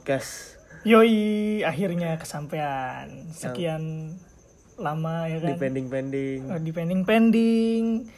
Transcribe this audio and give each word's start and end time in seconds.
podcast 0.00 0.56
Yoi, 0.80 1.60
akhirnya 1.60 2.16
kesampaian. 2.16 3.04
Sekian 3.36 4.16
lama 4.80 5.28
ya 5.28 5.36
kan. 5.44 5.60
pending 5.60 5.92
pending. 5.92 6.40
Oh, 6.48 6.56
di 6.56 6.72
pending. 6.72 8.08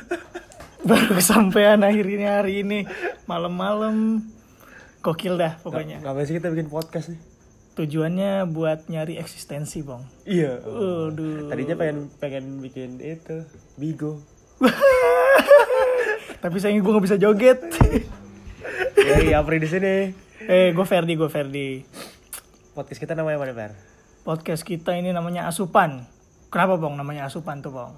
Baru 0.88 1.12
kesampaian 1.12 1.76
akhirnya 1.84 2.40
hari 2.40 2.64
ini 2.64 2.88
malam-malam. 3.28 4.24
Gokil 5.04 5.36
dah 5.36 5.60
pokoknya. 5.60 6.00
Ngapain 6.00 6.24
sih 6.24 6.40
kita 6.40 6.48
bikin 6.48 6.72
podcast 6.72 7.12
nih? 7.12 7.20
Tujuannya 7.76 8.48
buat 8.48 8.88
nyari 8.88 9.20
eksistensi, 9.20 9.84
Bang. 9.84 10.08
Iya. 10.24 10.64
Aduh. 10.64 11.52
Tadinya 11.52 11.76
pengen 11.76 12.08
pengen 12.16 12.64
bikin 12.64 12.96
itu 13.04 13.44
bigo. 13.76 14.24
Tapi 16.40 16.56
sayangnya 16.56 16.80
gue 16.80 16.96
gak 16.96 17.06
bisa 17.12 17.20
joget. 17.20 17.60
Iya 18.96 19.38
Apri 19.38 19.62
di 19.62 19.68
sini. 19.70 20.25
Eh, 20.44 20.76
gue 20.76 20.84
Ferdi, 20.84 21.16
gue 21.16 21.30
Ferdi. 21.32 21.80
Podcast 22.76 23.00
kita 23.00 23.16
namanya 23.16 23.40
apa 23.40 23.56
Per? 23.56 23.72
Podcast 24.26 24.66
kita 24.66 24.92
ini 24.92 25.16
namanya 25.16 25.48
Asupan. 25.48 26.04
Kenapa, 26.52 26.76
Bang? 26.76 27.00
Namanya 27.00 27.32
Asupan 27.32 27.64
tuh, 27.64 27.72
Bang. 27.72 27.96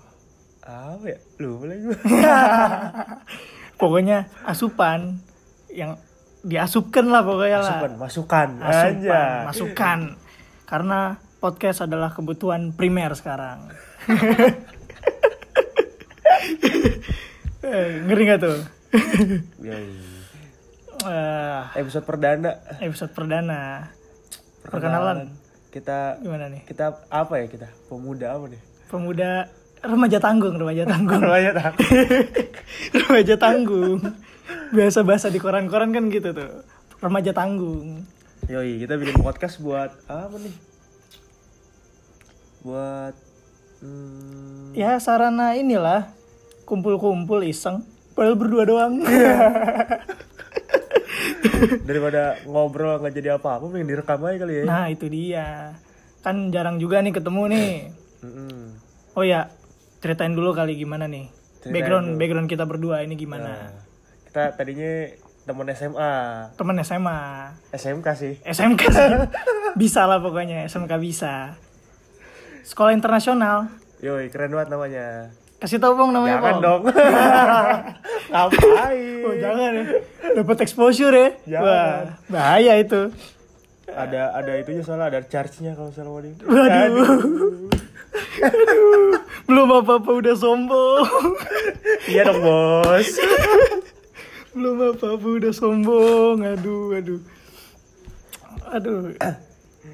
Apa 0.63 1.03
ya? 1.03 1.19
Lupa 1.43 1.67
lagi 1.67 1.83
gue. 1.83 1.99
Pokoknya 3.81 4.27
asupan 4.43 5.23
yang 5.71 5.95
diasupkan 6.43 7.07
lah 7.07 7.23
pokoknya 7.23 7.63
lah. 7.63 7.79
Masukan, 7.79 7.93
masukan. 7.95 8.49
Asupan, 8.59 8.91
Anjay. 8.91 9.39
masukan. 9.47 9.99
Karena 10.67 10.99
podcast 11.39 11.87
adalah 11.87 12.11
kebutuhan 12.11 12.75
primer 12.75 13.15
sekarang. 13.15 13.67
Eh, 17.69 18.01
Ngeri 18.07 18.25
gak 18.25 18.41
tuh? 18.41 18.59
Eh, 20.99 21.61
Episode 21.79 22.03
perdana. 22.03 22.59
episode 22.83 23.15
perdana. 23.15 23.87
Perkenalan. 24.67 25.31
Kita 25.71 26.19
Gimana 26.19 26.51
nih? 26.51 26.67
kita 26.67 27.07
apa 27.07 27.39
ya 27.39 27.47
kita? 27.47 27.69
Pemuda 27.87 28.35
apa 28.35 28.51
nih? 28.51 28.61
Pemuda 28.91 29.47
remaja 29.79 30.19
tanggung, 30.19 30.59
remaja 30.59 30.83
tanggung. 30.83 31.23
Namanya 31.29 31.53
tak. 31.55 31.75
remaja 33.07 33.35
tanggung. 33.39 34.01
Biasa 34.75 35.07
bahasa 35.07 35.31
di 35.31 35.39
koran-koran 35.39 35.95
kan 35.95 36.11
gitu 36.11 36.35
tuh. 36.35 36.67
Remaja 36.99 37.31
tanggung. 37.31 38.03
Yoi, 38.51 38.83
kita 38.83 38.99
bikin 38.99 39.23
podcast 39.23 39.63
buat 39.63 39.95
apa 40.11 40.35
nih? 40.35 40.55
Buat 42.65 43.15
hmm, 43.85 44.75
Ya 44.75 44.99
sarana 44.99 45.55
inilah 45.55 46.11
kumpul-kumpul 46.67 47.47
iseng. 47.47 47.87
Padahal 48.19 48.35
berdua 48.35 48.65
doang. 48.67 48.99
daripada 51.83 52.39
ngobrol 52.45 52.99
nggak 52.99 53.15
jadi 53.15 53.29
apa-apa, 53.37 53.67
mending 53.67 53.89
direkam 53.89 54.23
aja 54.23 54.37
kali 54.41 54.55
ya. 54.61 54.65
nah 54.65 54.87
itu 54.87 55.07
dia. 55.07 55.75
Kan 56.21 56.51
jarang 56.51 56.77
juga 56.77 56.99
nih 57.01 57.15
ketemu 57.15 57.43
nih. 57.51 57.71
Oh 59.15 59.25
ya, 59.27 59.51
ceritain 59.99 60.35
dulu 60.35 60.55
kali 60.55 60.79
gimana 60.79 61.07
nih. 61.07 61.27
Ceritain 61.59 61.75
background 61.75 62.07
dulu. 62.09 62.19
background 62.19 62.49
kita 62.49 62.65
berdua 62.67 62.97
ini 63.03 63.15
Nah, 63.15 63.19
gimana? 63.19 63.51
kita 64.29 64.55
tadinya 64.55 64.93
temen 65.43 65.67
SMA, 65.73 66.13
Temen 66.55 66.77
SMA, 66.85 67.19
SMK 67.73 68.07
sih. 68.15 68.35
SMK 68.45 68.83
sih. 68.93 69.09
bisa 69.81 70.05
lah 70.05 70.21
pokoknya, 70.21 70.69
SMK 70.69 70.93
bisa. 71.01 71.57
Sekolah 72.63 72.93
internasional. 72.93 73.73
Yoi, 73.99 74.29
keren 74.29 74.53
banget 74.53 74.69
namanya. 74.69 75.33
Kasih 75.59 75.83
tau 75.83 75.91
bang 75.99 76.15
namanya 76.15 76.39
Jangan 76.39 76.55
Bang. 76.55 76.63
dong. 76.63 76.83
Ngapain? 78.31 79.27
Oh 79.27 79.35
jangan 79.35 79.71
ya. 79.75 79.85
Dapat 80.39 80.57
exposure 80.63 81.11
ya. 81.11 81.29
Jangan. 81.59 81.67
Wah, 81.67 81.99
bahaya 82.31 82.79
itu. 82.79 83.11
Ada 83.91 84.39
ada 84.39 84.55
itunya 84.55 84.87
soalnya 84.87 85.11
ada 85.11 85.19
charge-nya 85.27 85.75
kalau 85.75 85.91
di. 86.23 86.31
Waduh. 86.47 87.11
Aduh. 88.39 89.19
Belum 89.51 89.83
apa-apa 89.83 90.11
udah 90.23 90.35
sombong. 90.39 91.35
Iya 92.07 92.31
dong, 92.31 92.39
Bos. 92.39 93.19
Belum 94.55 94.95
apa-apa 94.95 95.27
udah 95.43 95.51
sombong. 95.51 96.39
Aduh, 96.47 96.95
aduh. 96.95 97.19
Aduh. 98.79 99.11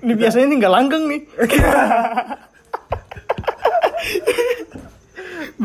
Ini 0.04 0.12
biasanya 0.12 0.44
ini 0.44 0.60
nggak 0.60 0.74
langgeng 0.74 1.08
nih. 1.08 1.24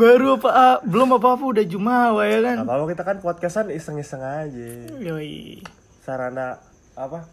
Baru 0.00 0.40
apa 0.40 0.48
ah, 0.48 0.76
belum 0.80 1.20
apa-apa 1.20 1.44
udah 1.46 1.64
jumawa 1.64 2.24
ya 2.24 2.40
kan. 2.40 2.56
Gak 2.56 2.66
apa-apa 2.66 2.86
kita 2.88 3.02
kan 3.04 3.16
podcastan 3.20 3.68
iseng-iseng 3.68 4.24
aja. 4.24 4.68
Yoi. 4.96 5.60
Sarana 6.00 6.56
apa? 6.96 7.28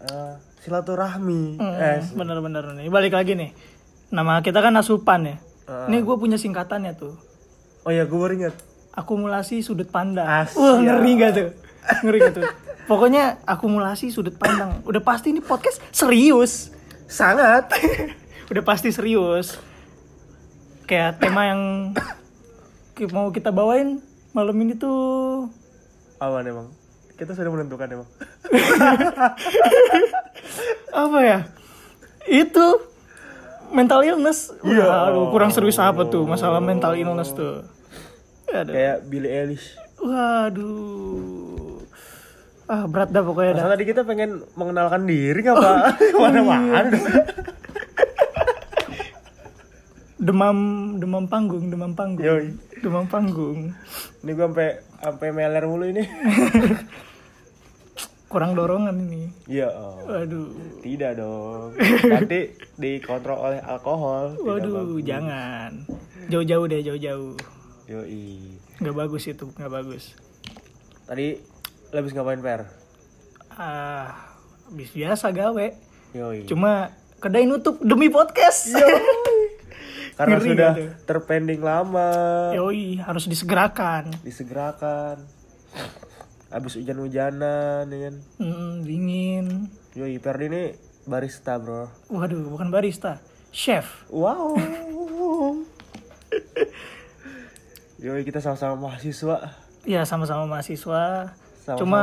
Eh, 0.00 0.32
silaturahmi. 0.64 1.60
Hmm, 1.60 1.76
Eh, 1.76 2.00
bener-bener 2.16 2.64
nih. 2.72 2.88
Balik 2.88 3.12
lagi 3.12 3.36
nih. 3.36 3.50
Nama 4.08 4.40
kita 4.40 4.64
kan 4.64 4.72
Asupan 4.74 5.28
ya. 5.28 5.36
Heeh. 5.68 5.86
Ini 5.92 5.96
gue 6.00 6.16
punya 6.16 6.40
singkatannya 6.40 6.96
tuh. 6.96 7.12
oh 7.84 7.92
ya, 7.92 8.08
gue 8.08 8.16
baru 8.16 8.32
inget. 8.34 8.56
Akumulasi 8.96 9.60
sudut 9.60 9.88
pandang. 9.88 10.24
Asyik. 10.24 10.56
Wah, 10.56 10.80
ngeri 10.80 11.12
gak 11.16 11.30
tuh? 11.36 11.48
Ngeri 12.02 12.18
gak 12.18 12.34
tuh? 12.34 12.44
Pokoknya 12.88 13.44
akumulasi 13.44 14.08
sudut 14.08 14.34
pandang. 14.34 14.80
Udah 14.88 15.04
pasti 15.04 15.30
ini 15.30 15.44
podcast 15.44 15.84
serius. 15.92 16.72
Sangat. 17.04 17.68
Udah 18.50 18.64
pasti 18.64 18.88
serius. 18.88 19.60
Kayak 20.88 21.20
tema 21.20 21.44
yang 21.44 21.92
mau 23.12 23.28
kita 23.28 23.52
bawain 23.52 24.00
malam 24.32 24.56
ini 24.56 24.72
tuh 24.72 25.44
Aman 26.18 26.48
emang. 26.48 26.66
Kita 27.14 27.30
sudah 27.30 27.52
menentukan 27.52 27.86
emang. 27.86 28.08
apa 31.06 31.18
ya? 31.22 31.38
Itu 32.26 32.82
mental 33.70 34.02
illness. 34.02 34.50
Iya. 34.66 34.82
Wah, 34.82 35.00
aduh, 35.12 35.24
kurang 35.30 35.54
serius 35.54 35.78
apa 35.78 36.10
tuh 36.10 36.26
masalah 36.26 36.58
mental 36.58 36.98
illness 36.98 37.30
tuh. 37.36 37.62
Aduh. 38.50 38.74
Kayak 38.74 38.96
Billie 39.06 39.30
Eilish. 39.30 39.78
Waduh. 40.02 41.86
Ah, 42.68 42.84
berat 42.90 43.14
dah 43.14 43.22
pokoknya 43.22 43.62
dah. 43.62 43.64
Masa 43.64 43.72
tadi 43.78 43.84
kita 43.86 44.02
pengen 44.02 44.42
mengenalkan 44.58 45.06
diri 45.06 45.38
nggak 45.38 45.54
pak? 45.54 45.78
Mana-mana. 46.20 46.82
Demam 50.18 50.58
demam 50.98 51.30
panggung, 51.30 51.70
demam 51.70 51.94
panggung. 51.94 52.26
Yoi. 52.26 52.50
Demam 52.82 53.06
panggung. 53.06 53.70
Ini 54.26 54.30
gue 54.34 54.46
sampai 54.50 54.82
sampai 54.98 55.28
meler 55.30 55.62
mulu 55.62 55.86
ini. 55.86 56.02
Kurang 58.28 58.58
dorongan 58.58 58.98
ini. 58.98 59.30
Iya. 59.46 59.70
oh. 59.72 60.04
Waduh. 60.04 60.82
Tidak 60.82 61.16
dong. 61.16 61.72
Nanti 62.12 62.50
dikontrol 62.76 63.38
oleh 63.38 63.60
alkohol. 63.62 64.36
Waduh, 64.42 64.98
jangan. 65.00 65.86
Jauh-jauh 66.28 66.66
deh, 66.66 66.82
jauh-jauh. 66.82 67.38
Yoi. 67.88 68.58
Nggak 68.82 68.96
bagus 68.98 69.22
itu, 69.32 69.48
nggak 69.54 69.72
bagus. 69.72 70.18
Tadi 71.08 71.40
habis 71.88 72.12
ngapain 72.12 72.42
per? 72.44 72.68
Ah, 73.54 74.34
bis 74.74 74.92
biasa 74.92 75.32
gawe. 75.32 75.66
Yoi. 76.12 76.44
Cuma 76.44 76.92
kedai 77.22 77.48
nutup 77.48 77.80
demi 77.80 78.12
podcast. 78.12 78.74
Karena 80.18 80.34
ngeri 80.34 80.50
sudah 80.50 80.72
gak 80.74 80.82
tuh? 80.82 80.90
terpending 81.06 81.62
lama. 81.62 82.10
Yoi, 82.58 82.98
harus 82.98 83.30
disegerakan. 83.30 84.10
Disegerakan. 84.26 85.22
Habis 86.50 86.82
hujan-hujanan, 86.82 87.86
ya 87.86 87.98
kan? 88.10 88.14
Dingin. 88.82 89.70
Yoi, 89.94 90.18
Perdi 90.18 90.50
ini 90.50 90.62
barista 91.06 91.54
bro. 91.62 91.86
Waduh, 92.10 92.50
bukan 92.50 92.66
barista, 92.74 93.22
chef. 93.54 94.10
Wow. 94.10 94.58
Yoi, 98.02 98.26
kita 98.26 98.42
sama-sama 98.42 98.90
mahasiswa. 98.90 99.54
Ya 99.86 100.02
sama-sama 100.02 100.50
mahasiswa. 100.50 101.30
Sama-sama. 101.62 101.78
Cuma 101.78 102.02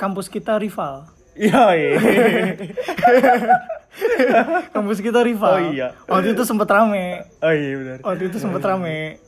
kampus 0.00 0.32
kita 0.32 0.56
rival. 0.56 1.12
Yoi. 1.36 2.00
Kampus 4.74 4.98
kita 5.02 5.20
rival. 5.22 5.50
Oh 5.50 5.62
iya. 5.74 5.92
Waktu 6.06 6.38
itu 6.38 6.42
sempet 6.46 6.68
rame. 6.70 7.26
Oh 7.42 7.52
iya 7.52 7.74
benar. 7.76 7.98
Waktu 8.06 8.22
itu 8.30 8.36
sempet 8.38 8.62
rame. 8.62 9.18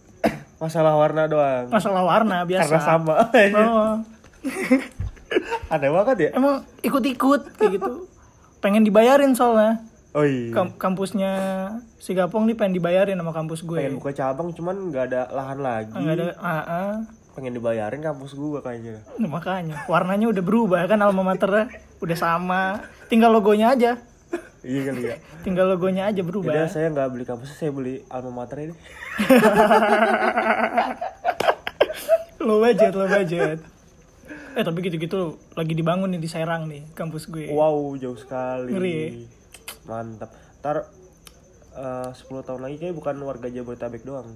Masalah 0.62 0.94
warna 0.94 1.26
doang. 1.26 1.66
Masalah 1.68 2.02
warna 2.06 2.46
biasa. 2.46 2.70
Karena 2.70 2.80
sama. 2.82 3.14
Oh, 3.58 3.94
Aneh 5.72 5.88
banget 5.88 6.16
ya? 6.18 6.30
emang 6.36 6.60
ikut-ikut 6.84 7.56
kayak 7.56 7.70
gitu. 7.80 8.04
Pengen 8.60 8.84
dibayarin 8.84 9.32
soalnya. 9.32 9.80
Oh 10.12 10.28
iya. 10.28 10.52
Kam- 10.52 10.76
kampusnya 10.76 11.32
si 11.96 12.12
Gapong 12.12 12.44
nih 12.44 12.52
pengen 12.52 12.76
dibayarin 12.76 13.16
sama 13.16 13.32
kampus 13.32 13.64
gue. 13.64 13.80
Pengen 13.80 13.96
buka 13.96 14.12
cabang 14.12 14.52
cuman 14.52 14.92
nggak 14.92 15.04
ada 15.08 15.22
lahan 15.32 15.58
lagi. 15.64 15.96
Nggak 15.96 16.14
ada 16.20 16.24
ah, 16.36 16.60
ah. 16.60 16.92
Pengen 17.32 17.56
dibayarin 17.56 18.04
kampus 18.04 18.36
gua 18.36 18.60
kayaknya. 18.60 19.00
Nah, 19.16 19.30
makanya 19.32 19.88
warnanya 19.88 20.28
udah 20.28 20.44
berubah 20.44 20.84
kan 20.84 21.00
alma 21.00 21.24
maternya 21.24 21.72
udah 22.04 22.16
sama. 22.18 22.84
Tinggal 23.08 23.32
logonya 23.32 23.72
aja. 23.72 23.96
Iya 24.62 24.80
kali 24.88 25.00
ya. 25.04 25.16
Tinggal 25.42 25.66
logonya 25.68 26.06
aja 26.06 26.22
berubah. 26.22 26.54
Udah 26.54 26.70
saya 26.70 26.86
nggak 26.88 27.08
beli 27.10 27.24
kampus, 27.26 27.50
saya 27.52 27.74
beli 27.74 28.06
alma 28.06 28.30
mater 28.42 28.70
ini. 28.70 28.74
Low 32.42 32.58
budget, 32.58 32.90
low 32.92 33.06
budget. 33.06 33.58
Eh 34.52 34.62
tapi 34.62 34.78
gitu-gitu 34.82 35.38
lagi 35.54 35.72
dibangun 35.72 36.10
nih 36.10 36.18
di 36.18 36.26
Serang 36.26 36.66
nih 36.66 36.82
kampus 36.92 37.30
gue. 37.30 37.46
Wow, 37.48 37.94
jauh 37.96 38.18
sekali. 38.18 38.74
Ngeri 38.74 38.92
ya? 38.92 39.06
Mantap. 39.86 40.30
Ntar 40.58 40.76
eh, 41.72 42.10
10 42.10 42.18
tahun 42.42 42.60
lagi 42.60 42.76
kayak 42.78 42.94
bukan 42.94 43.14
warga 43.22 43.46
Jabodetabek 43.46 44.02
doang. 44.02 44.26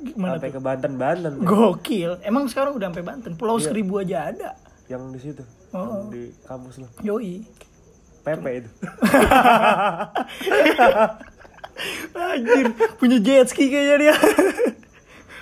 Gimana 0.00 0.40
Sampai 0.40 0.48
tuh? 0.48 0.56
ke 0.56 0.60
Banten-Banten. 0.64 1.32
tuh. 1.36 1.44
Gokil. 1.44 2.12
Emang 2.24 2.48
sekarang 2.48 2.72
udah 2.72 2.88
sampai 2.88 3.04
Banten. 3.04 3.32
Pulau 3.36 3.60
Iya. 3.60 3.68
Seribu 3.68 4.00
aja 4.00 4.32
ada. 4.32 4.50
Yang 4.88 5.02
di 5.12 5.20
situ. 5.20 5.42
Oh. 5.70 5.84
Yang 5.84 6.04
di 6.08 6.22
kampus 6.42 6.74
lo. 6.80 6.88
Yoi. 7.04 7.44
PP 8.20 8.44
itu. 8.64 8.70
Anjir, 12.12 12.66
punya 13.00 13.18
jet 13.20 13.48
ski 13.48 13.72
kayaknya 13.72 13.96
dia. 13.98 14.14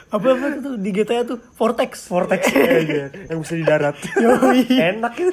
apa 0.09 0.25
apa 0.25 0.57
tuh 0.65 0.81
di 0.81 0.89
GTA 0.89 1.27
tuh 1.29 1.37
Vortex. 1.53 2.09
Vortex 2.09 2.49
aja 2.49 3.13
yang 3.29 3.39
bisa 3.45 3.55
di 3.59 3.65
darat. 3.67 3.97
Yoi. 4.17 4.65
Enak 4.71 5.13
itu. 5.21 5.33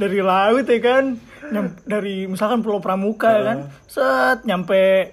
dari 0.00 0.20
laut 0.24 0.64
ya 0.64 0.80
kan. 0.80 1.04
Nyam- 1.52 1.76
dari 1.84 2.24
misalkan 2.24 2.64
Pulau 2.64 2.80
Pramuka 2.80 3.28
ya 3.28 3.42
kan. 3.44 3.58
Set 3.84 4.46
nyampe 4.48 5.12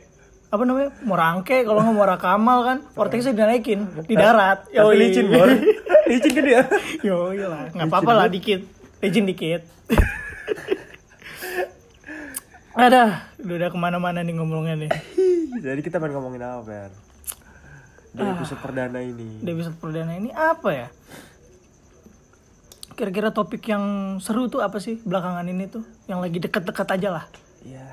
apa 0.51 0.63
namanya? 0.63 0.95
Morangke 1.03 1.63
kalau 1.67 1.83
nggak 1.83 1.95
Muara 1.95 2.15
Kamal 2.15 2.59
kan. 2.63 2.77
Vortexnya 2.95 3.35
dinaikin 3.35 3.87
di 4.07 4.15
darat. 4.15 4.69
Tapi 4.71 4.95
licin, 4.95 5.27
Bor. 5.27 5.51
licin 6.07 6.31
kan 6.31 6.43
dia. 6.45 6.63
Yoi 7.03 7.43
lah, 7.43 7.71
nggak 7.75 7.87
apa-apa 7.91 8.11
lah 8.15 8.27
dikit, 8.31 8.63
licin 9.03 9.27
dikit. 9.27 9.67
Ada, 12.71 13.27
udah, 13.37 13.67
ke 13.67 13.77
mana-mana 13.77 14.23
nih 14.23 14.31
ngomongnya 14.31 14.75
nih. 14.79 14.91
Jadi 15.65 15.79
kita 15.83 15.99
pengen 15.99 16.15
ngomongin 16.15 16.39
apa, 16.39 16.61
Per? 16.63 16.91
Di 18.11 18.23
episode 18.23 18.59
perdana 18.59 18.99
ini. 19.03 19.43
Di 19.43 19.49
episode 19.51 19.75
perdana 19.75 20.15
ini 20.15 20.31
apa 20.31 20.69
ya? 20.71 20.87
Kira-kira 22.95 23.31
topik 23.31 23.63
yang 23.65 23.83
seru 24.19 24.47
tuh 24.47 24.63
apa 24.63 24.79
sih 24.79 24.99
belakangan 25.03 25.47
ini 25.47 25.67
tuh? 25.67 25.83
Yang 26.07 26.19
lagi 26.19 26.37
deket-deket 26.39 26.87
aja 26.91 27.09
lah. 27.11 27.25
Ya. 27.63 27.87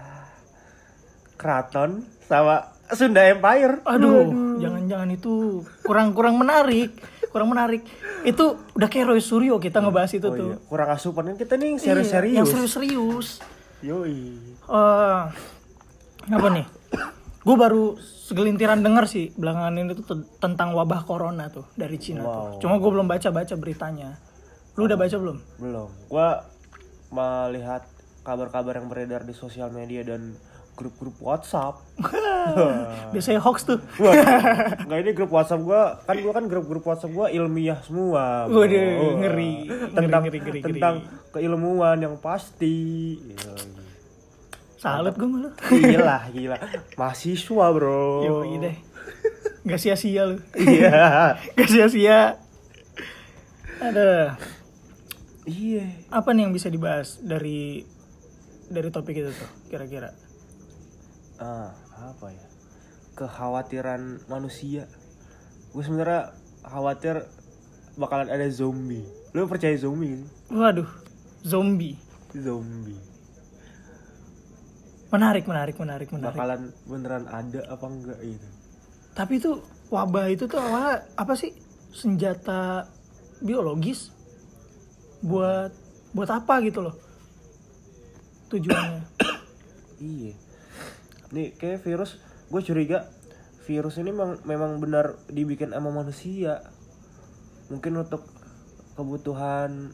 Keraton 1.35 2.03
sama 2.27 2.71
Sunda 2.91 3.27
Empire. 3.27 3.83
Aduh, 3.83 4.59
jangan-jangan 4.59 5.11
itu 5.11 5.63
kurang-kurang 5.83 6.39
menarik. 6.39 6.95
Kurang 7.31 7.51
menarik. 7.51 7.83
Itu 8.23 8.59
udah 8.75 8.89
kayak 8.91 9.11
Roy 9.11 9.23
Suryo 9.23 9.59
kita 9.59 9.79
ngebahas 9.79 10.11
itu 10.15 10.27
Oh 10.27 10.35
tuh. 10.35 10.49
iya, 10.51 10.57
kurang 10.67 10.89
asupan 10.91 11.31
kan 11.31 11.37
kita 11.37 11.55
nih 11.55 11.79
Iya, 11.79 11.83
serius-serius. 11.83 12.37
yang 12.37 12.47
serius-serius. 12.47 13.29
Yoi. 13.81 14.17
eh 14.67 15.23
apa 16.29 16.49
nih? 16.51 16.67
Gue 17.41 17.57
baru 17.57 17.97
segelintiran 17.97 18.83
denger 18.83 19.05
sih 19.07 19.33
belakangan 19.33 19.75
ini 19.75 19.93
tuh 19.95 20.05
te- 20.05 20.29
tentang 20.37 20.75
wabah 20.75 21.03
corona 21.03 21.49
tuh 21.49 21.65
dari 21.73 21.97
Cina 21.97 22.21
Wow. 22.21 22.29
tuh. 22.29 22.67
Cuma 22.67 22.77
gue 22.77 22.91
belum 22.91 23.07
baca-baca 23.07 23.55
beritanya. 23.55 24.19
Lu 24.75 24.85
udah 24.85 24.95
baca 24.95 25.17
belum? 25.17 25.39
Belum. 25.57 25.89
Gua 26.07 26.45
melihat 27.09 27.89
kabar-kabar 28.21 28.77
yang 28.77 28.87
beredar 28.87 29.23
di 29.23 29.33
sosial 29.33 29.71
media 29.71 30.05
dan 30.05 30.37
grup-grup 30.79 31.19
WhatsApp. 31.19 31.83
Biasanya 33.13 33.43
hoax 33.43 33.67
tuh. 33.67 33.83
Wah, 34.03 34.15
nggak 34.87 34.99
ini 35.03 35.11
grup 35.11 35.35
WhatsApp 35.35 35.59
gua 35.61 35.99
kan 36.07 36.17
gua 36.23 36.33
kan 36.33 36.45
grup-grup 36.47 36.87
WhatsApp 36.87 37.11
gua 37.11 37.27
ilmiah 37.29 37.83
semua. 37.83 38.47
bro. 38.47 38.63
Waduh, 38.63 39.19
ngeri. 39.19 39.53
Tentang 39.91 40.23
Ngeri, 40.23 40.39
ngeri, 40.39 40.51
ngeri, 40.55 40.61
tentang 40.63 40.95
keilmuan 41.35 41.99
yang 41.99 42.15
pasti. 42.17 43.19
Salut 44.79 45.19
gue 45.19 45.27
malu. 45.27 45.51
Gila, 45.75 46.31
gila. 46.31 46.55
Mahasiswa, 46.95 47.67
Bro. 47.75 48.07
Yo, 48.23 48.35
deh. 48.63 48.79
Gak 49.67 49.83
sia-sia 49.83 50.23
lu. 50.23 50.39
Iya. 50.55 51.35
Gak 51.59 51.67
sia-sia. 51.67 52.39
Ada 53.83 54.39
Iya. 55.43 55.83
apa 56.15 56.31
nih 56.31 56.47
yang 56.47 56.55
bisa 56.55 56.71
dibahas 56.71 57.19
dari 57.19 57.83
dari 58.69 58.89
topik 58.93 59.17
itu 59.17 59.35
tuh 59.35 59.51
kira-kira? 59.67 60.15
Ah, 61.39 61.71
apa 61.95 62.35
ya? 62.35 62.47
Kekhawatiran 63.15 64.27
manusia. 64.27 64.87
Gue 65.71 65.83
sebenarnya 65.83 66.35
khawatir 66.67 67.23
bakalan 67.99 68.31
ada 68.31 68.47
zombie. 68.51 69.07
Lu 69.35 69.47
percaya 69.47 69.75
zombie? 69.79 70.23
gak 70.51 70.55
Waduh, 70.55 70.91
zombie. 71.43 71.99
Zombie. 72.35 72.99
Menarik, 75.09 75.49
menarik, 75.49 75.77
menarik, 75.81 76.09
menarik. 76.13 76.37
Bakalan 76.37 76.63
beneran 76.85 77.25
ada 77.27 77.61
apa 77.71 77.87
enggak 77.89 78.19
gitu. 78.21 78.49
Tapi 79.17 79.33
itu 79.41 79.51
wabah 79.89 80.27
itu 80.29 80.45
tuh 80.45 80.61
awalnya 80.61 81.07
apa 81.17 81.33
sih? 81.33 81.55
Senjata 81.95 82.85
biologis 83.41 84.13
buat 85.25 85.73
buat 86.13 86.31
apa 86.31 86.61
gitu 86.63 86.85
loh 86.85 86.95
tujuannya? 88.49 89.03
Iya. 89.99 90.33
Nih 91.31 91.53
kayak 91.53 91.85
virus, 91.85 92.17
gue 92.49 92.61
curiga 92.61 93.09
virus 93.65 94.01
ini 94.01 94.11
memang, 94.11 94.41
memang 94.43 94.81
benar 94.81 95.21
dibikin 95.29 95.71
sama 95.71 95.93
manusia. 95.93 96.65
Mungkin 97.69 98.01
untuk 98.01 98.25
kebutuhan 98.95 99.93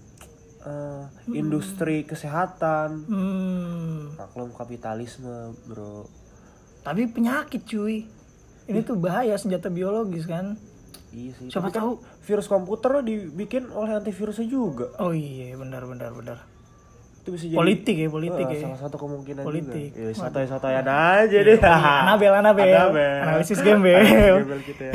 eh, 0.62 1.02
industri 1.28 2.06
kesehatan, 2.06 3.04
Hmm, 3.04 4.14
maklum 4.16 4.54
kapitalisme, 4.54 5.52
bro. 5.66 6.06
tapi 6.80 7.04
penyakit 7.04 7.64
cuy. 7.64 8.06
Ini 8.64 8.80
tuh 8.80 8.96
bahaya 8.96 9.36
senjata 9.36 9.68
biologis 9.68 10.24
kan? 10.24 10.56
Iya 11.12 11.36
sih. 11.36 11.46
Siapa 11.52 11.68
kan 11.68 11.84
tahu? 11.84 11.92
virus 12.24 12.48
komputer 12.48 13.04
dibikin 13.04 13.68
oleh 13.68 13.92
antivirusnya 13.92 14.48
juga. 14.48 14.88
Oh 14.96 15.12
iya, 15.12 15.52
benar, 15.54 15.84
benar, 15.84 16.16
benar. 16.16 16.38
Itu 17.24 17.32
bisa 17.32 17.48
jadi 17.48 17.56
Politik 17.56 17.96
ya, 17.96 18.08
politik 18.12 18.44
Eh, 18.44 18.52
ya. 18.52 18.60
salah 18.68 18.80
satu 18.84 18.96
kemungkinan 19.00 19.42
Politik. 19.42 19.96
juga. 19.96 20.04
Ya, 20.04 20.12
sotoy-sotoyan 20.12 20.84
aja 20.84 21.38
deh. 21.40 21.56
Anabel, 21.56 22.32
Anabel. 22.36 22.68
Anabel. 22.68 23.12
Analisis. 23.24 23.56
Analisis 23.56 23.58
gembel 23.64 24.60
kita 24.60 24.82
ya. 24.84 24.92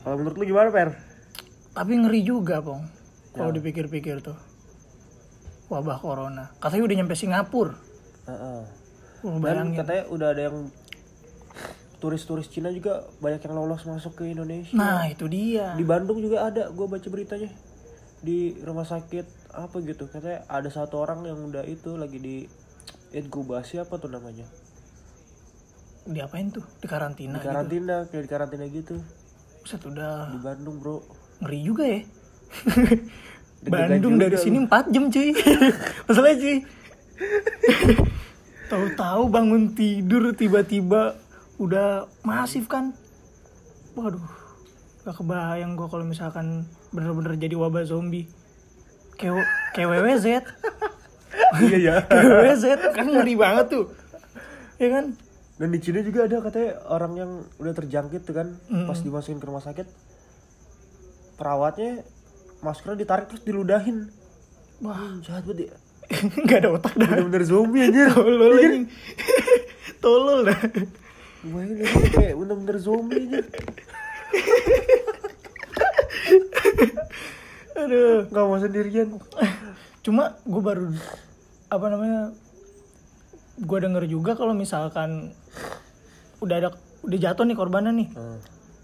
Kalau 0.00 0.16
menurut 0.16 0.36
lu 0.38 0.44
gimana, 0.46 0.70
Per? 0.70 0.88
Tapi 1.70 1.92
ngeri 1.98 2.20
juga, 2.22 2.62
Pong. 2.62 2.82
Ya. 3.34 3.42
Kalau 3.42 3.50
dipikir-pikir 3.50 4.22
tuh. 4.22 4.38
Wabah 5.66 5.98
corona. 5.98 6.50
Katanya 6.58 6.82
udah 6.86 6.96
nyampe 6.96 7.14
Singapura. 7.14 7.74
Dan 9.22 9.74
katanya 9.74 10.02
udah 10.08 10.28
ada 10.30 10.42
yang 10.46 10.70
turis-turis 12.00 12.48
Cina 12.48 12.70
juga 12.70 13.02
banyak 13.18 13.44
yang 13.44 13.54
lolos 13.54 13.84
masuk 13.84 14.14
ke 14.14 14.30
Indonesia. 14.30 14.72
Nah, 14.72 15.04
itu 15.06 15.26
dia. 15.26 15.74
Di 15.74 15.84
Bandung 15.84 16.18
juga 16.18 16.48
ada, 16.48 16.70
gue 16.70 16.86
baca 16.86 17.08
beritanya. 17.10 17.50
Di 18.22 18.56
rumah 18.64 18.84
sakit 18.84 19.39
apa 19.54 19.82
gitu, 19.82 20.06
katanya 20.06 20.46
ada 20.46 20.70
satu 20.70 21.02
orang 21.02 21.26
yang 21.26 21.38
udah 21.50 21.66
itu 21.66 21.94
lagi 21.98 22.18
di 22.18 22.36
inkubasi 23.14 23.82
apa 23.82 23.98
tuh 23.98 24.10
namanya? 24.10 24.46
Diapain 26.06 26.48
tuh? 26.48 26.64
Di 26.80 26.86
karantina. 26.88 27.38
Di 27.38 27.44
karantina, 27.44 28.08
kayak 28.08 28.22
di 28.24 28.30
karantina 28.30 28.64
gitu. 28.70 28.96
Buset, 29.60 29.82
udah 29.84 30.32
Di 30.32 30.38
Bandung, 30.40 30.80
Bro. 30.80 31.04
ngeri 31.44 31.60
juga 31.60 31.84
ya. 31.84 32.00
Bandung 33.72 34.16
juga 34.16 34.32
dari 34.32 34.38
sini 34.40 34.58
4 34.64 34.92
jam 34.92 35.04
cuy. 35.12 35.30
Masalahnya 36.08 36.36
cuy. 36.40 36.58
Tahu-tahu 38.72 39.22
bangun 39.28 39.76
tidur 39.76 40.32
tiba-tiba 40.32 41.18
udah 41.60 42.08
masif 42.24 42.64
kan. 42.70 42.96
Waduh. 43.92 44.22
Gak 45.04 45.16
kebayang 45.16 45.76
gua 45.76 45.88
kalau 45.88 46.04
misalkan 46.08 46.64
bener-bener 46.92 47.36
jadi 47.36 47.56
wabah 47.56 47.84
zombie. 47.84 48.28
Kayak 49.20 49.44
kayak 49.70 49.88
WWZ. 49.90 50.26
iya 51.60 51.78
ya. 51.86 51.94
Kayak 52.02 52.24
WWZ 52.26 52.64
kan 52.90 53.06
ngeri 53.06 53.34
banget 53.36 53.66
tuh. 53.68 53.84
Ya 54.76 54.88
kan? 54.90 55.04
Dan 55.54 55.68
di 55.68 55.78
Cina 55.78 56.00
juga 56.00 56.24
ada 56.24 56.40
katanya 56.40 56.80
orang 56.88 57.12
yang 57.14 57.30
udah 57.56 57.74
terjangkit 57.74 58.24
tuh 58.24 58.32
kan, 58.32 58.56
Mm. 58.66 58.88
pas 58.88 58.96
dimasukin 58.96 59.36
ke 59.36 59.44
rumah 59.44 59.60
sakit, 59.60 59.84
perawatnya 61.36 62.00
maskernya 62.60 62.96
ditarik 62.98 63.28
terus 63.28 63.44
diludahin. 63.44 64.08
Wah, 64.80 65.20
Jahat 65.20 65.44
banget 65.44 65.68
ya. 65.68 65.76
nggak 66.40 66.58
ada 66.58 66.70
otak 66.72 66.96
dah. 66.96 67.06
Bener-bener 67.06 67.44
zombie 67.44 67.84
anjir. 67.84 68.08
Tolol 68.16 68.40
anjing. 68.56 68.84
Tolol 70.00 70.40
dah. 70.48 70.60
Bayangin 71.40 71.76
gak 71.78 71.88
sih, 71.90 72.08
kayak 72.10 72.34
bener-bener 72.34 72.76
zombie 72.76 73.20
anjir. 73.20 73.44
Aduh. 77.76 78.26
Gak 78.26 78.44
mau 78.44 78.58
sendirian. 78.58 79.08
Cuma 80.00 80.34
gue 80.42 80.62
baru 80.62 80.90
apa 81.68 81.86
namanya? 81.86 82.34
Gue 83.56 83.78
denger 83.78 84.08
juga 84.08 84.32
kalau 84.32 84.52
misalkan 84.52 85.36
udah 86.40 86.56
ada 86.56 86.68
udah 87.00 87.18
jatuh 87.18 87.44
nih 87.44 87.54
korbannya 87.54 87.92
nih, 87.94 88.08
Hmm. 88.10 88.40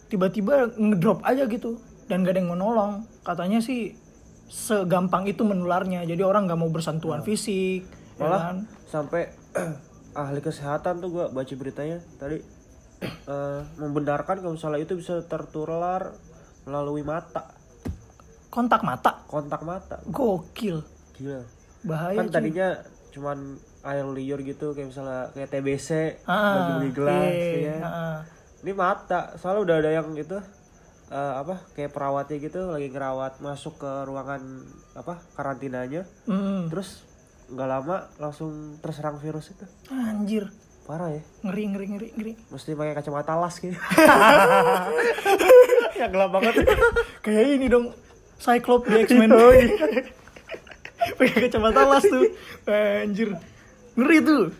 tiba-tiba 0.07 0.69
ngedrop 0.73 1.25
aja 1.25 1.45
gitu 1.45 1.81
dan 2.07 2.21
gak 2.21 2.37
ada 2.37 2.41
yang 2.41 2.53
menolong. 2.53 2.93
Katanya 3.23 3.59
sih 3.59 3.97
segampang 4.47 5.25
itu 5.25 5.43
menularnya. 5.43 6.05
Jadi 6.05 6.21
orang 6.21 6.45
nggak 6.45 6.57
mau 6.57 6.69
bersentuhan 6.69 7.25
fisik, 7.25 7.89
ya 8.15 8.23
Malah 8.23 8.41
kan? 8.43 8.57
sampai 8.87 9.33
ahli 10.15 10.41
kesehatan 10.41 11.01
tuh 11.01 11.09
gua 11.11 11.27
baca 11.29 11.53
beritanya 11.53 11.99
tadi 12.17 12.41
eh, 13.33 13.61
membenarkan 13.77 14.39
kalau 14.39 14.55
misalnya 14.55 14.79
itu 14.79 14.95
bisa 14.95 15.25
tertular 15.25 16.13
melalui 16.63 17.01
mata. 17.01 17.56
Kontak 18.49 18.81
mata. 18.83 19.23
Kontak 19.27 19.63
mata. 19.63 19.97
Gokil. 20.09 20.81
Gila. 21.17 21.43
Bahaya 21.87 22.19
kan 22.19 22.29
tadinya 22.31 22.69
cuman 23.15 23.57
air 23.87 24.05
liur 24.05 24.43
gitu 24.43 24.75
kayak 24.75 24.93
misalnya 24.93 25.31
kayak 25.33 25.49
TBC 25.49 25.89
Ah, 26.27 26.77
bagi-bagi 26.77 26.93
gelas 26.93 27.33
iya, 27.33 27.73
ya. 27.73 27.77
ah. 27.81 28.19
ini 28.61 28.73
mata 28.77 29.33
soalnya 29.39 29.63
udah 29.63 29.77
ada 29.79 29.91
yang 29.95 30.11
gitu 30.13 30.37
eh, 31.09 31.35
apa 31.39 31.63
kayak 31.73 31.95
perawatnya 31.95 32.37
gitu 32.43 32.67
lagi 32.69 32.91
ngerawat 32.91 33.39
masuk 33.39 33.79
ke 33.81 33.93
ruangan 34.05 34.43
apa 34.99 35.23
karantinanya. 35.33 36.03
Mm. 36.27 36.69
terus 36.69 37.07
nggak 37.47 37.69
lama 37.71 38.11
langsung 38.19 38.77
terserang 38.83 39.23
virus 39.23 39.55
itu. 39.55 39.65
Anjir. 39.89 40.51
Parah 40.87 41.11
ya. 41.11 41.23
Ngeri 41.47 41.63
ngeri 41.71 41.87
ngeri 41.95 42.09
ngeri. 42.15 42.33
Mesti 42.51 42.75
pakai 42.75 42.95
kacamata 42.95 43.39
las 43.39 43.59
gitu. 43.59 43.75
Yang 46.01 46.11
gelap 46.11 46.31
banget. 46.35 46.55
Kayak 47.23 47.47
ini 47.55 47.67
dong 47.71 47.95
Cyclops 48.41 48.87
di 48.89 48.97
X-Men. 49.07 49.31
Oh, 49.33 49.53
iya. 49.53 49.69
pakai 51.19 51.49
kacamata 51.49 51.81
las 51.87 52.05
tuh. 52.05 52.25
Anjir. 52.67 53.37
Ngeri 53.97 54.19
tuh. 54.25 54.45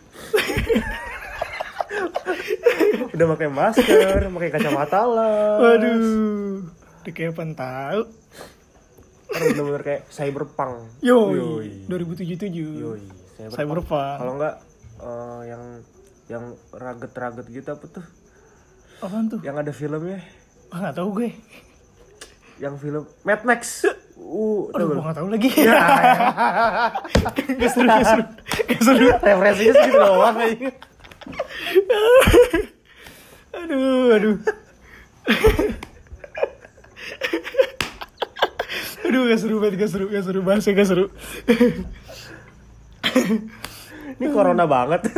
Udah 3.17 3.27
pakai 3.37 3.49
masker 3.49 4.21
pakai 4.29 4.51
kacamata 4.53 5.01
las. 5.07 5.59
Waduh. 5.63 6.61
Apaan 7.07 7.55
tahu 7.55 8.03
Kan 9.27 9.43
bener-bener 9.53 9.83
kayak 9.83 10.03
cyberpunk. 10.09 11.03
Yoi. 11.03 11.87
2077 11.91 12.47
Yoi, 12.47 13.03
cyberpunk. 13.37 13.53
Cyberpunk. 13.53 14.17
Kalau 14.23 14.33
enggak 14.39 14.55
eh, 15.03 15.41
yang 15.51 15.63
yang 16.27 16.45
raget-raget 16.73 17.47
gitu 17.51 17.69
apa 17.75 17.87
tuh? 17.91 18.07
Apaan 19.03 19.27
tuh? 19.29 19.41
Yang 19.45 19.57
ada 19.67 19.73
filmnya? 19.75 20.19
Ah 20.73 20.79
nggak 20.83 20.97
tahu 20.99 21.09
gue 21.23 21.31
yang 22.57 22.75
film 22.81 23.05
Mad 23.23 23.45
Max. 23.45 23.85
Uh 24.17 24.73
aduh 24.73 24.73
tau 24.73 24.97
gue 24.97 25.05
gak? 25.05 25.17
tahu 25.17 25.29
lagi. 25.29 25.51
Gak 27.61 27.71
seru 27.73 27.89
gak 27.89 28.07
seru. 28.09 28.23
Gak 28.65 28.83
seru. 28.83 29.07
Referensinya 29.13 29.73
segitu 29.77 29.99
doang 30.01 30.37
aja 30.41 30.71
aduh 33.57 34.15
aduh. 34.15 34.37
Aduh 39.07 39.23
gak 39.31 39.39
seru 39.39 39.57
banget 39.63 39.87
gak 39.87 39.91
seru 39.91 40.07
gak 40.11 40.25
seru. 40.25 40.41
Bahasnya 40.43 40.73
gak 40.77 40.89
seru. 40.89 41.07
Ini 44.17 44.27
corona 44.33 44.65
banget. 44.65 45.09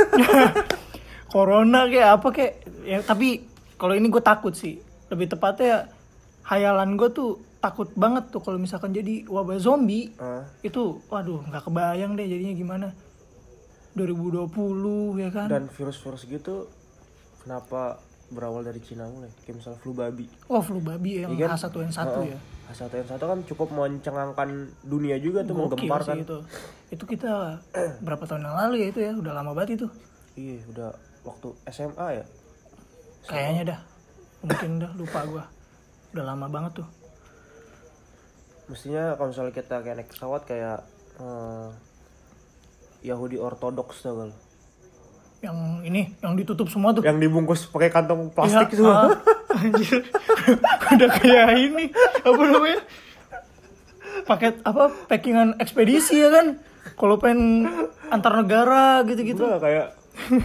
Corona 1.29 1.85
kayak 1.85 2.09
apa 2.17 2.29
kayak? 2.33 2.55
Ya 2.89 3.05
tapi 3.05 3.45
kalau 3.77 3.93
ini 3.93 4.09
gue 4.09 4.23
takut 4.25 4.57
sih. 4.57 4.81
Lebih 5.13 5.37
tepatnya 5.37 5.93
hayalan 6.49 6.97
gue 6.97 7.09
tuh 7.13 7.31
takut 7.61 7.93
banget 7.93 8.33
tuh 8.33 8.41
kalau 8.41 8.57
misalkan 8.57 8.97
jadi 8.97 9.29
wabah 9.29 9.61
zombie. 9.61 10.17
Ah, 10.17 10.49
itu 10.65 11.05
waduh 11.13 11.45
nggak 11.45 11.69
kebayang 11.69 12.17
deh 12.17 12.25
jadinya 12.25 12.55
gimana. 12.57 12.89
2020 13.93 14.49
ya 15.21 15.29
kan? 15.35 15.49
Dan 15.51 15.65
virus-virus 15.69 16.25
gitu 16.25 16.71
kenapa 17.43 17.99
berawal 18.31 18.63
dari 18.63 18.79
Cina 18.81 19.05
mulai? 19.11 19.29
Kayak 19.45 19.61
misal 19.61 19.75
flu 19.77 19.93
babi. 19.93 20.25
Oh 20.49 20.63
flu 20.63 20.79
babi 20.79 21.27
yang 21.27 21.35
Iya 21.35 21.51
kan? 21.51 21.59
H1N1 21.59 21.99
Heeh. 21.99 22.27
ya? 22.33 22.39
H1N1 22.71 23.19
kan 23.19 23.39
cukup 23.49 23.69
mencengangkan 23.75 24.49
dunia 24.87 25.17
juga 25.19 25.43
tuh 25.43 25.57
Gokil 25.57 25.85
menggemparkan. 25.85 26.15
sih 26.17 26.25
itu. 26.25 26.39
Itu 26.95 27.05
kita 27.05 27.59
berapa 28.07 28.23
tahun 28.25 28.47
yang 28.47 28.57
lalu 28.57 28.75
ya 28.81 28.87
itu 28.89 29.01
ya 29.03 29.13
udah 29.13 29.33
lama 29.35 29.51
banget 29.53 29.83
itu. 29.83 29.87
Iya 30.39 30.63
udah 30.71 30.89
waktu 31.27 31.49
SMA 31.69 32.09
ya? 32.23 32.25
Kayaknya 33.27 33.63
dah. 33.75 33.81
Mungkin 34.39 34.71
dah 34.79 34.93
lupa 34.95 35.21
gua 35.27 35.45
udah 36.19 36.27
lama 36.35 36.51
banget 36.51 36.83
tuh. 36.83 36.89
Mestinya 38.67 39.15
kalau 39.15 39.31
misalnya 39.31 39.55
kita 39.55 39.75
kayak 39.87 39.97
naik 40.03 40.11
pesawat 40.11 40.43
kayak 40.43 40.83
eh, 41.23 41.69
Yahudi 43.07 43.39
ortodoks 43.39 44.03
gak 44.03 44.15
lo? 44.19 44.35
yang 45.39 45.87
ini 45.87 46.19
yang 46.19 46.35
ditutup 46.35 46.67
semua 46.67 46.91
tuh. 46.91 47.07
Yang 47.07 47.31
dibungkus 47.31 47.71
pakai 47.71 47.95
kantong 47.95 48.35
plastik 48.35 48.75
Ya, 48.75 48.91
ah, 48.91 49.15
anjir. 49.55 50.03
Udah 50.99 51.11
kayak 51.23 51.49
ini 51.63 51.85
apa 52.27 52.43
namanya? 52.43 52.81
Paket 54.27 54.55
apa 54.67 54.91
packingan 55.07 55.63
ekspedisi 55.63 56.19
ya 56.19 56.29
kan? 56.35 56.59
Kalau 56.99 57.23
pengen 57.23 57.71
antar 58.11 58.43
negara 58.43 59.07
gitu-gitu. 59.07 59.47
Udah 59.47 59.63
kayak 59.63 59.87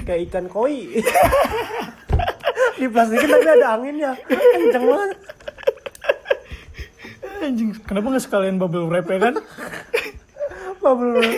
kayak 0.05 0.29
ikan 0.29 0.45
koi. 0.45 0.93
Diplastikin 2.79 3.29
tapi 3.33 3.49
ada 3.49 3.67
anginnya. 3.73 4.13
Kenceng 4.29 4.85
banget 4.85 5.09
anjing. 7.43 7.75
Kenapa 7.83 8.15
nggak 8.15 8.23
sekalian 8.23 8.55
bubble 8.57 8.87
wrap 8.87 9.07
ya 9.11 9.19
kan? 9.19 9.35
Bubble 10.83 11.19
wrap. 11.19 11.35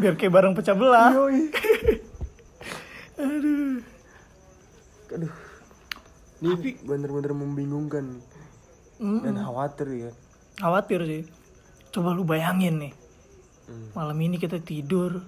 biar 0.00 0.14
kayak 0.16 0.32
barang 0.32 0.54
pecah 0.56 0.74
belah. 0.78 1.12
Yoi. 1.12 1.50
aduh. 3.20 3.76
Aduh. 5.14 5.34
Ini 6.40 6.80
bener-bener 6.88 7.32
membingungkan 7.36 8.24
Mm, 9.00 9.24
dan 9.24 9.40
khawatir 9.40 9.88
ya. 9.96 10.10
Khawatir 10.60 11.00
sih. 11.08 11.22
Coba 11.88 12.12
lu 12.12 12.22
bayangin 12.28 12.76
nih. 12.76 12.94
Hmm. 13.70 13.88
malam 13.94 14.18
ini 14.20 14.36
kita 14.36 14.60
tidur. 14.60 15.24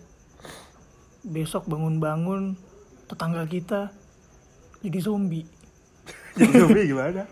Besok 1.22 1.70
bangun-bangun 1.70 2.58
tetangga 3.06 3.46
kita 3.46 3.94
jadi 4.82 4.98
zombie 4.98 5.46
jadi 6.32 6.52
zombie 6.58 6.84
gimana? 6.86 7.22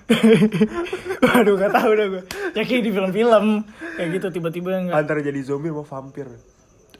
Waduh 1.24 1.54
gak 1.56 1.72
tahu 1.72 1.90
dah 1.92 2.06
gue 2.06 2.22
Ya 2.52 2.62
kayak 2.62 2.82
di 2.84 2.90
film-film. 2.90 3.46
Kayak 3.96 4.08
gitu 4.14 4.26
tiba-tiba 4.30 4.68
nggak. 4.82 4.96
Antara 4.96 5.20
jadi 5.20 5.40
zombie 5.40 5.68
sama 5.68 5.84
vampir. 5.84 6.28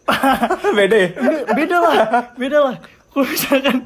Beda 0.79 0.97
ya? 0.97 1.09
Be- 1.13 1.47
Beda 1.55 1.77
lah. 1.79 1.95
Beda 2.35 2.59
lah. 2.63 2.75
Kalau 3.11 3.27
misalkan 3.27 3.77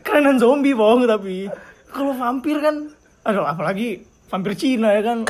Kerenan 0.00 0.38
zombie 0.38 0.72
bohong 0.72 1.04
tapi 1.04 1.50
Kalau 1.88 2.14
vampir 2.14 2.56
kan 2.58 2.88
Aduh 3.24 3.42
apalagi 3.42 4.04
Vampir 4.24 4.56
Cina 4.56 4.90
ya 4.90 5.02
kan. 5.02 5.28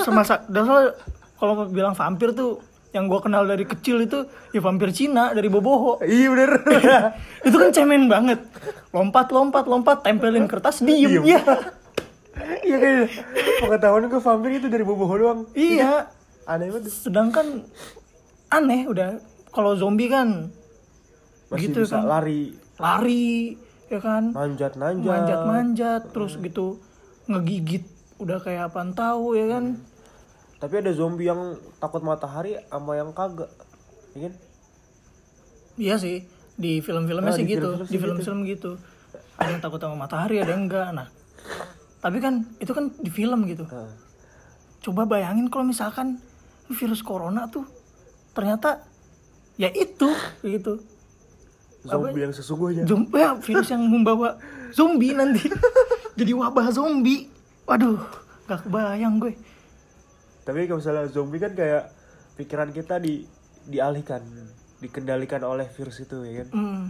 Semasa 0.00 0.44
Dasar 0.46 0.92
Kalau 1.36 1.66
bilang 1.66 1.94
vampir 1.94 2.30
tuh 2.32 2.58
Yang 2.94 3.04
gue 3.10 3.20
kenal 3.26 3.42
dari 3.50 3.66
kecil 3.66 4.06
itu 4.06 4.22
Ya 4.54 4.62
vampir 4.62 4.94
Cina 4.94 5.34
Dari 5.34 5.50
Boboho. 5.50 5.98
Iya 5.98 6.30
bener. 6.30 6.50
Itu 7.42 7.56
kan 7.58 7.74
cemen 7.74 8.06
banget. 8.06 8.38
Lompat 8.94 9.34
lompat 9.34 9.66
lompat 9.66 10.06
Tempelin 10.06 10.46
kertas 10.46 10.78
Diem. 10.78 11.26
Iya. 11.26 11.42
Iya 12.62 12.76
kayak 12.78 13.10
pengetahuan 13.62 14.06
gue 14.06 14.22
vampir 14.22 14.50
itu 14.62 14.66
dari 14.70 14.86
boboho 14.86 15.14
doang. 15.18 15.40
Iya. 15.58 16.10
Aneh 16.46 16.70
banget. 16.70 16.90
Sedangkan 16.94 17.66
aneh 18.50 18.86
udah 18.86 19.18
kalau 19.50 19.74
zombie 19.74 20.10
kan 20.10 20.50
masih 21.50 21.70
Gitu 21.70 21.86
bisa 21.86 21.98
kan. 21.98 22.06
lari. 22.06 22.54
Lari 22.78 23.58
ya 23.90 23.98
kan? 24.02 24.34
Manjat 24.34 24.74
nanjat 24.78 25.06
manjat 25.06 25.40
manjat 25.46 26.02
terus 26.14 26.38
gitu 26.38 26.78
ngegigit. 27.26 27.86
Udah 28.22 28.38
kayak 28.38 28.70
apaan 28.70 28.94
tahu 28.94 29.34
ya 29.34 29.50
kan 29.50 29.78
tapi 30.64 30.80
ada 30.80 30.92
zombie 30.96 31.28
yang 31.28 31.60
takut 31.76 32.00
matahari 32.00 32.56
sama 32.72 32.96
yang 32.96 33.12
kagak 33.12 33.52
ya 34.16 34.30
kan? 34.30 34.34
Iya 35.76 35.94
sih 36.00 36.24
di 36.56 36.80
film-filmnya 36.80 37.34
Ah, 37.34 37.36
sih 37.36 37.44
di 37.44 37.52
gitu 37.52 37.68
film-film 37.76 37.84
di 37.84 37.92
sih 37.92 38.00
film-film 38.00 38.38
gitu. 38.48 38.70
Ada 39.36 39.58
yang 39.58 39.62
takut 39.62 39.80
sama 39.82 39.96
matahari 40.08 40.40
ada 40.40 40.56
yang 40.56 40.64
enggak. 40.64 40.88
Nah 40.96 41.08
tapi 42.00 42.18
kan 42.20 42.48
itu 42.60 42.72
kan 42.72 42.88
di 42.96 43.10
film 43.12 43.44
gitu. 43.44 43.68
Nah, 43.68 43.92
coba 44.80 45.04
bayangin 45.04 45.52
kalau 45.52 45.68
misalkan 45.68 46.20
virus 46.72 47.04
corona 47.04 47.48
tuh 47.52 47.68
ternyata 48.32 48.80
ya 49.60 49.68
itu 49.68 50.08
gitu. 50.44 50.80
Zombie 51.84 52.24
yang 52.24 52.32
sesungguhnya. 52.32 52.88
Zombie, 52.88 53.20
ya, 53.20 53.36
virus 53.36 53.68
yang 53.68 53.84
membawa 53.84 54.40
zombie 54.72 55.12
nanti. 55.12 55.52
Jadi 56.18 56.32
wabah 56.32 56.72
zombie. 56.72 57.28
Waduh, 57.68 58.00
gak 58.48 58.64
kebayang 58.64 59.20
gue. 59.20 59.36
Tapi 60.44 60.64
kalau 60.64 60.78
misalnya 60.78 61.08
zombie 61.08 61.36
kan 61.38 61.52
kayak 61.52 61.88
pikiran 62.34 62.70
kita 62.70 62.96
di 62.96 63.24
dialihkan 63.64 64.20
dikendalikan 64.78 65.40
oleh 65.42 65.64
virus 65.66 65.98
itu 65.98 66.20
ya 66.22 66.44
kan 66.44 66.48
Hmm. 66.50 66.84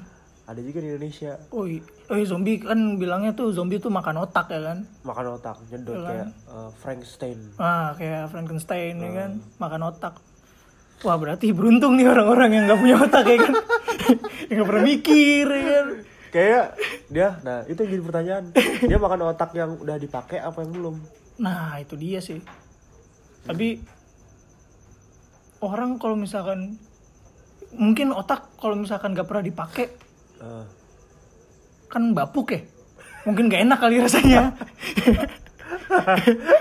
ada 0.44 0.58
juga 0.58 0.78
di 0.78 0.88
Indonesia 0.90 1.38
Oh, 1.49 1.62
oh 1.62 1.68
iya, 2.12 2.25
zombie 2.25 2.58
kan 2.58 2.76
bilangnya 2.94 3.32
tuh 3.32 3.49
zombie 3.50 3.78
tuh 3.78 3.88
makan 3.88 4.20
otak 4.20 4.50
ya 4.50 4.61
kan. 4.64 4.78
makan 5.00 5.26
otak 5.32 5.56
nyedot 5.64 5.94
Iya. 5.94 6.04
kayak 6.04 6.28
eh, 6.28 6.70
Frankenstein 6.76 7.38
Ah, 7.56 7.94
kayak 7.94 8.28
Frankenstein 8.28 8.94
ya 8.99 9.11
kan, 9.14 9.30
makan 9.56 9.82
otak. 9.87 10.14
Wah, 11.00 11.14
berarti 11.14 11.50
beruntung 11.50 11.94
nih 11.94 12.06
orang-orang 12.06 12.50
yang 12.50 12.64
gak 12.66 12.80
punya 12.80 12.96
otak 12.99 13.25
ya 13.25 13.37
kan. 13.38 13.54
yang 14.49 14.56
gak 14.58 14.68
pernah 14.68 14.84
mikir 14.84 15.46
ya 15.46 15.62
kan. 15.64 15.87
kayak 16.30 16.64
dia 17.06 17.28
nah 17.40 17.62
itu 17.62 17.78
yang 17.78 17.90
jadi 17.92 18.02
pertanyaan 18.02 18.44
dia 18.82 18.99
makan 18.99 19.20
otak 19.25 19.50
yang 19.54 19.70
udah 19.76 19.96
dipakai 19.96 20.38
apa 20.40 20.58
yang 20.61 20.73
belum 20.73 20.96
Nah, 21.37 21.78
itu 21.78 21.94
dia 21.94 22.18
sih. 22.18 22.38
Tapi 23.44 23.68
orang 25.60 26.00
kalau 26.00 26.16
misalkan 26.16 26.80
mungkin 27.74 28.14
otak 28.14 28.54
kalau 28.60 28.78
misalkan 28.78 29.16
gak 29.16 29.26
pernah 29.26 29.44
dipakai 29.44 29.86
Eh, 30.34 30.66
kan 31.86 32.10
bapuk 32.10 32.52
ya 32.52 32.60
mungkin 33.22 33.48
gak 33.48 33.64
enak 33.64 33.78
kali 33.80 34.02
rasanya 34.02 34.50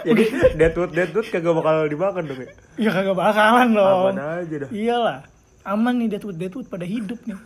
Jadi 0.08 0.24
Deadwood 0.56 0.92
Deadwood 0.94 1.28
kagak 1.28 1.54
bakal 1.54 1.90
dimakan 1.90 2.24
dong 2.28 2.40
ya. 2.44 2.50
Ya 2.80 2.90
kagak 2.94 3.18
bakalan 3.18 3.68
dong. 3.76 4.14
Aman 4.14 4.46
aja 4.46 4.56
dah. 4.66 4.70
Iyalah, 4.70 5.18
aman 5.66 5.94
nih 6.02 6.08
Deadwood 6.16 6.38
Deadwood 6.38 6.68
pada 6.70 6.86
hidup 6.88 7.20
nih. 7.26 7.38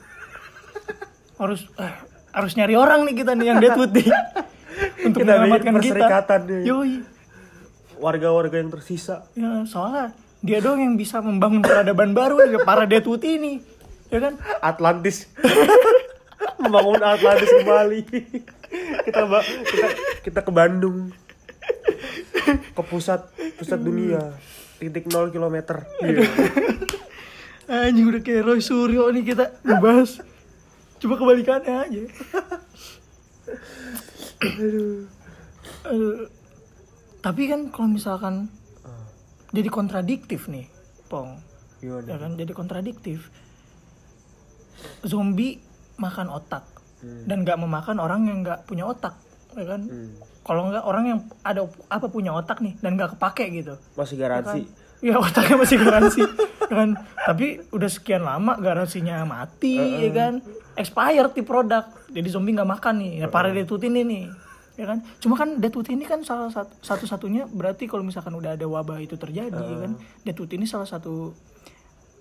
Harus 1.37 1.67
eh, 1.79 1.93
harus 2.33 2.51
nyari 2.55 2.75
orang 2.77 3.05
nih 3.07 3.15
kita 3.23 3.31
nih 3.35 3.47
yang 3.51 3.59
Deadwood 3.59 3.91
nih. 3.93 4.07
Untuk 5.07 5.25
Kita 5.25 5.33
menyelamatkan 5.33 5.73
kita. 5.81 6.07
Yoi. 6.65 6.93
Warga-warga 7.97 8.61
yang 8.61 8.69
tersisa. 8.69 9.25
Ya, 9.33 9.65
soalnya 9.65 10.13
dia 10.45 10.61
doang 10.61 10.81
yang 10.81 10.95
bisa 10.95 11.17
membangun 11.17 11.65
peradaban 11.65 12.13
baru 12.13 12.45
ya 12.45 12.61
para 12.61 12.85
Deadwood 12.85 13.25
ini. 13.25 13.59
Ya 14.13 14.21
kan? 14.21 14.37
Atlantis. 14.61 15.25
Membangun 16.61 17.01
Atlantis 17.01 17.49
kembali. 17.49 18.01
kita 19.05 19.21
kita 19.65 19.87
kita 20.21 20.39
ke 20.45 20.51
Bandung. 20.53 21.09
Ke 22.77 22.81
pusat 22.85 23.25
pusat 23.57 23.79
dunia. 23.81 24.37
Titik 24.77 25.09
0 25.09 25.33
kilometer. 25.33 25.89
Iya. 26.05 26.21
Anjing 27.67 28.07
udah 28.07 28.21
kayak 28.21 28.45
Roy 28.45 28.61
Suryo 28.61 29.09
nih 29.11 29.33
kita 29.33 29.57
ngebahas. 29.65 30.21
Coba 31.01 31.13
kebalikannya 31.17 31.73
aja. 31.81 32.03
Aduh. 35.89 36.36
Tapi 37.27 37.43
kan 37.51 37.67
kalau 37.75 37.91
misalkan 37.91 38.47
jadi 39.51 39.67
kontradiktif 39.67 40.47
nih, 40.47 40.71
Pong. 41.11 41.43
Gimana? 41.83 42.07
Ya 42.07 42.15
kan 42.15 42.39
jadi 42.39 42.51
kontradiktif. 42.55 43.27
Zombie 45.03 45.59
makan 45.99 46.31
otak 46.31 46.63
dan 47.27 47.43
nggak 47.43 47.59
memakan 47.59 47.99
orang 47.99 48.31
yang 48.31 48.47
nggak 48.47 48.63
punya 48.63 48.87
otak, 48.87 49.19
ya 49.59 49.67
kan? 49.67 49.83
Hmm. 49.91 50.15
Kalau 50.47 50.71
nggak 50.71 50.83
orang 50.87 51.03
yang 51.03 51.19
ada 51.43 51.67
apa 51.91 52.07
punya 52.07 52.31
otak 52.31 52.63
nih 52.63 52.79
dan 52.79 52.95
nggak 52.95 53.19
kepake 53.19 53.51
gitu. 53.59 53.75
Masih 53.99 54.15
garansi. 54.15 54.63
Ya 55.03 55.19
otaknya 55.19 55.55
masih 55.59 55.77
garansi 55.83 56.23
ya 56.63 56.73
kan. 56.73 56.89
Tapi 57.27 57.59
udah 57.75 57.89
sekian 57.91 58.23
lama 58.23 58.55
garansinya 58.55 59.27
mati 59.27 59.75
ya 59.75 60.11
kan. 60.15 60.39
Expired 60.79 61.35
di 61.35 61.43
produk. 61.43 61.91
Jadi 62.07 62.27
zombie 62.31 62.55
nggak 62.55 62.71
makan 62.71 62.95
nih. 63.03 63.11
Ya 63.19 63.27
para 63.27 63.51
Deadwood 63.51 63.83
ini 63.83 64.01
nih. 64.07 64.25
Ya 64.77 64.85
kan. 64.85 65.01
Cuma 65.17 65.33
kan 65.33 65.57
Deadwood 65.57 65.89
ini 65.89 66.05
kan 66.05 66.21
salah 66.21 66.53
satu 66.53 66.69
satu-satunya 66.85 67.49
berarti 67.49 67.89
kalau 67.89 68.05
misalkan 68.05 68.31
udah 68.37 68.53
ada 68.53 68.69
wabah 68.69 69.01
itu 69.01 69.17
terjadi 69.17 69.57
ya 69.57 69.77
kan. 69.83 69.91
Deadwood 70.21 70.53
ini 70.53 70.69
salah 70.69 70.85
satu 70.85 71.33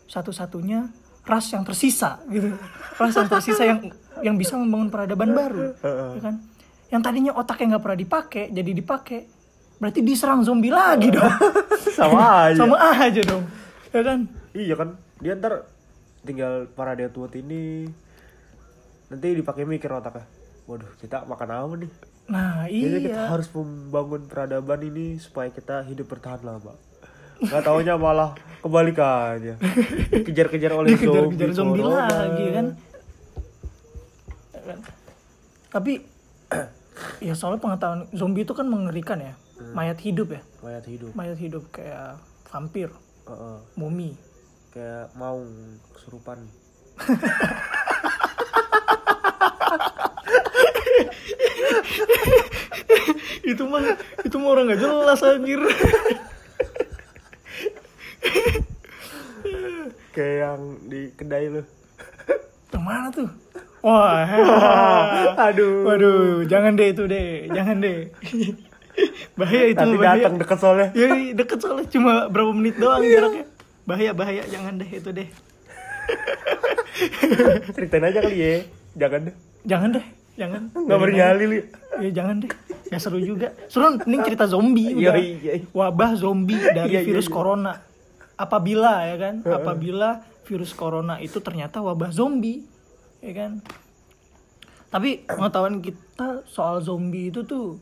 satu-satunya 0.08 0.88
ras 1.26 1.46
yang 1.52 1.62
tersisa 1.62 2.22
gitu. 2.32 2.56
Ras 2.96 3.12
yang 3.12 3.28
tersisa 3.28 3.62
yang 3.62 3.80
yang 4.24 4.36
bisa 4.40 4.56
membangun 4.56 4.88
peradaban 4.88 5.36
baru. 5.36 5.76
Ya 6.16 6.20
kan. 6.24 6.34
Yang 6.88 7.02
tadinya 7.04 7.32
otaknya 7.36 7.76
nggak 7.76 7.84
pernah 7.84 7.98
dipakai 7.98 8.44
jadi 8.48 8.70
dipakai. 8.72 9.20
Berarti 9.76 10.00
diserang 10.00 10.40
zombie 10.40 10.72
lagi 10.72 11.12
dong. 11.12 11.28
Sama 11.96 12.20
aja. 12.48 12.56
sama 12.56 12.76
aja 12.76 13.20
dong 13.24 13.44
ya 13.96 14.02
kan 14.04 14.28
Iya 14.56 14.72
kan, 14.72 14.96
dia 15.20 15.36
ntar 15.36 15.68
tinggal 16.24 16.64
para 16.72 16.96
Deadwood 16.96 17.28
ini 17.36 17.84
nanti 19.12 19.36
dipakai 19.36 19.68
mikir 19.68 19.92
otaknya. 19.92 20.24
Waduh, 20.64 20.88
kita 20.96 21.28
makan 21.28 21.48
apa 21.52 21.74
nih? 21.76 21.90
Nah 22.26 22.64
Jadi 22.64 23.00
kita 23.00 23.08
iya 23.08 23.28
harus 23.28 23.48
membangun 23.48 24.24
peradaban 24.24 24.80
ini 24.82 25.16
supaya 25.16 25.48
kita 25.48 25.80
hidup 25.82 26.08
bertahan 26.08 26.42
lama. 26.42 26.72
Gak 27.38 27.62
taunya 27.62 27.94
malah 27.94 28.34
kebalikannya. 28.58 29.54
Dikejar-kejar 30.10 30.72
oleh 30.72 30.88
dikejar-kejar 30.92 31.48
zombie 31.50 31.76
zombie, 31.76 31.82
corona. 31.84 32.08
lagi 32.08 32.44
kan 32.50 32.66
Ya 34.50 34.60
kan? 34.64 34.78
tapi 35.68 35.92
ya 37.20 37.32
soalnya 37.32 37.60
pengetahuan 37.60 38.08
zombie 38.10 38.40
itu 38.40 38.50
kan 38.50 38.64
mengerikan 38.64 39.20
ya 39.20 39.34
mayat 39.70 39.94
hidup 39.98 40.30
ya 40.30 40.40
Mayat 40.58 40.84
hidup. 40.84 41.10
mayat 41.12 41.36
hidup 41.36 41.62
kayak 41.70 42.16
vampir 42.44 42.88
Heeh. 43.24 43.56
mumi 43.74 44.12
Kayak 44.68 45.08
mau 45.12 45.36
kesurupan. 45.92 46.40
itu 53.46 53.62
mah 53.64 53.82
itu 54.20 54.36
mah 54.36 54.50
orang 54.50 54.64
nggak 54.66 54.80
jelas 54.80 55.20
anjir 55.22 55.60
Kayak 60.10 60.36
yang 60.40 60.60
di 60.82 61.00
kedai 61.12 61.46
lu. 61.50 61.62
yang 62.66 62.82
mana 62.82 63.08
tuh 63.10 63.28
wah 63.80 64.24
Aduh. 65.48 65.84
waduh 65.86 66.44
jangan 66.44 66.74
deh 66.74 66.90
itu 66.90 67.04
deh 67.06 67.46
jangan 67.48 67.78
deh 67.78 68.10
bahaya 69.32 69.64
itu 69.70 69.78
Nanti 69.78 69.96
bahaya 69.96 70.16
datang 70.18 70.36
deket 70.36 70.58
soalnya. 70.58 70.88
ya 70.92 71.08
deket 71.32 71.58
soalnya 71.58 71.86
cuma 71.86 72.12
berapa 72.26 72.50
menit 72.50 72.76
doang 72.76 73.00
jaraknya 73.00 73.44
bahaya 73.84 74.10
bahaya 74.12 74.42
jangan 74.46 74.76
deh 74.76 74.90
itu 74.90 75.10
deh 75.10 75.28
Ceritain 77.76 78.04
aja 78.04 78.20
kali 78.20 78.36
ya. 78.36 78.52
Jangan 78.96 79.20
deh. 79.28 79.34
jangan 79.64 79.88
deh 79.92 80.06
jangan. 80.36 80.68
Nggak 80.70 80.98
bernyali 80.98 81.44
li. 81.46 81.58
ya 81.98 82.10
jangan 82.14 82.40
deh. 82.40 82.52
Ya 82.86 82.98
seru 82.98 83.18
juga. 83.18 83.50
Seru 83.66 83.96
mending 83.96 84.22
cerita 84.22 84.44
zombie 84.44 84.92
Iya, 84.92 85.10
udah. 85.10 85.14
iya. 85.18 85.52
wabah 85.70 86.12
zombie 86.14 86.60
dari 86.60 86.92
Iya, 86.92 87.00
iya, 87.00 87.00
virus 87.02 87.26
iya. 87.26 87.34
corona. 87.34 87.72
Apabila 88.34 89.04
ya 89.04 89.16
kan? 89.16 89.34
Apabila 89.42 90.10
virus 90.44 90.70
corona 90.70 91.18
itu 91.18 91.40
ternyata 91.40 91.80
wabah 91.80 92.08
zombie 92.10 92.62
ya 93.18 93.32
kan? 93.34 93.58
Tapi 94.86 95.24
pengetahuan 95.24 95.80
kita 95.80 96.46
soal 96.46 96.78
zombie 96.78 97.28
itu 97.28 97.42
tuh 97.42 97.80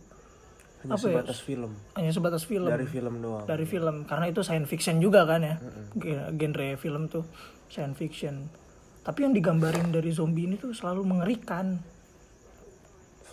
Hanya 0.81 0.95
Apa 0.95 1.07
ya? 1.07 1.13
sebatas 1.17 1.39
film. 1.41 1.73
hanya 1.95 2.13
sebatas 2.13 2.43
film. 2.45 2.69
Dari 2.69 2.85
film 2.85 3.15
doang. 3.19 3.45
dari 3.45 3.65
film. 3.65 4.05
Karena 4.05 4.29
itu 4.29 4.41
science 4.41 4.69
fiction 4.69 5.01
juga 5.01 5.25
kan 5.25 5.41
ya? 5.41 5.57
Gen- 5.95 6.37
genre 6.37 6.77
film 6.77 7.09
tuh 7.09 7.25
science 7.67 7.97
fiction. 7.97 8.53
Tapi 9.01 9.19
yang 9.21 9.33
digambarin 9.33 9.89
dari 9.89 10.09
zombie 10.11 10.45
ini 10.45 10.55
tuh 10.55 10.71
selalu 10.71 11.01
mengerikan 11.03 11.81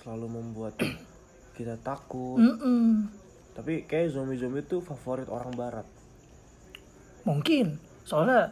Selalu 0.02 0.28
membuat 0.28 0.76
kita 1.58 1.78
takut. 1.78 2.38
Mm-mm. 2.38 3.08
Tapi 3.52 3.84
kayak 3.84 4.12
zombie-zombie 4.12 4.62
itu 4.62 4.80
favorit 4.80 5.28
orang 5.28 5.54
barat. 5.54 5.88
mungkin 7.22 7.78
soalnya 8.02 8.50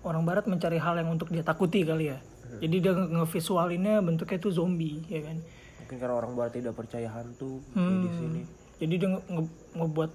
orang 0.00 0.24
barat 0.24 0.48
mencari 0.48 0.80
hal 0.80 0.96
yang 0.96 1.12
untuk 1.12 1.28
dia 1.28 1.44
takuti 1.44 1.84
kali 1.84 2.08
ya 2.08 2.16
jadi 2.56 2.76
dia 2.80 2.92
nge- 2.94 3.12
ngevisualinnya 3.12 4.00
bentuknya 4.00 4.38
itu 4.38 4.48
zombie 4.48 5.04
ya 5.06 5.20
kan 5.20 5.36
Mungkin 5.76 5.96
karena 6.00 6.14
orang 6.16 6.32
barat 6.32 6.52
tidak 6.54 6.72
percaya 6.72 7.04
hantu 7.06 7.60
kayak 7.68 7.84
di 7.92 8.08
Hmm. 8.08 8.16
sini. 8.16 8.42
jadi 8.78 8.94
dia 8.96 9.08
nge- 9.10 9.26
nge- 9.28 9.54
ngebuat 9.74 10.10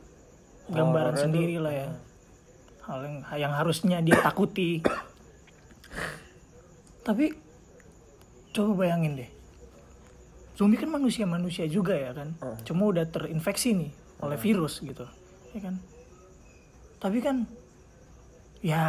gambaran 0.67 1.15
sendiri 1.19 1.55
lah 1.59 1.69
ya 1.75 1.87
hal 2.81 2.99
yang 2.99 3.15
yang 3.37 3.53
harusnya 3.53 3.97
dia 4.01 4.17
takuti 4.17 4.81
tapi 7.05 7.29
coba 8.51 8.71
bayangin 8.75 9.13
deh 9.15 9.29
zombie 10.57 10.81
kan 10.81 10.89
manusia 10.89 11.29
manusia 11.29 11.69
juga 11.69 11.93
ya 11.93 12.17
kan? 12.17 12.33
Hmm. 12.41 12.57
cuma 12.65 12.89
udah 12.89 13.05
terinfeksi 13.05 13.77
nih 13.77 13.91
oleh 14.25 14.37
virus 14.41 14.81
gitu 14.81 15.05
ya 15.53 15.61
kan? 15.61 15.77
Tapi 16.97 17.21
kan 17.21 17.45
ya 18.65 18.85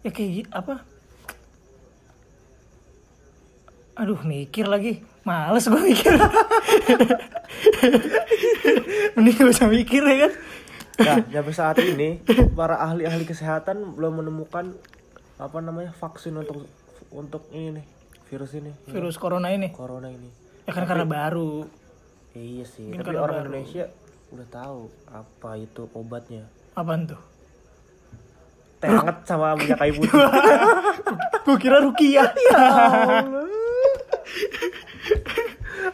ya 0.00 0.10
kayak 0.10 0.30
gitu 0.40 0.50
apa? 0.56 0.80
Aduh 4.00 4.24
mikir 4.24 4.64
lagi. 4.64 5.04
Males 5.22 5.68
gue 5.68 5.78
mikir. 5.78 6.10
Mending 9.14 9.36
gak 9.38 9.52
usah 9.54 9.68
mikir 9.70 10.02
ya 10.02 10.16
kan? 10.26 10.32
Nah, 10.98 11.16
sampai 11.22 11.54
saat 11.54 11.76
ini 11.78 12.18
para 12.58 12.80
ahli-ahli 12.80 13.22
kesehatan 13.22 13.94
belum 13.94 14.24
menemukan 14.24 14.74
apa 15.38 15.58
namanya 15.62 15.94
vaksin 15.94 16.34
untuk 16.40 16.66
untuk 17.12 17.46
ini 17.52 17.80
nih 17.80 17.86
virus 18.32 18.52
ini 18.54 18.72
virus 18.86 19.14
corona 19.14 19.48
ini 19.48 19.68
corona 19.70 20.08
ini. 20.08 20.32
ya 20.64 20.72
kan 20.72 20.84
karena 20.84 21.04
baru 21.04 21.68
Iya 22.32 22.64
sih, 22.64 22.88
Mungkin 22.88 23.04
tapi 23.04 23.12
orang 23.14 23.36
baru. 23.36 23.44
Indonesia 23.44 23.84
udah 24.30 24.48
tahu 24.48 24.80
apa 25.06 25.50
itu 25.58 25.82
obatnya. 25.92 26.48
apaan 26.72 27.04
tuh 27.04 27.20
Teh 28.78 28.88
hangat 28.88 29.20
sama 29.22 29.52
minyak 29.54 29.76
kayu 29.76 29.94
putih. 29.94 30.10
gue 31.44 31.56
kira 31.56 31.78
rukiah 31.78 32.24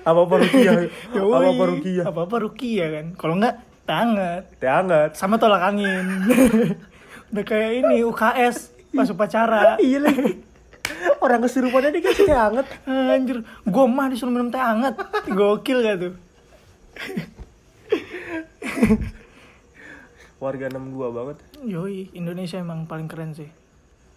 apa 0.00 0.20
apa 0.20 0.34
rukiah? 0.36 0.72
Apa 1.12 1.36
apa 1.42 1.64
rukiah? 1.66 2.04
apa 2.06 2.20
apa 2.22 2.36
rukiah 2.38 2.88
kan 2.92 3.06
kalau 3.14 3.34
enggak 3.34 3.54
tangan 3.82 4.40
Teh 4.54 4.68
hangat. 4.68 5.10
sama 5.12 5.36
tolak 5.36 5.62
angin 5.64 6.06
udah 7.28 7.44
kayak 7.44 7.82
ini 7.82 8.04
UKS 8.04 8.56
pas 8.90 9.04
upacara 9.06 9.76
Iya 9.78 9.98
lagi 10.00 10.38
orang 11.20 11.40
kesurupan 11.44 11.88
aja 11.88 11.94
dikasih 11.94 12.24
teh 12.26 12.38
anget 12.38 12.66
anjir 12.86 13.42
gue 13.44 13.84
mah 13.88 14.06
disuruh 14.10 14.32
minum 14.32 14.50
teh 14.50 14.60
anget 14.60 14.94
gokil 15.28 15.78
gak 15.84 15.96
tuh? 16.00 16.14
Warga 20.38 20.70
62 20.70 21.18
banget. 21.18 21.36
Yoi 21.66 22.14
Indonesia 22.14 22.62
emang 22.62 22.86
paling 22.86 23.10
keren 23.10 23.34
sih. 23.34 23.50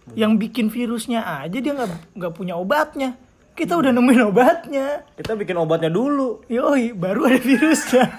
Hmm. 0.02 0.18
yang 0.18 0.34
bikin 0.34 0.66
virusnya 0.66 1.22
aja 1.22 1.62
dia 1.62 1.72
nggak 1.78 2.18
nggak 2.18 2.34
punya 2.34 2.58
obatnya. 2.58 3.14
Kita 3.54 3.78
udah 3.78 3.94
nemuin 3.94 4.34
obatnya. 4.34 5.06
Kita 5.14 5.38
bikin 5.38 5.54
obatnya 5.62 5.94
dulu. 5.94 6.42
Yoi 6.50 6.90
baru 6.90 7.30
ada 7.30 7.38
virusnya. 7.38 8.10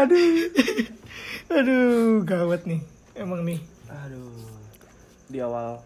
Aduh. 0.00 0.48
Aduh 1.48 2.20
gawat 2.24 2.68
nih. 2.68 2.84
Emang 3.16 3.48
nih. 3.48 3.60
Aduh. 3.90 4.46
Di 5.30 5.38
awal 5.42 5.78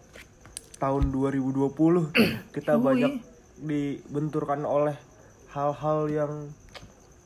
tahun 0.77 1.09
2020 1.09 1.71
kita 2.55 2.73
Wih. 2.75 2.83
banyak 2.83 3.13
dibenturkan 3.61 4.67
oleh 4.67 4.97
hal-hal 5.53 5.99
yang 6.11 6.33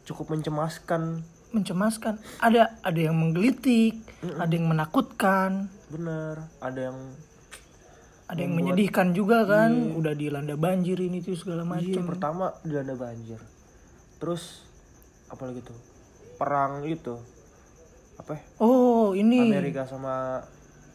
cukup 0.06 0.34
mencemaskan. 0.34 1.26
mencemaskan 1.50 2.22
ada 2.46 2.78
ada 2.86 3.00
yang 3.02 3.18
menggelitik 3.18 3.98
ada 4.38 4.54
yang 4.54 4.70
menakutkan 4.70 5.66
Bener, 5.90 6.38
ada 6.62 6.94
yang 6.94 6.98
ada 8.30 8.38
yang 8.38 8.54
menyedihkan 8.54 9.18
juga 9.18 9.42
kan 9.50 9.74
Iya. 9.74 9.98
udah 9.98 10.14
dilanda 10.14 10.54
banjir 10.54 11.02
ini 11.02 11.26
tuh 11.26 11.34
segala 11.34 11.66
iya, 11.66 11.98
macam 11.98 12.04
pertama 12.06 12.54
dilanda 12.62 12.94
banjir. 12.94 13.42
Terus 14.22 14.62
apa 15.26 15.50
lagi 15.50 15.66
tuh? 15.66 15.74
Perang 16.38 16.86
itu. 16.86 17.18
Apa? 18.22 18.38
ya? 18.38 18.42
oh 18.62 19.18
ini 19.18 19.50
Amerika 19.50 19.90
sama 19.90 20.46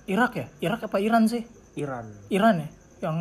Irak 0.05 0.33
ya 0.35 0.47
Irak 0.61 0.81
apa 0.85 0.99
Iran 0.99 1.25
sih 1.25 1.43
Iran. 1.75 2.07
Iran 2.29 2.61
ya 2.61 2.69
yang 3.03 3.19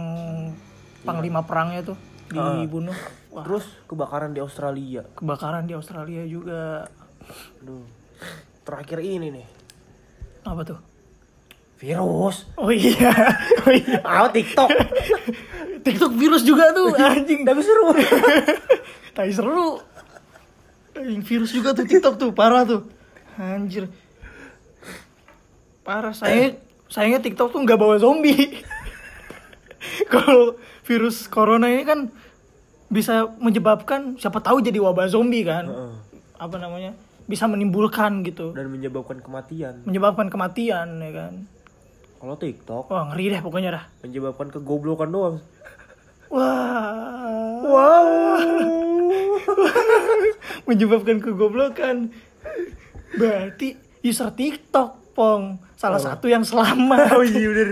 panglima 1.02 1.41
perangnya 1.41 1.84
tuh 1.86 1.98
dibunuh 2.28 2.96
wah 3.30 3.43
Terus 3.43 3.65
kebakaran 3.86 4.32
di 4.32 4.39
Australia. 4.39 5.04
kebakaran 5.13 5.63
di 5.63 5.74
Australia 5.74 6.24
juga 6.24 6.88
Aduh. 7.60 7.86
Terakhir 8.63 9.00
ini 9.00 9.28
nih. 9.32 9.48
apa 10.43 10.62
tuh 10.63 10.80
Virus. 11.76 12.48
oh 12.56 12.69
iya 12.69 13.12
oh 13.63 13.72
iya 13.72 14.00
Ah, 14.02 14.28
TikTok. 14.28 14.72
TikTok 15.86 16.13
virus 16.13 16.43
juga 16.43 16.72
tuh 16.72 16.91
anjing 16.93 17.43
Tapi 17.43 17.60
seru. 17.60 17.91
tapi 19.17 19.32
seru 19.32 19.80
Anjing, 20.93 21.22
virus 21.22 21.52
juga 21.52 21.74
tuh 21.74 21.84
TikTok 21.84 22.15
tuh 22.17 22.32
parah 22.32 22.63
tuh 22.63 22.88
anjir 23.34 23.89
parah 25.82 26.13
saya 26.13 26.54
sayangnya 26.93 27.25
TikTok 27.25 27.49
tuh 27.49 27.60
nggak 27.65 27.79
bawa 27.82 27.97
zombie. 27.97 28.62
Kalau 30.13 30.62
virus 30.86 31.25
corona 31.25 31.65
ini 31.65 31.82
kan 31.82 32.13
bisa 32.93 33.25
menyebabkan 33.41 34.21
siapa 34.21 34.38
tahu 34.38 34.62
jadi 34.62 34.77
wabah 34.77 35.10
zombie 35.10 35.41
kan. 35.41 35.65
Heeh. 35.65 35.93
apa 36.38 36.56
namanya? 36.62 36.93
Bisa 37.25 37.49
menimbulkan 37.49 38.21
gitu. 38.21 38.53
Dan 38.53 38.69
menyebabkan 38.69 39.17
kematian. 39.25 39.82
menyebabkan 39.89 40.29
kematian 40.29 41.01
ya 41.01 41.12
kan. 41.12 41.34
Kalau 42.21 42.36
TikTok 42.38 42.93
wah 42.93 43.10
ngeri 43.10 43.25
deh 43.34 43.41
pokoknya 43.41 43.69
dah. 43.73 43.86
menyebabkan 44.06 44.53
kegoblokan 44.53 45.10
doang. 45.10 45.36
wah. 46.29 47.58
Wow. 47.63 48.08
menyebabkan 50.69 51.17
kegoblokan. 51.19 52.13
Berarti 53.17 53.75
user 54.03 54.29
TikTok 54.36 55.02
pong 55.13 55.43
salah 55.73 55.97
satu 55.97 56.26
yang 56.26 56.41
selamat 56.41 56.99
Oh 57.13 57.23
iya 57.23 57.47
bener. 57.47 57.69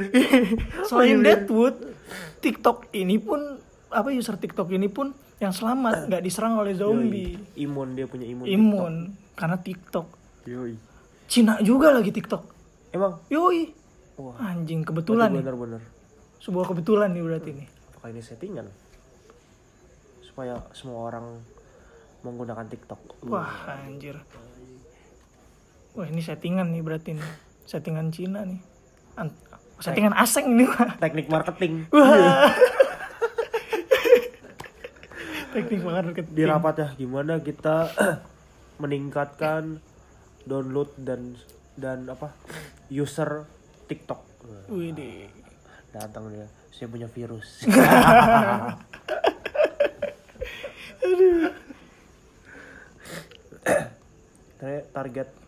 selain 0.84 1.20
Deadwood 1.20 1.76
TikTok 2.38 2.90
ini 2.92 3.18
pun 3.18 3.58
apa 3.88 4.10
user 4.10 4.36
TikTok 4.36 4.70
ini 4.70 4.88
pun 4.88 5.12
yang 5.38 5.50
selamat 5.50 6.06
nggak 6.08 6.22
diserang 6.22 6.56
oleh 6.56 6.72
zombie 6.72 7.34
Yoi. 7.34 7.62
Imun 7.62 7.90
dia 7.92 8.06
punya 8.06 8.26
imun. 8.26 8.46
imun 8.46 8.94
karena 9.34 9.58
TikTok 9.58 10.08
Yoi. 10.46 10.74
Cina 11.26 11.58
juga 11.60 11.90
lagi 11.90 12.10
TikTok 12.10 12.44
Emang? 12.92 13.24
yoi 13.28 13.72
Wah. 14.16 14.36
anjing 14.44 14.82
kebetulan 14.82 15.32
nih 15.32 15.42
Bener-bener. 15.42 15.82
sebuah 16.38 16.66
kebetulan 16.68 17.10
nih 17.10 17.24
berarti 17.24 17.50
nih 17.54 17.68
Apakah 17.92 18.10
ini 18.10 18.20
settingan? 18.20 18.68
Supaya 20.22 20.62
semua 20.72 21.06
orang 21.06 21.40
menggunakan 22.22 22.66
TikTok. 22.68 23.00
wah 23.26 23.50
anjir 23.68 24.14
wah 25.96 26.08
ini 26.08 26.22
settingan 26.24 26.72
nih 26.72 26.82
berarti 26.84 27.16
nih 27.18 27.30
settingan 27.68 28.12
Cina 28.12 28.44
nih 28.48 28.60
An- 29.20 29.36
settingan 29.82 30.14
asing 30.14 30.56
nih 30.56 30.68
Wah. 30.70 30.94
Teknik 31.02 31.28
marketing. 31.28 31.90
Wah. 31.90 32.54
teknik 35.52 35.82
marketing 35.84 36.32
Di 36.38 36.44
rapat 36.46 36.76
ya 36.80 36.88
gimana 36.96 37.42
kita 37.42 37.90
meningkatkan 38.82 39.82
download 40.46 40.94
dan 41.02 41.36
dan 41.76 42.08
apa 42.08 42.32
user 42.94 43.50
TikTok. 43.90 44.22
Wih 44.72 44.94
deh. 44.96 45.28
Datang 45.92 46.32
dia, 46.32 46.48
saya 46.72 46.88
punya 46.88 47.12
virus. 47.12 47.68
Target 54.92 55.41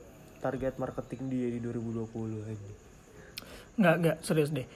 target 0.43 0.75
marketing 0.75 1.31
dia 1.31 1.47
di 1.47 1.63
2020 1.63 2.43
aja. 2.43 2.71
Nggak, 3.79 3.95
nggak, 4.03 4.17
serius 4.19 4.51
deh. 4.51 4.67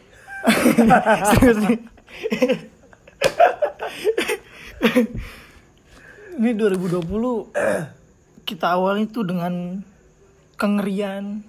serius 1.35 1.59
deh. 1.59 1.75
Ini 6.39 6.55
2020 6.55 7.03
kita 8.47 8.79
awalnya 8.79 9.11
tuh 9.11 9.27
dengan 9.27 9.83
kengerian, 10.55 11.43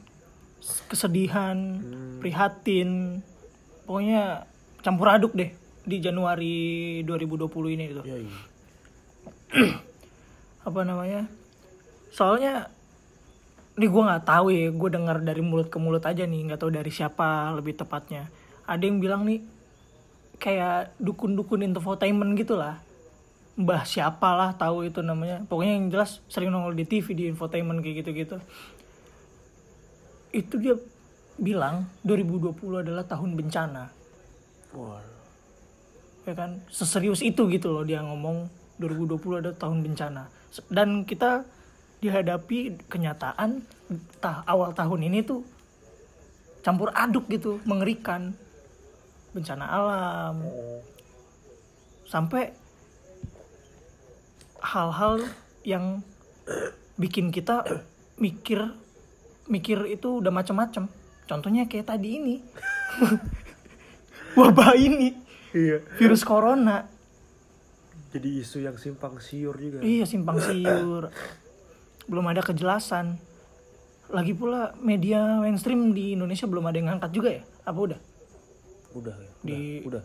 kesedihan, 0.91 1.79
prihatin, 2.19 3.23
pokoknya 3.87 4.51
campur 4.83 5.15
aduk 5.15 5.31
deh 5.39 5.55
di 5.87 6.03
Januari 6.03 7.07
2020 7.07 7.75
ini 7.79 7.95
tuh. 7.95 8.05
Ya, 8.05 8.19
iya. 8.19 8.39
apa 10.69 10.81
namanya 10.85 11.25
soalnya 12.13 12.69
ini 13.79 13.87
gue 13.87 14.03
nggak 14.03 14.27
tahu 14.27 14.47
ya 14.51 14.75
gue 14.75 14.91
dengar 14.91 15.23
dari 15.23 15.39
mulut 15.39 15.71
ke 15.71 15.79
mulut 15.79 16.03
aja 16.03 16.27
nih 16.27 16.51
nggak 16.51 16.61
tahu 16.61 16.75
dari 16.75 16.91
siapa 16.91 17.55
lebih 17.55 17.79
tepatnya. 17.79 18.27
Ada 18.67 18.83
yang 18.83 18.99
bilang 18.99 19.23
nih 19.23 19.41
kayak 20.43 20.99
dukun-dukun 20.99 21.63
infotainment 21.63 22.35
gitu 22.35 22.59
lah 22.59 22.83
mbah 23.59 23.83
siapa 23.83 24.39
lah 24.39 24.51
tahu 24.55 24.87
itu 24.87 25.03
namanya. 25.03 25.43
Pokoknya 25.51 25.75
yang 25.75 25.87
jelas 25.91 26.23
sering 26.31 26.55
nongol 26.55 26.79
di 26.79 26.87
TV 26.87 27.11
di 27.11 27.25
infotainment 27.27 27.83
kayak 27.83 28.07
gitu-gitu. 28.07 28.39
Itu 30.31 30.63
dia 30.63 30.79
bilang 31.35 31.91
2020 32.07 32.87
adalah 32.87 33.03
tahun 33.03 33.35
bencana. 33.35 33.91
Wah. 34.79 35.03
ya 36.29 36.37
kan? 36.37 36.63
Seserius 36.71 37.25
itu 37.25 37.49
gitu 37.51 37.73
loh 37.73 37.83
dia 37.83 38.05
ngomong 38.05 38.47
2020 38.79 39.43
ada 39.43 39.51
tahun 39.51 39.83
bencana. 39.83 40.31
Dan 40.71 41.03
kita 41.03 41.43
dihadapi 41.99 42.79
kenyataan 42.87 43.63
tah 44.23 44.47
awal 44.47 44.71
tahun 44.71 45.11
ini 45.11 45.27
tuh 45.27 45.43
campur 46.63 46.95
aduk 46.95 47.27
gitu 47.31 47.59
mengerikan 47.67 48.35
bencana 49.35 49.67
alam 49.67 50.37
sampai 52.07 52.55
hal-hal 54.63 55.23
yang 55.63 56.03
bikin 56.99 57.31
kita 57.31 57.63
mikir 58.19 58.75
mikir 59.47 59.79
itu 59.87 60.19
udah 60.19 60.31
macam-macam 60.35 60.91
contohnya 61.25 61.71
kayak 61.71 61.89
tadi 61.95 62.19
ini 62.19 62.37
wabah 64.39 64.75
ini 64.77 65.29
Iya. 65.49 65.81
virus 65.97 66.29
corona 66.29 66.85
Jadi 68.09 68.41
isu 68.41 68.65
yang 68.65 68.77
simpang 68.81 69.21
siur 69.21 69.53
juga. 69.61 69.85
Iya 69.85 70.09
simpang 70.09 70.41
siur. 70.41 71.13
Belum 72.09 72.25
ada 72.25 72.41
kejelasan. 72.41 73.21
Lagi 74.09 74.33
pula 74.33 74.73
media 74.79 75.39
mainstream 75.39 75.93
di 75.93 76.17
Indonesia 76.17 76.45
belum 76.45 76.65
ada 76.65 76.77
yang 76.77 76.89
ngangkat 76.89 77.11
juga 77.13 77.29
ya? 77.31 77.43
Apa 77.63 77.79
udah? 77.85 78.01
Udah 78.95 79.13
ya. 79.15 79.31
Udah. 79.39 79.45
Di- 79.45 79.83
udah. 79.85 80.03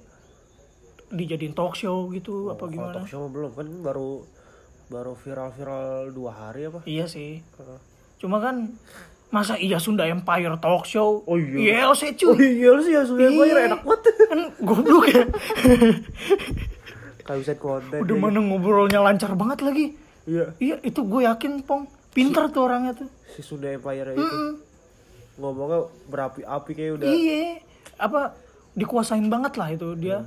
Dijadiin 1.10 1.54
talk 1.54 1.74
show 1.74 2.10
gitu 2.10 2.50
apa 2.50 2.60
Kalau 2.60 2.70
gimana? 2.70 2.96
talk 2.96 3.08
show 3.08 3.24
belum 3.26 3.54
kan 3.54 3.68
baru 3.80 4.26
baru 4.86 5.14
viral-viral 5.16 6.12
dua 6.12 6.32
hari 6.32 6.68
apa? 6.68 6.84
Iya 6.84 7.06
sih. 7.06 7.40
Heeh. 7.40 7.80
Cuma 8.18 8.38
kan 8.38 8.76
masa 9.30 9.56
iya 9.56 9.78
Sunda 9.78 10.04
Empire 10.04 10.58
talk 10.58 10.84
show? 10.84 11.24
Oh 11.24 11.38
iya. 11.38 11.88
ILC 11.88 12.14
cuy. 12.14 12.60
iya 12.60 12.72
sih 12.78 12.92
ya 12.92 13.02
sudah 13.04 13.30
Iya. 13.30 13.72
enak 13.72 13.82
banget. 13.82 14.02
Kan 14.30 14.40
goblok 14.60 15.06
ya. 15.08 15.24
Kayak 17.24 17.40
bisa 17.40 17.54
konten. 17.56 17.98
Udah 18.00 18.16
ya. 18.16 18.20
mana 18.20 18.40
ngobrolnya 18.42 19.00
lancar 19.00 19.32
banget 19.34 19.62
lagi. 19.62 19.86
Iya. 20.24 20.56
Iya 20.60 20.76
itu 20.84 21.00
gue 21.04 21.22
yakin 21.28 21.64
Pong. 21.64 21.88
Pinter 22.14 22.46
tuh 22.54 22.70
orangnya 22.70 22.94
tuh. 22.94 23.10
Si 23.34 23.42
Sunda 23.42 23.74
Empire 23.74 24.14
itu 24.14 24.22
Mm-mm. 24.22 24.54
ngomongnya 25.42 25.90
berapi-api 26.08 26.72
kayak 26.78 26.92
udah. 27.02 27.08
Iya, 27.10 27.66
apa 27.98 28.38
dikuasain 28.78 29.26
banget 29.34 29.58
lah 29.58 29.74
itu 29.74 29.98
dia. 29.98 30.22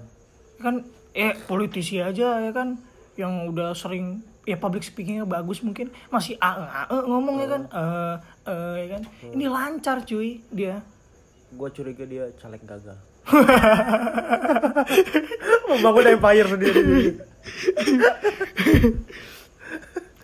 Kan 0.59 0.83
eh 1.15 1.33
politisi 1.47 2.03
aja 2.03 2.43
ya 2.43 2.53
kan 2.53 2.77
yang 3.17 3.49
udah 3.49 3.73
sering 3.73 4.21
ya 4.45 4.61
public 4.61 4.85
speakingnya 4.85 5.25
bagus 5.25 5.65
mungkin 5.65 5.89
masih 6.13 6.37
ae 6.37 6.61
ae 6.61 6.97
ngomong 7.09 7.41
ya 7.41 7.49
kan 7.49 7.63
eh 7.67 8.15
eh, 8.47 8.75
ya 8.85 8.87
kan 8.95 9.03
ini 9.33 9.45
lancar 9.49 10.05
cuy 10.05 10.45
dia 10.53 10.85
Gue 11.57 11.73
curiga 11.73 12.05
dia 12.05 12.29
caleg 12.37 12.61
gagal. 12.67 12.99
Membangun 15.71 16.07
empire 16.11 16.49
sendiri. 16.51 17.07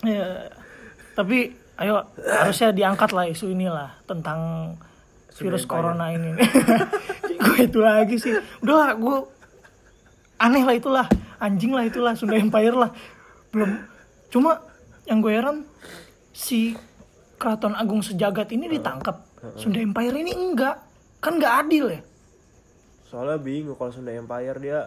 ya, 0.03 0.51
tapi 1.17 1.55
ayo 1.81 2.05
harusnya 2.21 2.69
diangkat 2.69 3.09
lah 3.11 3.25
isu 3.25 3.49
inilah 3.49 3.97
tentang 4.05 4.73
virus 5.33 5.65
Empire. 5.65 5.73
corona 5.73 6.05
ini. 6.13 6.37
Gue 7.43 7.57
itu 7.65 7.79
lagi 7.81 8.15
sih. 8.21 8.37
Udah 8.61 8.75
lah 8.77 8.89
gue 8.93 9.17
aneh 10.37 10.63
lah 10.63 10.75
itulah. 10.77 11.07
Anjing 11.41 11.73
lah 11.75 11.83
itulah 11.83 12.13
Sunda 12.15 12.37
Empire 12.37 12.77
lah. 12.77 12.91
Belum. 13.51 13.83
Cuma 14.29 14.61
yang 15.09 15.19
gue 15.19 15.33
heran 15.33 15.67
si 16.31 16.77
keraton 17.35 17.75
agung 17.75 17.99
sejagat 17.99 18.53
ini 18.55 18.71
ditangkap. 18.71 19.25
Sunda 19.59 19.81
Empire 19.81 20.15
ini 20.15 20.31
enggak. 20.31 20.79
Kan 21.19 21.41
nggak 21.41 21.67
adil 21.67 21.85
ya? 21.91 22.01
Soalnya 23.09 23.37
bingung 23.41 23.75
kalau 23.75 23.91
Sunda 23.91 24.15
Empire 24.15 24.57
dia 24.61 24.79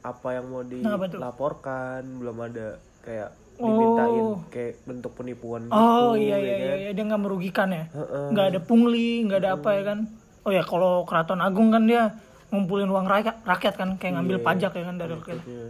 apa 0.00 0.28
yang 0.32 0.48
mau 0.48 0.64
Nah, 0.64 0.96
dilaporkan 0.96 2.00
belum 2.16 2.36
ada 2.40 2.80
kayak 3.04 3.36
Oh. 3.60 3.68
dimintain 3.68 4.24
kayak 4.48 4.72
bentuk 4.82 5.12
penipuan 5.14 5.60
gitu 5.64 5.72
Oh 5.72 6.12
iya 6.12 6.34
ya 6.34 6.38
iya 6.38 6.54
iya, 6.56 6.66
kan? 6.66 6.78
iya. 6.78 6.90
dia 6.90 7.04
nggak 7.04 7.20
merugikan 7.20 7.68
ya, 7.68 7.84
nggak 8.30 8.46
ada 8.48 8.60
pungli, 8.60 9.20
nggak 9.22 9.38
ada 9.38 9.50
apa 9.54 9.68
ya 9.70 9.82
kan? 9.84 9.98
Oh 10.40 10.50
ya 10.50 10.62
kalau 10.62 11.04
keraton 11.04 11.38
agung 11.38 11.68
kan 11.68 11.84
dia 11.84 12.16
ngumpulin 12.48 12.88
uang 12.88 13.04
rakyat, 13.04 13.36
rakyat 13.42 13.74
kan 13.76 13.88
kayak 13.94 14.16
ngambil 14.16 14.36
Iya. 14.36 14.44
pajak 14.44 14.72
ya 14.72 14.82
kan 14.82 14.96
dari 14.96 15.12
rakyat. 15.12 15.38
Iya. 15.44 15.66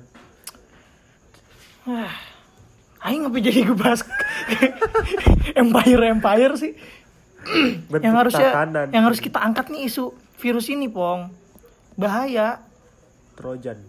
Wah, 1.83 2.15
Aing 3.01 3.25
ngapa 3.25 3.39
jadi 3.41 3.61
gue 3.65 3.75
bahas 3.75 4.01
empire 5.61 6.03
empire 6.11 6.55
sih? 6.55 6.73
Bentuk 7.89 8.05
yang 8.05 8.15
harusnya 8.15 8.49
yang 8.93 9.03
harus 9.03 9.19
kita 9.19 9.41
angkat 9.41 9.73
nih 9.73 9.89
isu 9.89 10.13
virus 10.37 10.69
ini 10.69 10.87
pong 10.87 11.33
bahaya 11.97 12.61
Trojan 13.33 13.81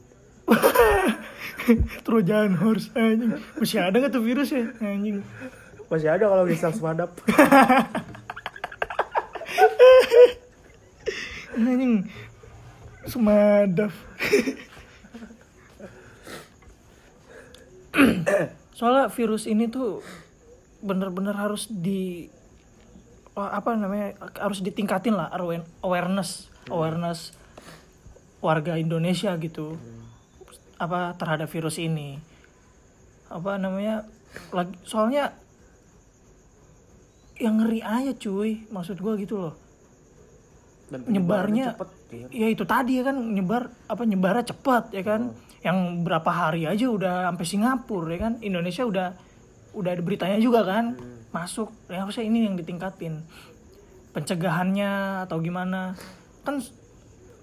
Trojan 2.06 2.58
horse 2.58 2.90
anjing. 2.98 3.38
Masih 3.60 3.80
ada 3.80 3.96
nggak 3.96 4.12
tuh 4.12 4.24
virus 4.24 4.50
ya? 4.52 4.66
Anjing. 4.82 5.24
Masih 5.88 6.10
ada 6.10 6.26
kalau 6.28 6.46
bisa 6.48 6.72
semadap 6.76 7.12
anjing. 11.56 12.06
Semadaf 13.12 13.94
soalnya 18.82 19.14
virus 19.14 19.46
ini 19.46 19.70
tuh 19.70 20.02
bener-bener 20.82 21.38
harus 21.38 21.70
di 21.70 22.26
wah, 23.38 23.54
apa 23.54 23.78
namanya 23.78 24.18
harus 24.42 24.66
ditingkatin 24.66 25.14
lah 25.14 25.30
awareness 25.86 26.50
awareness 26.66 27.38
warga 28.42 28.82
Indonesia 28.82 29.38
gitu 29.38 29.78
apa 30.82 31.14
terhadap 31.14 31.46
virus 31.46 31.78
ini. 31.78 32.18
Apa 33.30 33.62
namanya 33.62 34.10
lagi 34.50 34.74
soalnya 34.82 35.30
yang 37.38 37.62
ngeri 37.62 37.86
aja 37.86 38.12
cuy 38.18 38.66
maksud 38.74 38.98
gua 38.98 39.14
gitu 39.22 39.38
loh. 39.38 39.54
Dan 40.90 41.08
nyebarnya 41.08 41.78
cepet 41.78 41.90
iya. 42.12 42.28
ya 42.28 42.48
itu 42.52 42.64
tadi 42.68 43.00
ya 43.00 43.04
kan 43.08 43.16
nyebar 43.16 43.72
apa 43.86 44.02
nyebarnya 44.04 44.50
cepat 44.50 44.90
ya 44.98 45.06
kan. 45.06 45.38
Yang 45.62 45.78
berapa 46.02 46.32
hari 46.34 46.66
aja 46.66 46.90
udah 46.90 47.30
sampai 47.30 47.46
Singapura 47.46 48.10
ya 48.10 48.20
kan. 48.26 48.34
Indonesia 48.42 48.84
udah 48.84 49.08
udah 49.78 49.90
ada 49.94 50.02
beritanya 50.02 50.42
juga 50.42 50.66
kan. 50.66 50.98
Masuk 51.30 51.70
ya 51.88 52.02
harusnya 52.02 52.26
ini 52.26 52.50
yang 52.50 52.58
ditingkatin. 52.58 53.22
Pencegahannya 54.12 55.24
atau 55.30 55.38
gimana. 55.40 55.94
Kan 56.42 56.60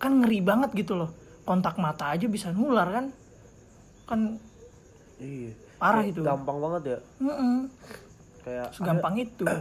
kan 0.03 0.12
ngeri 0.20 0.42
banget 0.42 0.74
gitu 0.74 0.98
loh. 0.98 1.14
Kontak 1.48 1.81
mata 1.81 2.12
aja 2.12 2.29
bisa 2.29 2.53
nular 2.53 2.90
kan 2.92 3.07
kan 4.08 4.40
iya. 5.20 5.52
Parah 5.78 6.02
itu. 6.02 6.24
gampang 6.26 6.58
banget 6.58 6.82
ya. 6.82 6.98
Mm-mm, 7.22 7.70
kayak 8.42 8.68
segampang 8.74 9.14
itu. 9.22 9.46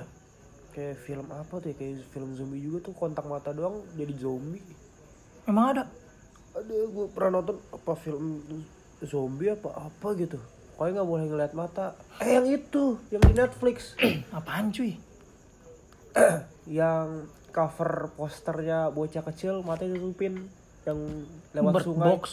Kayak 0.77 1.10
film 1.10 1.25
apa 1.33 1.57
tuh 1.57 1.73
ya? 1.73 1.75
Kayak 1.77 2.05
film 2.13 2.38
zombie 2.38 2.62
juga 2.62 2.86
tuh 2.86 2.93
kontak 2.93 3.25
mata 3.25 3.49
doang 3.49 3.81
jadi 3.97 4.13
zombie. 4.13 4.62
Emang 5.49 5.73
ada? 5.73 5.89
Ada 6.53 6.75
gue 6.86 7.05
pernah 7.10 7.41
nonton 7.41 7.57
apa 7.73 7.97
film 7.97 8.45
zombie 9.01 9.49
apa 9.49 9.73
apa 9.73 10.07
gitu. 10.21 10.38
Pokoknya 10.77 11.01
nggak 11.01 11.10
boleh 11.10 11.25
ngeliat 11.33 11.53
mata. 11.57 11.97
Eh 12.21 12.38
yang 12.38 12.45
itu 12.45 13.01
yang 13.10 13.25
di 13.25 13.33
Netflix. 13.33 13.97
Apaan 14.38 14.69
cuy? 14.69 15.01
Yang 16.69 17.33
cover 17.49 18.13
posternya 18.13 18.93
bocah 18.93 19.23
kecil 19.33 19.65
matanya 19.65 19.97
ditutupin 19.97 20.45
yang 20.86 21.25
lewat 21.57 21.73
Bird 21.73 21.86
sungai. 21.89 22.05
Box 22.05 22.23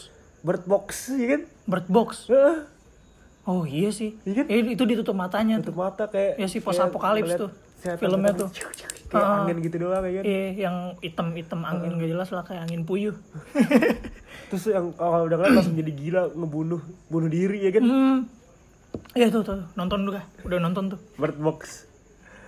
bird 0.45 0.63
box 0.63 1.09
iya 1.11 1.27
kan 1.31 1.41
Bird 1.65 1.87
Box 1.87 2.29
Heeh, 2.29 2.57
oh 3.43 3.65
iya 3.65 3.89
sih 3.89 4.13
Iya 4.21 4.33
kan? 4.37 4.45
Eh, 4.47 4.61
itu 4.69 4.83
ditutup 4.83 5.13
matanya 5.13 5.57
tuh 5.57 5.73
tutup 5.73 5.81
mata 5.81 6.05
kayak 6.05 6.37
Ya 6.37 6.45
sih, 6.45 6.61
kayak 6.61 6.87
apokalips 6.87 7.33
tuh, 7.35 7.49
filmnya 7.97 8.29
setan 8.29 8.39
tuh. 8.39 8.49
kayak 9.07 9.25
Ah. 9.25 9.41
angin 9.41 9.57
gitu 9.59 9.75
doang 9.79 10.03
ya 10.03 10.11
kan 10.15 10.23
Iya, 10.23 10.45
yang 10.59 10.75
hitam-hitam 10.99 11.59
angin 11.61 11.91
gak 11.95 12.09
jelas 12.11 12.29
lah 12.29 12.43
kayak 12.43 12.61
angin 12.63 12.81
puyuh. 12.83 13.17
terus 14.49 14.65
yang 14.67 14.93
kalau 14.93 15.25
udah 15.25 15.35
ngeliat 15.35 15.53
langsung 15.55 15.73
jadi 15.73 15.91
gila 15.91 16.21
ngebunuh 16.31 16.81
bunuh 17.07 17.29
diri 17.29 17.57
ya 17.59 17.71
kan 17.71 17.83
hmm. 17.83 18.17
Iya 19.11 19.27
tuh, 19.27 19.41
tuh, 19.41 19.59
nonton 19.73 20.05
juga. 20.05 20.21
Udah 20.41 20.57
nonton 20.57 20.83
tuh. 20.87 20.99
bird 21.15 21.35
box 21.35 21.89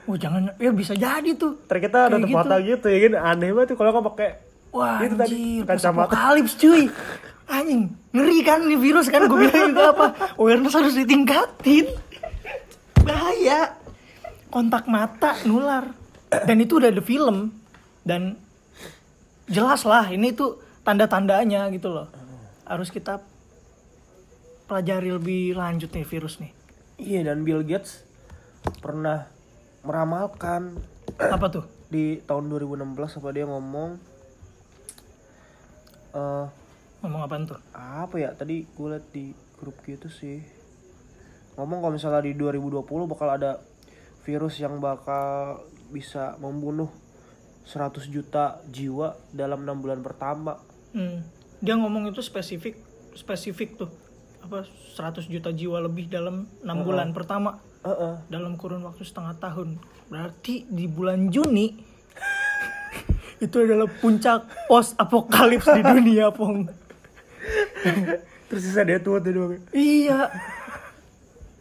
Oh 0.03 0.15
jangan, 0.15 0.53
ya 0.55 0.71
bisa 0.71 0.93
jadi 0.93 1.33
tuh. 1.33 1.57
ternyata 1.65 2.07
ada 2.07 2.15
tutup 2.15 2.31
mata 2.31 2.55
gitu 2.59 2.85
ya 2.85 2.99
kan 3.03 3.13
aneh 3.27 3.49
banget 3.51 3.67
tuh 3.67 3.77
kalau 3.77 3.91
nggak 3.91 4.05
pakai 4.07 4.29
Wah, 4.69 4.99
Itu 4.99 5.15
tadi, 5.15 5.35
anjir, 5.57 5.65
kacamata. 5.65 6.05
apokalips 6.05 6.53
cuy. 6.55 6.83
Anjing, 7.47 7.95
ngeri 8.11 8.43
kan 8.43 8.59
nih 8.63 8.75
virus 8.75 9.07
kan 9.07 9.23
gue 9.23 9.39
bilang 9.39 9.71
itu 9.71 9.79
apa? 9.81 10.35
Awareness 10.35 10.75
harus 10.75 10.93
ditingkatin. 10.93 11.87
Bahaya. 13.01 13.79
Kontak 14.47 14.87
mata 14.87 15.35
nular. 15.43 15.91
Dan 16.27 16.59
itu 16.59 16.75
udah 16.75 16.91
ada 16.91 16.99
film 16.99 17.55
dan 18.03 18.35
jelas 19.47 19.87
lah 19.87 20.11
ini 20.11 20.35
tuh 20.35 20.59
tanda-tandanya 20.83 21.71
gitu 21.71 21.87
loh. 21.87 22.11
Harus 22.67 22.91
kita 22.91 23.23
pelajari 24.67 25.15
lebih 25.15 25.55
lanjut 25.55 25.87
nih 25.87 26.03
virus 26.03 26.43
nih. 26.43 26.51
iya 26.99 27.23
dan 27.23 27.47
Bill 27.47 27.63
Gates 27.63 28.03
pernah 28.83 29.23
meramalkan 29.87 30.75
Apa 31.15 31.47
tuh? 31.47 31.63
di 31.87 32.19
tahun 32.19 32.51
2016 32.51 32.83
apa 32.99 33.29
dia 33.31 33.47
ngomong 33.47 33.95
eh 36.11 36.45
Ngomong 37.07 37.23
apaan 37.23 37.47
tuh? 37.47 37.55
apa 37.71 38.15
ya 38.19 38.35
tadi 38.35 38.67
gue 38.67 38.87
liat 38.91 39.07
di 39.15 39.31
grup 39.55 39.79
gitu 39.87 40.11
sih 40.11 40.43
ngomong 41.55 41.79
kalau 41.79 41.93
misalnya 41.95 42.21
di 42.21 42.35
2020 42.35 42.83
bakal 43.07 43.31
ada 43.31 43.63
virus 44.21 44.59
yang 44.59 44.77
bakal 44.77 45.63
bisa 45.87 46.35
membunuh 46.37 46.91
100 47.63 48.11
juta 48.11 48.59
jiwa 48.67 49.15
dalam 49.31 49.63
enam 49.63 49.79
bulan 49.79 50.03
pertama 50.03 50.59
Hmm. 50.91 51.19
Dia 51.59 51.75
ngomong 51.75 52.09
itu 52.09 52.23
spesifik 52.23 52.79
spesifik 53.11 53.75
tuh. 53.75 53.91
Apa 54.39 54.63
100 54.95 55.27
juta 55.27 55.51
jiwa 55.51 55.83
lebih 55.83 56.07
dalam 56.07 56.47
enam 56.63 56.77
bulan 56.81 57.11
pertama 57.11 57.59
Heeh. 57.83 58.23
dalam 58.31 58.55
kurun 58.55 58.81
waktu 58.81 59.03
setengah 59.03 59.35
tahun. 59.37 59.77
Berarti 60.07 60.63
di 60.65 60.87
bulan 60.87 61.27
Juni 61.27 61.75
itu 63.45 63.55
adalah 63.57 63.85
puncak 63.99 64.47
post 64.65 64.95
apokalips 64.97 65.67
di 65.75 65.83
dunia, 65.83 66.31
Pong. 66.31 66.86
Terus 68.47 68.61
sisa 68.61 68.81
dia 68.81 68.97
tua 68.97 69.17
tuh 69.17 69.31
doang 69.31 69.59
Iya. 69.69 70.31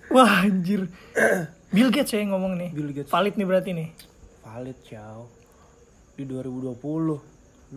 Wah, 0.07 0.42
anjir. 0.42 0.87
Bill 1.68 1.90
Gates 1.90 2.11
ya 2.11 2.20
yang 2.20 2.33
ngomong 2.33 2.55
nih. 2.57 2.70
Bill 2.70 2.90
Gates. 2.90 3.11
Valid 3.11 3.35
nih 3.35 3.46
berarti 3.46 3.70
nih. 3.72 3.88
valid 4.38 4.79
ciao 4.81 5.26
di 6.14 6.22
2020 6.22 6.79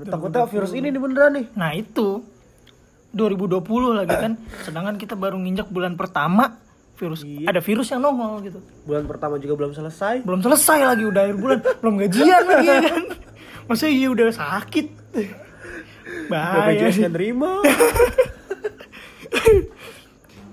takutnya 0.05 0.45
virus 0.45 0.71
ini 0.71 0.87
nih 0.87 1.01
beneran 1.01 1.31
nih 1.33 1.45
Nah, 1.51 1.73
itu 1.73 2.21
2020 3.09 3.57
lagi 3.95 4.13
kan. 4.13 4.37
Sedangkan 4.61 4.95
kita 4.95 5.17
baru 5.17 5.35
nginjak 5.35 5.67
bulan 5.67 5.97
pertama 5.97 6.61
virus 6.95 7.23
Iya. 7.23 7.47
ada 7.47 7.59
virus 7.59 7.87
yang 7.87 7.99
nongol 7.99 8.43
gitu. 8.43 8.59
bulan 8.83 9.03
pertama 9.03 9.39
juga 9.39 9.55
belum 9.55 9.71
selesai 9.71 10.19
belum 10.19 10.39
selesai 10.41 10.79
lagi 10.85 11.07
udah 11.07 11.21
akhir 11.23 11.37
bulan 11.37 11.57
belum 11.79 11.93
gajian 11.97 12.43
lagi 12.43 12.67
ya 12.67 12.79
kan 12.83 13.03
masa 13.65 13.87
iya 13.87 14.07
udah 14.09 14.27
sakit 14.29 14.87
bahaya 16.29 16.77
BPJS 16.77 16.95
nggak 17.01 17.13
terima 17.17 17.51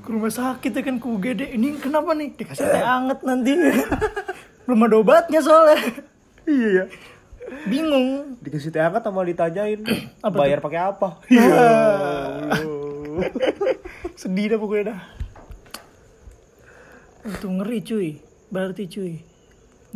ke 0.07 0.09
rumah 0.15 0.31
sakit 0.31 0.71
ya 0.71 0.83
kan 0.87 0.97
ke 1.03 1.07
UGD 1.11 1.59
ini 1.59 1.83
kenapa 1.83 2.15
nih? 2.15 2.31
Dikasih 2.39 2.63
teh 2.63 2.79
anget 2.79 3.27
nanti. 3.27 3.59
Belum 4.65 4.87
ada 4.87 5.03
obatnya 5.03 5.43
soalnya. 5.43 5.83
Iya 6.47 6.69
ya 6.71 6.85
bingung. 7.67 8.39
Dikasih 8.39 8.71
teh 8.71 8.79
hangat 8.79 9.03
sama 9.03 9.27
ditanyain 9.27 9.83
Apa 10.27 10.47
bayar 10.47 10.63
pakai 10.63 10.81
apa? 10.83 11.19
Iya. 11.27 11.67
Sedih 14.15 14.55
dah 14.55 14.59
pokoknya 14.61 14.95
dah. 14.95 15.01
Itu 17.27 17.49
ngeri 17.51 17.79
cuy. 17.83 18.09
Berarti 18.53 18.87
cuy 18.87 19.36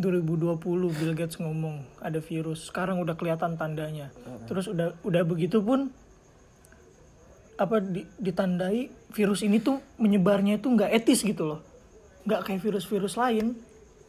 2020 0.01 0.57
Bill 0.91 1.15
Gates 1.15 1.37
ngomong 1.37 2.01
ada 2.01 2.19
virus. 2.19 2.67
Sekarang 2.67 2.99
udah 2.99 3.15
kelihatan 3.15 3.55
tandanya. 3.55 4.09
Terus 4.45 4.67
udah 4.67 4.97
udah 5.01 5.23
begitu 5.23 5.61
pun 5.61 5.93
apa 7.55 7.77
di- 7.79 8.09
ditandai 8.17 8.89
virus 9.13 9.45
ini 9.45 9.61
tuh 9.61 9.79
menyebarnya 9.97 10.57
itu 10.57 10.67
nggak 10.67 10.91
etis 10.91 11.21
gitu 11.21 11.45
loh. 11.45 11.61
Nggak 12.25 12.41
kayak 12.43 12.61
virus-virus 12.61 13.15
lain. 13.15 13.61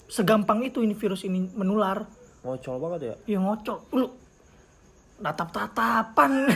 Segampang 0.08 0.63
itu 0.63 0.80
ini 0.80 0.95
virus 0.95 1.23
ini 1.23 1.51
menular. 1.51 2.08
Ngocol 2.41 2.75
banget 2.80 2.99
ya? 3.04 3.15
Ya 3.36 3.39
ngocok 3.39 3.80
lu 3.91 4.08
tatap 5.21 5.54
tatapan 5.54 6.49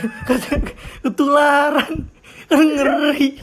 ketularan 1.04 1.92
ngeri. 2.50 3.38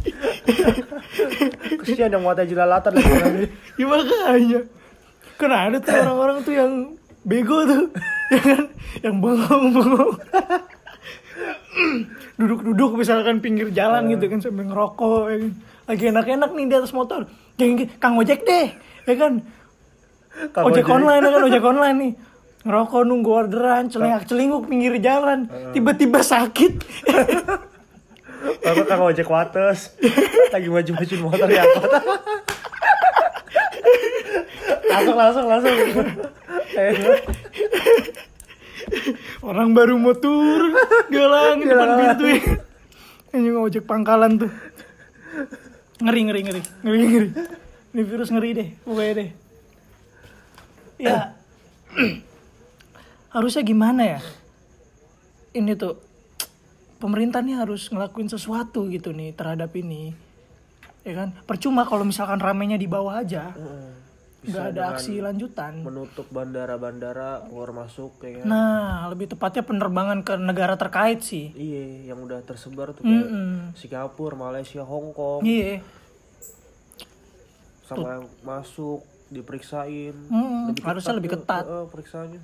Kesian 1.80 2.12
yang 2.12 2.22
muatnya 2.22 2.46
jelalatan 2.46 2.94
lagi. 2.98 3.48
Ya 3.80 3.86
makanya 3.90 4.60
kan 5.38 5.52
ada 5.52 5.78
tuh 5.82 5.94
orang-orang 5.94 6.38
tuh 6.46 6.54
yang 6.54 6.72
bego 7.26 7.66
tuh. 7.66 7.90
Ya 8.32 8.40
kan? 8.42 8.64
Yang 9.04 9.16
bengong 9.20 9.66
bengong 9.74 10.12
duduk-duduk 12.40 12.92
misalkan 12.98 13.42
pinggir 13.42 13.70
jalan 13.74 14.10
gitu 14.10 14.26
kan 14.30 14.40
sambil 14.42 14.66
ngerokok 14.70 15.24
ya 15.30 15.38
kan. 15.38 15.52
lagi 15.84 16.04
enak-enak 16.10 16.50
nih 16.56 16.66
di 16.70 16.76
atas 16.78 16.94
motor. 16.96 17.28
Yang 17.60 17.92
kang 18.00 18.18
ojek 18.18 18.46
deh. 18.48 18.68
Ya 19.06 19.16
kan? 19.20 19.34
Kang 20.54 20.66
ojek. 20.70 20.86
Ojek. 20.86 20.96
online 20.96 21.22
ya 21.22 21.30
kan? 21.30 21.42
Ojek 21.44 21.64
online 21.64 21.98
nih. 22.00 22.14
Ngerokok 22.64 23.02
nunggu 23.04 23.30
orderan 23.30 23.92
celingak 23.92 24.24
celinguk 24.24 24.72
pinggir 24.72 24.96
jalan. 25.04 25.52
Tiba-tiba 25.76 26.24
sakit. 26.24 26.74
Bapak 28.64 28.86
kang 28.88 29.04
ojek 29.04 29.28
wates? 29.28 29.92
Lagi 30.56 30.68
maju-maju 30.72 31.16
motor 31.28 31.50
ya 31.52 31.64
langsung 34.90 35.16
langsung 35.18 35.46
langsung. 35.48 35.78
Orang 39.44 39.76
baru 39.76 40.00
mau 40.00 40.16
turun 40.16 40.74
galang 41.12 41.60
di 41.60 41.68
depan 41.68 41.90
pintu. 42.00 42.26
Ya 43.34 43.40
ini 43.40 43.50
ojek 43.50 43.84
pangkalan 43.90 44.40
tuh. 44.40 44.52
Ngeri 46.04 46.22
ngeri 46.30 46.42
ngeri. 46.46 46.62
Ngeri 46.84 47.00
ngeri. 47.02 47.30
Ini 47.94 48.02
virus 48.06 48.30
ngeri 48.34 48.50
deh 48.58 48.70
pokoknya 48.86 49.14
deh. 49.20 49.30
Ya. 51.02 51.38
Harusnya 53.34 53.64
gimana 53.66 54.18
ya? 54.18 54.20
Ini 55.54 55.74
tuh 55.78 55.98
pemerintah 57.02 57.42
nih 57.42 57.60
harus 57.60 57.90
ngelakuin 57.90 58.30
sesuatu 58.30 58.88
gitu 58.90 59.12
nih 59.14 59.34
terhadap 59.36 59.74
ini. 59.76 60.14
Ya 61.04 61.14
kan? 61.20 61.36
Percuma 61.44 61.84
kalau 61.84 62.08
misalkan 62.08 62.40
ramenya 62.40 62.80
di 62.80 62.88
bawah 62.88 63.20
aja. 63.20 63.52
Bisa 63.54 64.03
nggak 64.44 64.66
ada 64.72 64.82
aksi 64.92 65.18
lanjutan. 65.18 65.80
menutup 65.82 66.28
bandara-bandara 66.28 67.48
keluar 67.48 67.72
masuk 67.72 68.20
kayak 68.20 68.44
nah 68.44 69.08
lebih 69.08 69.32
tepatnya 69.32 69.64
penerbangan 69.64 70.20
ke 70.22 70.36
negara 70.36 70.76
terkait 70.76 71.24
sih. 71.24 71.52
Iya 71.52 72.12
yang 72.12 72.20
udah 72.20 72.44
tersebar 72.44 72.92
tuh 72.92 73.02
kayak 73.02 73.24
Mm-mm. 73.24 73.72
Singapura 73.74 74.36
Malaysia 74.36 74.84
Hong 74.84 75.12
Kong. 75.12 75.42
Iya. 75.42 75.80
Sama 77.84 78.18
yang 78.18 78.26
masuk 78.42 79.04
diperiksain. 79.28 80.16
Mm-mm, 80.28 80.76
harusnya 80.82 81.14
lebih 81.14 81.34
ketat. 81.34 81.64
eh, 81.64 81.86
periksanya. 81.88 82.40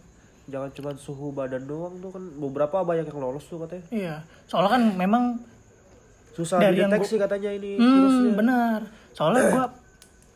Jangan 0.50 0.70
cuma 0.74 0.90
suhu 0.96 1.30
badan 1.30 1.64
doang 1.64 2.00
tuh 2.00 2.10
kan 2.10 2.24
beberapa 2.36 2.82
banyak 2.82 3.06
yang 3.06 3.20
lolos 3.20 3.46
tuh 3.46 3.62
katanya. 3.62 3.86
Iya, 3.90 4.16
soalnya 4.46 4.72
kan 4.74 4.84
memang 4.96 5.24
susah 6.34 6.58
Dari 6.58 6.80
yang 6.80 6.90
dideteksi 6.90 7.16
katanya 7.18 7.52
ini 7.52 7.78
hmm, 7.78 7.86
virusnya. 7.86 8.32
benar. 8.34 8.80
Soalnya 9.14 9.42
gua 9.52 9.66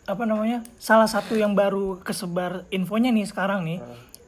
apa 0.03 0.23
namanya? 0.27 0.63
Salah 0.79 1.07
satu 1.07 1.39
yang 1.39 1.55
baru 1.55 1.99
kesebar 2.03 2.67
infonya 2.69 3.09
nih 3.11 3.27
sekarang 3.27 3.63
nih. 3.63 3.79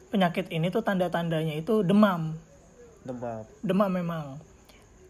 Penyakit 0.08 0.48
ini 0.48 0.72
tuh 0.72 0.80
tanda-tandanya 0.80 1.52
itu 1.52 1.84
demam. 1.84 2.32
demam 3.04 3.42
Demam 3.60 3.90
memang. 3.92 4.26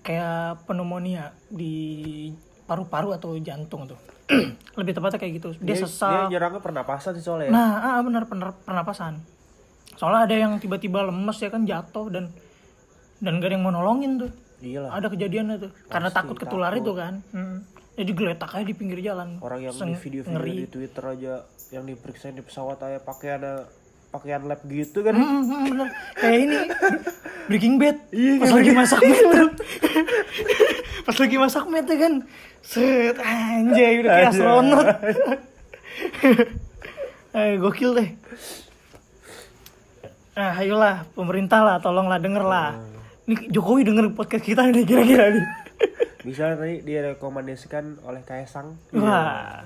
Kayak 0.03 0.63
pneumonia 0.67 1.35
di 1.51 2.31
paru-paru 2.67 3.15
atau 3.15 3.39
jantung 3.39 3.87
tuh. 3.87 3.99
Lebih 4.79 4.93
tepatnya 4.99 5.19
kayak 5.23 5.33
gitu. 5.39 5.49
Dia, 5.63 5.75
dia, 5.75 5.77
sesak. 5.87 6.11
dia 6.11 6.39
nyerangnya 6.39 6.59
pernapasan 6.59 7.15
sih 7.15 7.23
soalnya 7.23 7.47
ya. 7.47 7.51
Nah, 7.55 7.71
ah, 7.79 8.01
benar 8.03 8.27
benar 8.27 8.59
pernapasan. 8.67 9.23
Soalnya 9.95 10.27
ada 10.27 10.35
yang 10.35 10.53
tiba-tiba 10.59 11.07
lemes 11.07 11.39
ya 11.39 11.49
kan 11.49 11.63
jatuh 11.63 12.11
dan 12.11 12.25
dan 13.17 13.41
gak 13.41 13.49
ada 13.49 13.55
yang 13.57 13.65
mau 13.65 13.73
nolongin 13.73 14.21
tuh. 14.21 14.33
iyalah 14.57 14.89
ada 14.89 15.13
kejadiannya 15.13 15.57
tuh 15.61 15.71
karena 15.93 16.09
takut 16.09 16.33
ketular 16.41 16.73
takut. 16.73 16.81
itu 16.81 16.93
kan 16.97 17.15
Hmm. 17.29 17.61
Jadi 17.97 18.11
geletak 18.13 18.51
aja 18.53 18.65
di 18.65 18.77
pinggir 18.77 19.01
jalan. 19.01 19.41
Orang 19.41 19.61
yang 19.65 19.73
Seng- 19.73 19.93
di 19.93 19.99
video-video 19.99 20.37
ngeri. 20.37 20.55
di 20.63 20.69
Twitter 20.69 21.05
aja 21.05 21.35
yang 21.73 21.85
diperiksa 21.89 22.31
di 22.31 22.45
pesawat 22.45 22.79
aja 22.79 22.99
pakai 23.01 23.29
ada 23.35 23.53
pakaian 24.13 24.45
lab 24.45 24.61
gitu 24.65 25.01
kan. 25.03 25.17
Hmm, 25.17 25.43
hmm, 25.43 25.63
bener. 25.73 25.89
Kayak 26.15 26.39
ini 26.39 26.57
Breaking 27.49 27.77
Bad. 27.77 27.97
Iya, 28.13 28.33
pas 28.39 28.51
lagi 28.53 28.71
masak 28.73 29.01
mie 29.03 29.23
tuh. 29.25 29.49
pas 31.07 31.17
lagi 31.17 31.37
masak 31.37 31.65
mie 31.67 31.83
tuh 31.83 31.97
kan 31.97 32.15
set 32.61 33.17
anjay 33.19 33.93
udah 34.05 34.13
kayak 34.13 34.31
astronot. 34.33 34.87
Eh 37.37 37.61
gokil 37.61 37.93
deh. 37.93 38.11
Nah 40.33 40.57
ayolah 40.57 41.05
pemerintah 41.13 41.61
lah 41.61 41.77
tolonglah 41.85 42.17
denger 42.17 42.41
lah 42.41 42.81
ini 43.27 43.51
Jokowi 43.51 43.83
denger 43.83 44.15
podcast 44.15 44.45
kita 44.47 44.71
nih 44.71 44.87
kira-kira 44.87 45.35
nih 45.35 45.45
bisa 46.23 46.51
nanti 46.51 46.83
direkomendasikan 46.83 48.03
oleh 48.03 48.21
Kaisang 48.21 48.75
Wah, 48.93 49.63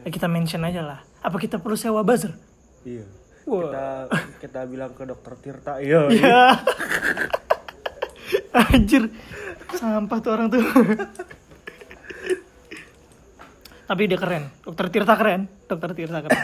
ya 0.00 0.08
kita 0.08 0.26
mention 0.26 0.62
aja 0.62 0.80
lah. 0.80 1.00
Apa 1.20 1.36
kita 1.36 1.58
perlu 1.58 1.74
sewa 1.74 2.00
buzzer? 2.00 2.32
iya 2.82 3.04
Wah. 3.42 3.66
kita 3.66 3.84
kita 4.38 4.60
bilang 4.64 4.92
ke 4.92 5.02
dokter 5.02 5.34
Tirta 5.36 5.78
iya 5.78 6.06
Ya. 6.08 6.54
Anjir. 8.70 9.10
Sampah 9.72 10.18
tuh 10.18 10.30
orang 10.30 10.48
tuh. 10.48 10.62
Tapi 13.86 14.06
dia 14.06 14.14
keren. 14.16 14.50
Dokter 14.62 14.86
Tirta 14.88 15.14
keren. 15.14 15.50
Dokter 15.66 15.90
Tirta 15.92 16.20
keren. 16.20 16.42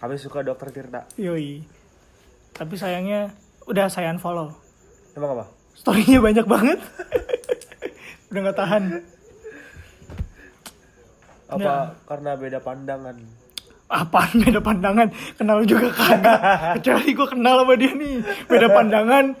kami 0.00 0.16
suka 0.16 0.40
dokter 0.40 0.72
Tirta 0.72 1.04
Yoi. 1.14 1.60
Tapi 2.50 2.74
sayangnya 2.74 3.30
udah 3.64 3.86
saya 3.86 4.10
unfollow. 4.10 4.50
emang 5.12 5.36
apa 5.36 5.44
Storynya 5.80 6.20
banyak 6.20 6.46
banget. 6.46 6.78
udah 8.30 8.40
nggak 8.46 8.58
tahan. 8.58 8.84
apa 11.50 11.66
Ya. 11.66 11.98
karena 12.06 12.38
beda 12.38 12.62
pandangan 12.62 13.18
Apaan 13.90 14.38
beda 14.38 14.62
pandangan? 14.62 15.10
Kenal 15.34 15.66
juga 15.66 15.90
kagak. 15.90 16.38
Kecuali 16.78 17.10
gue 17.10 17.26
kenal 17.26 17.66
sama 17.66 17.74
dia 17.74 17.90
nih. 17.90 18.22
Beda 18.46 18.70
pandangan. 18.70 19.34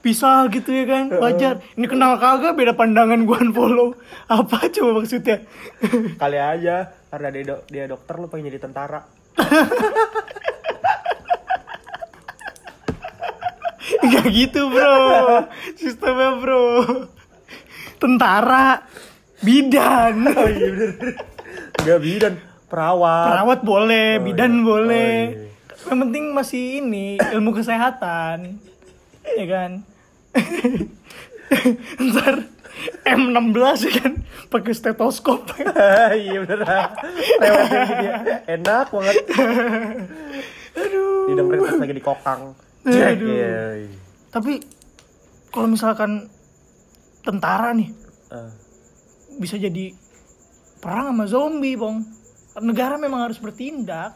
Pisah 0.00 0.48
gitu 0.48 0.72
ya 0.72 0.88
kan. 0.88 1.12
Wajar. 1.20 1.60
Ini 1.76 1.84
kenal 1.84 2.16
kagak 2.16 2.56
beda 2.56 2.72
pandangan 2.72 3.28
gue 3.28 3.36
unfollow. 3.44 3.92
Apa 4.24 4.72
coba 4.72 5.04
maksudnya? 5.04 5.44
kali 6.16 6.40
aja 6.40 6.88
karena 7.12 7.28
dia, 7.28 7.60
dia 7.68 7.84
dokter 7.84 8.16
lu 8.16 8.30
pengen 8.32 8.48
jadi 8.48 8.64
tentara 8.64 9.04
Gak 13.98 14.26
gitu 14.30 14.70
bro. 14.70 14.96
Sistemnya 15.74 16.38
bro. 16.38 16.66
Tentara. 17.98 18.86
Bidan. 19.40 20.28
oh 20.36 20.48
iya 20.52 20.68
bener 20.68 21.16
nggak 21.80 22.00
bidan 22.04 22.34
perawat 22.70 23.26
Perawat 23.34 23.60
boleh. 23.66 24.08
Oh, 24.20 24.24
Bidan 24.30 24.52
iya. 24.52 24.62
boleh. 24.62 25.12
Oh, 25.88 25.88
Yang 25.90 25.98
penting 26.06 26.24
masih 26.30 26.62
ini. 26.78 27.06
Ilmu 27.18 27.50
kesehatan. 27.50 28.60
Ya 29.26 29.46
kan. 29.48 29.70
Ntar 32.06 32.34
M16 33.02 33.78
ya 33.90 33.92
kan. 33.98 34.12
Pakai 34.52 34.72
stetoskop. 34.76 35.50
iya 36.20 36.38
bener 36.46 36.60
lewat 36.62 37.66
ya. 37.74 38.14
enak 38.46 38.86
banget 38.90 39.16
Aduh. 40.80 41.26
didengerin 41.34 41.60
pas 41.66 41.76
lagi 41.82 41.94
di 41.94 42.04
kokang 42.04 42.42
Cek, 42.82 43.12
Aduh. 43.14 43.28
iya. 43.28 43.86
Tapi 44.28 44.62
kalau 45.48 45.68
misalkan 45.68 46.30
tentara 47.20 47.72
nih 47.72 47.90
Ah, 48.26 48.46
bisa 49.36 49.54
jadi 49.54 49.90
perang 50.78 51.10
sama 51.10 51.26
zombie, 51.26 51.74
Bong. 51.74 52.06
Negara 52.56 52.94
memang 52.94 53.26
harus 53.26 53.36
bertindak. 53.36 54.14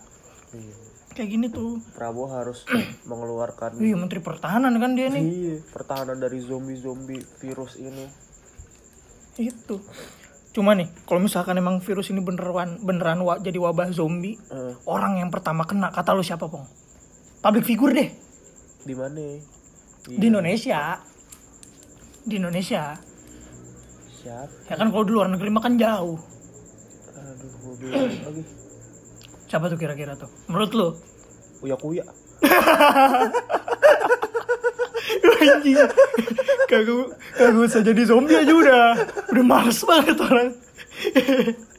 iya. 0.50 0.74
Kayak 1.10 1.28
gini 1.30 1.46
tuh. 1.48 1.78
Prabowo 1.92 2.26
harus 2.28 2.62
mengeluarkan 3.10 3.74
Iya, 3.76 3.94
menteri 3.94 4.18
pertahanan 4.18 4.74
kan 4.76 4.94
dia 4.94 5.06
nih. 5.08 5.22
iya, 5.22 5.56
pertahanan 5.64 6.16
dari 6.16 6.38
zombie-zombie 6.38 7.22
virus 7.38 7.74
ini. 7.76 8.06
Itu. 9.36 9.82
Cuma 10.50 10.72
nih, 10.72 10.86
kalau 11.02 11.18
misalkan 11.20 11.54
emang 11.54 11.78
virus 11.78 12.08
ini 12.08 12.18
beneran 12.18 12.78
beneran 12.80 13.18
wa- 13.20 13.38
jadi 13.38 13.58
wabah 13.58 13.90
zombie, 13.90 14.38
Eh, 14.48 14.74
orang 14.86 15.18
yang 15.18 15.28
pertama 15.28 15.62
kena 15.64 15.90
kata 15.90 16.14
lu 16.14 16.22
siapa, 16.22 16.46
Bong? 16.46 16.66
Public 17.40 17.62
figure 17.64 17.90
deh 17.92 18.10
di 18.84 18.94
mana? 18.94 19.20
Iya, 19.20 19.40
di 20.20 20.26
Indonesia. 20.28 20.80
Di 22.24 22.34
Indonesia. 22.36 22.82
Siapa? 24.20 24.68
Ya 24.68 24.74
kan 24.76 24.88
kalau 24.92 25.04
di 25.04 25.12
luar 25.12 25.28
negeri 25.32 25.50
makan 25.52 25.76
jauh. 25.80 26.20
Aduh, 27.16 27.50
gue 27.64 27.74
bilang 27.80 28.08
lagi. 28.28 28.42
Siapa 29.48 29.68
tuh 29.72 29.78
kira-kira 29.80 30.16
tuh? 30.16 30.28
Menurut 30.48 30.72
lu? 30.76 30.88
Uya 31.64 31.76
kuya. 31.80 32.04
Anjing. 35.44 35.76
Kagak 36.64 37.16
kagak 37.36 37.64
usah 37.68 37.80
jadi 37.84 38.02
zombie 38.08 38.36
aja 38.36 38.52
udah. 38.52 38.96
Udah 39.32 39.44
males 39.44 39.80
banget 39.84 40.16
orang. 40.20 40.50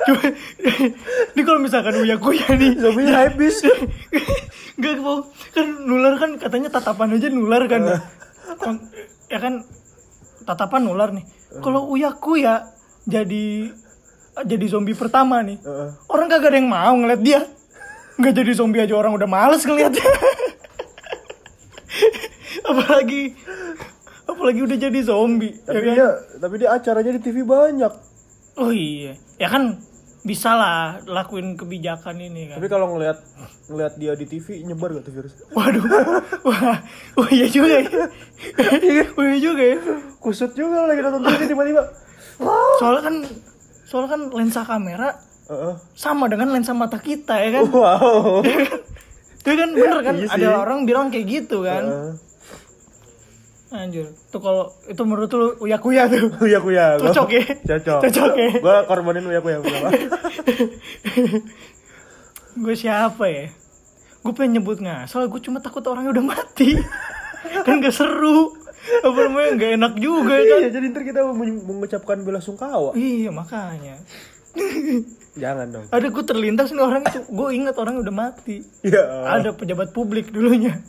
Cuma, 0.00 0.22
ini 1.34 1.42
kalau 1.44 1.60
misalkan 1.60 1.92
uya 1.98 2.16
kuya 2.16 2.46
nih 2.52 2.72
Zombie 2.76 3.08
habis. 3.08 3.60
Enggak 4.76 4.96
mau 4.98 5.28
kan 5.52 5.66
nular 5.84 6.14
kan 6.16 6.30
katanya 6.36 6.72
tatapan 6.72 7.16
aja 7.16 7.28
nular 7.28 7.62
kan. 7.66 8.00
Kon- 8.56 8.88
ya 9.28 9.38
kan 9.38 9.60
tatapan 10.44 10.82
nular 10.82 11.12
nih. 11.12 11.24
Kalau 11.60 11.90
uya 11.90 12.16
kuya 12.16 12.64
jadi 13.04 13.70
jadi 14.40 14.66
zombie 14.66 14.96
pertama 14.96 15.44
nih. 15.44 15.60
Orang 16.08 16.28
kagak 16.28 16.54
ada 16.54 16.58
yang 16.58 16.70
mau 16.70 16.94
ngeliat 16.96 17.20
dia. 17.20 17.40
Nggak 18.16 18.34
jadi 18.36 18.52
zombie 18.52 18.80
aja 18.80 18.94
orang 18.96 19.12
udah 19.12 19.28
males 19.28 19.64
ngeliatnya. 19.64 20.00
apalagi 22.70 23.34
apalagi 24.24 24.60
udah 24.62 24.78
jadi 24.78 25.00
zombie. 25.02 25.54
ya 25.58 25.66
Tapi 25.66 25.80
kan? 25.84 25.94
dia 25.94 26.08
tapi 26.40 26.54
dia 26.56 26.68
acaranya 26.72 27.12
di 27.12 27.20
TV 27.20 27.42
banyak. 27.42 27.92
Oh 28.56 28.72
iya, 28.74 29.16
ya 29.36 29.48
kan 29.48 29.78
bisa 30.20 30.52
lah 30.52 31.00
lakuin 31.08 31.56
kebijakan 31.56 32.20
ini 32.20 32.52
kan. 32.52 32.56
Tapi 32.60 32.68
kalau 32.68 32.92
ngelihat 32.92 33.18
ngelihat 33.72 33.92
dia 33.96 34.12
di 34.12 34.26
TV 34.28 34.60
nyebar 34.62 34.92
gak 34.92 35.04
tuh 35.08 35.14
virus? 35.16 35.32
Waduh, 35.56 35.84
wah, 36.44 36.76
oh 37.16 37.28
iya 37.32 37.48
juga 37.48 37.80
ya. 37.80 37.88
oh 39.16 39.24
iya 39.24 39.38
juga 39.40 39.62
ya. 39.64 39.76
Kusut 40.20 40.52
juga 40.52 40.84
lagi 40.84 41.00
nonton 41.00 41.24
TV 41.24 41.48
tiba-tiba. 41.48 41.82
Soalnya 42.76 43.02
kan, 43.04 43.14
soalnya 43.88 44.10
kan 44.12 44.22
lensa 44.32 44.60
kamera 44.64 45.08
Heeh. 45.48 45.74
sama 45.96 46.28
dengan 46.28 46.52
lensa 46.52 46.76
mata 46.76 47.00
kita 47.00 47.40
ya 47.40 47.60
kan. 47.60 47.64
Wow. 47.72 48.44
Itu 49.40 49.56
kan 49.56 49.70
bener 49.72 50.00
kan, 50.04 50.14
Iya 50.20 50.28
sih. 50.28 50.36
ada 50.36 50.48
orang 50.60 50.84
bilang 50.84 51.08
kayak 51.08 51.26
gitu 51.26 51.64
kan. 51.64 51.84
Heeh. 51.88 52.12
Anjir, 53.70 54.10
tuh 54.28 54.42
kalau 54.42 54.74
itu 54.84 54.98
menurut 55.06 55.30
lu 55.30 55.54
uya 55.62 55.78
kuya 55.78 56.10
tuh. 56.10 56.26
Uya 56.46 56.58
kuya. 56.58 56.98
Gua- 56.98 57.14
Cocok 57.14 57.28
ya? 57.30 57.44
Cocok. 57.62 58.00
Cocok 58.02 58.32
ya? 58.34 58.50
Gua 58.58 58.76
korbanin 58.82 59.22
uya 59.24 59.38
kuya. 59.38 59.58
Gua. 59.62 59.90
gue 62.50 62.74
siapa 62.74 63.24
ya? 63.24 63.46
Gue 64.20 64.32
pengen 64.34 64.58
nyebut 64.58 64.76
ngasal, 64.76 65.30
gue 65.30 65.40
cuma 65.40 65.62
takut 65.62 65.80
orangnya 65.86 66.12
udah 66.12 66.24
mati. 66.26 66.76
kan 67.66 67.78
gak 67.78 67.94
seru. 67.94 68.58
Apa 69.00 69.18
namanya 69.22 69.50
gak 69.54 69.70
enak 69.78 69.94
juga 69.96 70.34
ya 70.34 70.44
kan. 70.50 70.60
Iya, 70.60 70.68
jadi 70.72 70.86
ntar 70.90 71.02
kita 71.06 71.20
mengucapkan 71.30 72.18
bela 72.20 72.42
sungkawa. 72.42 72.90
Iya 72.92 73.30
makanya. 73.30 74.02
Jangan 75.38 75.66
dong. 75.70 75.86
Ada 75.88 76.10
gue 76.10 76.24
terlintas 76.26 76.74
nih 76.74 76.82
orang 76.82 77.06
itu, 77.06 77.22
gue 77.22 77.48
ingat 77.54 77.78
orangnya 77.78 78.02
udah 78.02 78.14
mati. 78.18 78.66
Ya. 78.82 79.30
Ada 79.30 79.54
pejabat 79.54 79.94
publik 79.94 80.34
dulunya. 80.34 80.82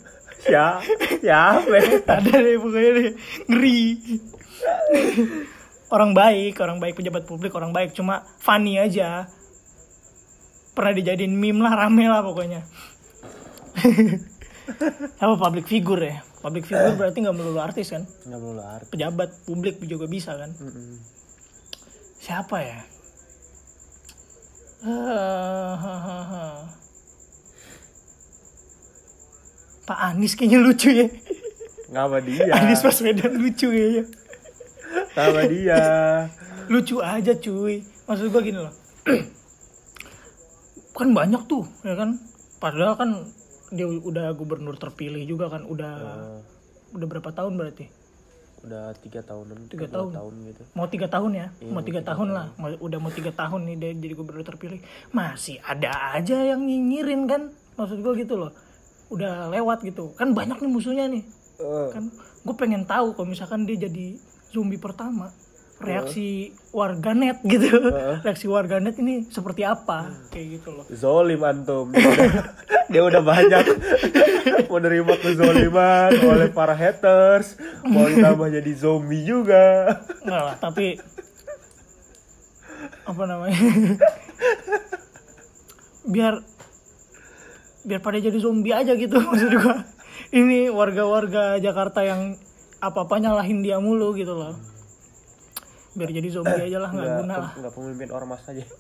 Ya. 0.48 0.82
Ya. 1.22 1.62
Ada 2.08 2.34
deh 2.42 2.58
pokoknya 2.58 2.92
deh. 2.98 3.10
Ngeri. 3.50 3.82
orang 5.92 6.16
baik, 6.16 6.56
orang 6.64 6.80
baik 6.80 6.96
pejabat 6.96 7.28
publik, 7.28 7.52
orang 7.52 7.76
baik 7.76 7.92
cuma 7.92 8.24
funny 8.40 8.80
aja. 8.80 9.28
Pernah 10.72 10.94
dijadiin 10.96 11.36
meme 11.36 11.60
lah, 11.60 11.76
rame 11.76 12.08
lah 12.08 12.24
pokoknya. 12.24 12.64
Apa 15.20 15.36
public 15.36 15.68
figure 15.68 16.00
ya? 16.00 16.24
Public 16.40 16.64
figure 16.66 16.96
berarti 16.96 17.18
nggak 17.22 17.36
melulu 17.36 17.60
artis 17.60 17.92
kan? 17.92 18.08
Enggak 18.24 18.40
perlu 18.40 18.64
arti. 18.64 18.88
Pejabat 18.96 19.30
publik 19.44 19.76
juga 19.84 20.08
bisa 20.08 20.32
kan? 20.40 20.56
Mm-mm. 20.56 20.96
Siapa 22.24 22.58
ya? 22.64 22.80
Eh, 24.82 26.58
Pak 29.84 30.00
Anies 30.00 30.34
kayaknya 30.34 30.60
lucu 30.60 30.90
ya. 30.90 31.08
Ngapa 31.90 32.18
dia? 32.22 32.44
Anies 32.54 32.80
Baswedan 32.80 33.34
lucu 33.36 33.68
kayaknya. 33.68 34.04
Sama 35.12 35.42
dia. 35.46 35.82
Lucu 36.68 37.00
aja 37.00 37.34
cuy. 37.34 37.84
Maksud 38.06 38.28
gua 38.30 38.42
gini 38.42 38.60
loh. 38.60 38.74
kan 40.92 41.10
banyak 41.12 41.42
tuh, 41.46 41.66
ya 41.82 41.96
kan? 41.96 42.20
Padahal 42.60 42.94
kan 42.94 43.10
dia 43.72 43.88
udah 43.88 44.36
gubernur 44.36 44.76
terpilih 44.76 45.24
juga 45.24 45.48
kan, 45.48 45.64
udah 45.64 45.94
Eh, 45.98 46.40
udah 46.94 47.08
berapa 47.08 47.32
tahun 47.32 47.56
berarti? 47.56 47.88
udah 48.62 48.94
tiga 49.02 49.26
tahunan. 49.26 49.74
Tiga 49.74 49.90
tahun. 49.90 50.14
tahun 50.14 50.34
gitu. 50.46 50.62
Mau 50.78 50.86
tiga 50.86 51.10
tahun 51.10 51.32
ya? 51.34 51.48
Iya, 51.58 51.72
mau 51.74 51.82
tiga 51.82 51.98
tiga 51.98 52.14
tahun 52.14 52.28
lah. 52.30 52.46
Mau- 52.56 52.78
udah 52.78 53.00
mau 53.02 53.10
tiga 53.10 53.34
tahun 53.34 53.66
nih 53.66 53.76
dia 53.76 53.92
jadi 53.98 54.14
gubernur 54.14 54.46
terpilih. 54.46 54.78
Masih 55.10 55.58
ada 55.66 55.90
aja 56.14 56.38
yang 56.46 56.62
nyinyirin 56.62 57.26
kan? 57.26 57.50
Maksud 57.74 58.06
gua 58.06 58.14
gitu 58.14 58.38
loh. 58.38 58.54
Udah 59.12 59.52
lewat 59.52 59.84
gitu. 59.84 60.16
Kan 60.16 60.32
banyak 60.32 60.58
nih 60.58 60.72
musuhnya 60.72 61.06
nih. 61.12 61.24
Eh, 61.62 61.88
kan 61.94 62.10
gue 62.42 62.56
pengen 62.58 62.88
tahu 62.90 63.14
kalau 63.14 63.28
misalkan 63.30 63.70
dia 63.70 63.78
jadi 63.78 64.18
zombie 64.50 64.82
pertama 64.82 65.30
reaksi 65.82 66.54
warganet 66.70 67.42
gitu 67.42 67.70
reaksi 68.26 68.46
warganet 68.46 68.98
ini 69.02 69.26
seperti 69.30 69.66
apa 69.66 70.14
kayak 70.30 70.62
gitu 70.62 70.70
loh 70.74 70.86
Zolim 70.94 71.42
antum. 71.42 71.90
Dia 71.90 72.06
udah, 72.14 72.30
dia 72.90 73.02
udah 73.02 73.22
banyak 73.22 73.66
menerima 74.72 75.14
kezoliman 75.20 76.12
oleh 76.22 76.50
para 76.54 76.74
haters. 76.78 77.58
Mau 77.86 78.08
ditambah 78.08 78.48
jadi 78.50 78.72
zombie 78.78 79.26
juga. 79.26 80.00
enggak 80.22 80.44
lah 80.50 80.56
tapi 80.58 80.98
apa 83.02 83.24
namanya 83.26 83.58
biar 86.02 86.42
biar 87.82 88.02
pada 88.02 88.18
jadi 88.22 88.38
zombie 88.38 88.74
aja 88.74 88.94
gitu 88.94 89.18
maksud 89.26 89.52
gua 89.58 89.86
ini 90.32 90.70
warga-warga 90.70 91.58
Jakarta 91.58 92.06
yang 92.06 92.38
apa-apa 92.82 93.18
nyalahin 93.22 93.62
dia 93.62 93.78
mulu 93.82 94.14
gitu 94.18 94.34
loh 94.34 94.56
biar 95.92 96.08
jadi 96.08 96.30
zombie 96.32 96.72
aja 96.72 96.80
lah 96.80 96.88
nggak 96.96 97.04
Nggak, 97.04 97.20
guna 97.20 97.36
lah 97.36 97.52
nggak 97.60 97.74
pemimpin 97.76 98.10
ormas 98.16 98.42
aja. 98.48 98.64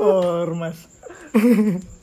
Ormas. 0.00 0.78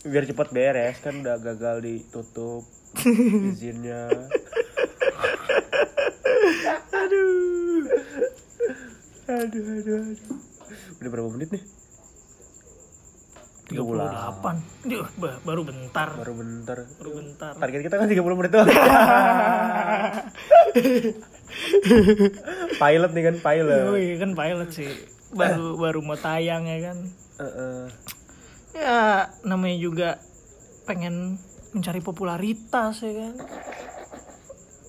Biar 0.06 0.24
cepat 0.30 0.54
beres 0.54 1.02
kan 1.02 1.18
udah 1.26 1.42
gagal 1.42 1.82
ditutup 1.82 2.62
izinnya. 3.02 4.06
Aduh. 6.94 7.90
Aduh, 9.24 9.64
aduh, 9.82 9.98
aduh. 9.98 10.38
Udah 11.02 11.10
berapa 11.10 11.30
menit 11.34 11.50
nih? 11.58 11.64
38. 13.64 14.60
Duh, 14.84 15.08
ba- 15.16 15.40
baru 15.48 15.62
bentar. 15.64 16.12
Baru 16.20 16.34
bentar. 16.36 16.84
Baru 17.00 17.12
bentar. 17.16 17.56
Target 17.56 17.82
kita 17.88 17.96
kan 17.96 18.08
30 18.12 18.36
menit 18.36 18.52
doang. 18.52 18.68
pilot 22.82 23.12
nih 23.16 23.24
kan 23.24 23.36
pilot. 23.40 23.80
Yoi, 23.88 24.20
kan 24.20 24.32
pilot 24.36 24.70
sih. 24.74 24.92
Baru 25.32 25.80
baru 25.80 26.04
mau 26.04 26.20
tayang 26.20 26.68
ya 26.68 26.92
kan. 26.92 26.98
Heeh. 27.40 27.88
Ya, 28.74 29.32
namanya 29.48 29.78
juga 29.80 30.10
pengen 30.84 31.40
mencari 31.72 32.04
popularitas 32.04 33.00
ya 33.00 33.14
kan. 33.16 33.34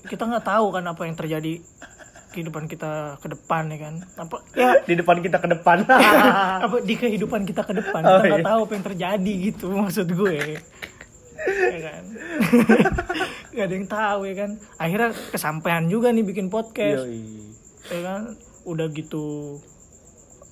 Kita 0.04 0.22
nggak 0.26 0.44
tahu 0.44 0.66
kan 0.74 0.84
apa 0.84 1.02
yang 1.06 1.16
terjadi 1.16 1.62
kehidupan 2.34 2.66
kita 2.66 2.90
ke 3.16 3.30
depan 3.30 3.70
ya 3.70 3.78
kan. 3.80 3.94
Apa 4.18 4.36
ya 4.52 4.82
Di 4.82 4.94
depan 4.94 5.22
kita 5.22 5.38
ke 5.38 5.48
depan. 5.48 5.86
apa 6.66 6.76
di 6.80 6.94
kehidupan 6.94 7.46
kita 7.46 7.62
ke 7.62 7.72
depan 7.72 8.02
Oh, 8.02 8.18
kita 8.18 8.26
nggak 8.26 8.42
iya. 8.42 8.50
tahu 8.50 8.60
apa 8.60 8.72
yang 8.72 8.84
terjadi 8.84 9.32
gitu 9.44 9.66
maksud 9.70 10.06
gue 10.10 10.58
ya 11.44 11.80
kan 11.82 12.04
nggak 13.52 13.64
ada 13.64 13.74
yang 13.74 13.86
tahu 13.86 14.20
ya 14.24 14.34
kan 14.34 14.50
akhirnya 14.74 15.10
kesampaian 15.28 15.84
juga 15.86 16.08
nih 16.08 16.24
bikin 16.24 16.48
podcast 16.48 17.04
Yoi. 17.04 17.52
ya 17.90 18.00
kan 18.00 18.22
udah 18.64 18.86
gitu 18.90 19.58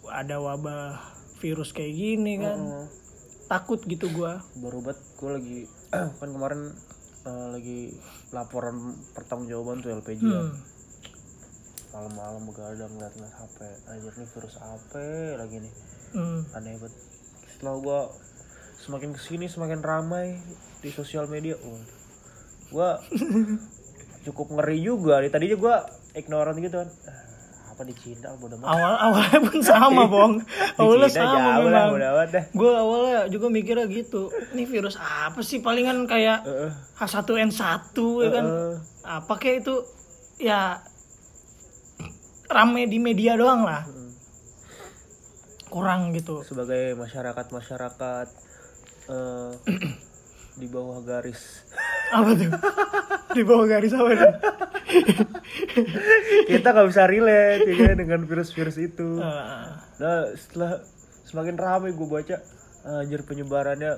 ada 0.04 0.36
wabah 0.36 1.00
virus 1.38 1.72
kayak 1.72 1.90
gini 1.90 2.36
kan 2.38 2.60
Heeh. 2.60 2.86
takut 3.48 3.80
gitu 3.82 4.06
gue 4.06 4.32
Baru 4.60 4.84
banget 4.84 5.00
gue 5.16 5.30
lagi 5.32 5.58
kan 6.20 6.28
kemarin 6.28 6.60
eh, 7.24 7.46
lagi 7.50 7.80
laporan 8.28 8.76
pertanggungjawaban 9.12 9.80
tuh 9.80 9.96
LPG 9.96 10.20
ya. 10.20 10.42
Malam-malam 11.92 12.42
begadang 12.44 12.90
ngeliat-ngeliat 12.90 13.34
HP. 13.34 13.58
Anjir 13.86 14.12
nih 14.14 14.28
virus 14.28 14.56
apa 14.56 15.04
lagi 15.36 15.56
nih. 15.58 15.72
Hmm. 16.12 16.40
Aneh 16.52 16.76
banget. 16.76 16.94
Setelah 17.46 17.76
gue 17.78 18.00
semakin 18.78 19.10
ke 19.12 19.20
sini 19.20 19.46
semakin 19.46 19.80
ramai 19.80 20.40
di 20.80 20.88
sosial 20.88 21.26
media. 21.26 21.52
Waduh. 21.54 21.84
Gue 22.70 22.88
cukup 24.24 24.46
ngeri 24.52 24.78
juga. 24.80 25.20
nih. 25.20 25.28
Tadinya 25.28 25.56
gue 25.58 25.74
ignoran 26.14 26.56
gitu 26.58 26.76
kan. 26.78 26.88
Ah, 27.04 27.20
Apa 27.72 27.82
di 27.82 27.94
Cina 27.94 28.36
bodo 28.36 28.52
amat. 28.54 28.68
awal 28.68 28.92
awalnya 29.02 29.38
pun 29.42 29.60
sama 29.62 30.04
bong 30.04 30.44
awalnya 30.76 31.08
sama 31.08 31.24
jauh 31.56 31.72
lah 31.72 31.88
memang 31.88 32.28
dah. 32.28 32.44
gue 32.46 32.68
awalnya 32.70 33.20
juga 33.26 33.48
mikirnya 33.48 33.88
gitu 33.88 34.28
ini 34.52 34.68
virus 34.68 35.00
apa 35.00 35.40
sih 35.40 35.64
palingan 35.64 36.04
kayak 36.04 36.44
Heeh. 36.44 36.68
H1N1 37.00 37.96
ya 37.96 38.28
kan 38.28 38.44
apa 39.00 39.32
kayak 39.40 39.64
itu 39.64 39.74
ya 40.36 40.84
rame 42.52 42.86
di 42.86 43.00
media 43.00 43.34
doang 43.34 43.64
lah. 43.64 43.82
Kurang 45.72 46.12
gitu. 46.12 46.44
Sebagai 46.44 46.92
masyarakat 46.94 47.46
masyarakat 47.48 48.26
eh, 49.08 49.50
di 50.60 50.66
bawah 50.68 51.00
garis. 51.00 51.64
Apa 52.16 52.36
tuh? 52.36 52.52
Di 53.32 53.40
bawah 53.40 53.64
garis 53.64 53.96
apa 53.96 54.12
tuh? 54.12 54.32
kita 56.52 56.66
nggak 56.68 56.88
bisa 56.92 57.08
relate 57.08 57.64
ya 57.64 57.74
kan, 57.88 57.96
dengan 57.96 58.20
virus-virus 58.28 58.76
itu. 58.76 59.16
Ah, 59.24 59.80
nah 59.96 60.28
setelah 60.36 60.84
semakin 61.24 61.56
ramai 61.56 61.96
gue 61.96 62.04
baca 62.04 62.36
anjir 62.84 63.24
penyebarannya 63.24 63.96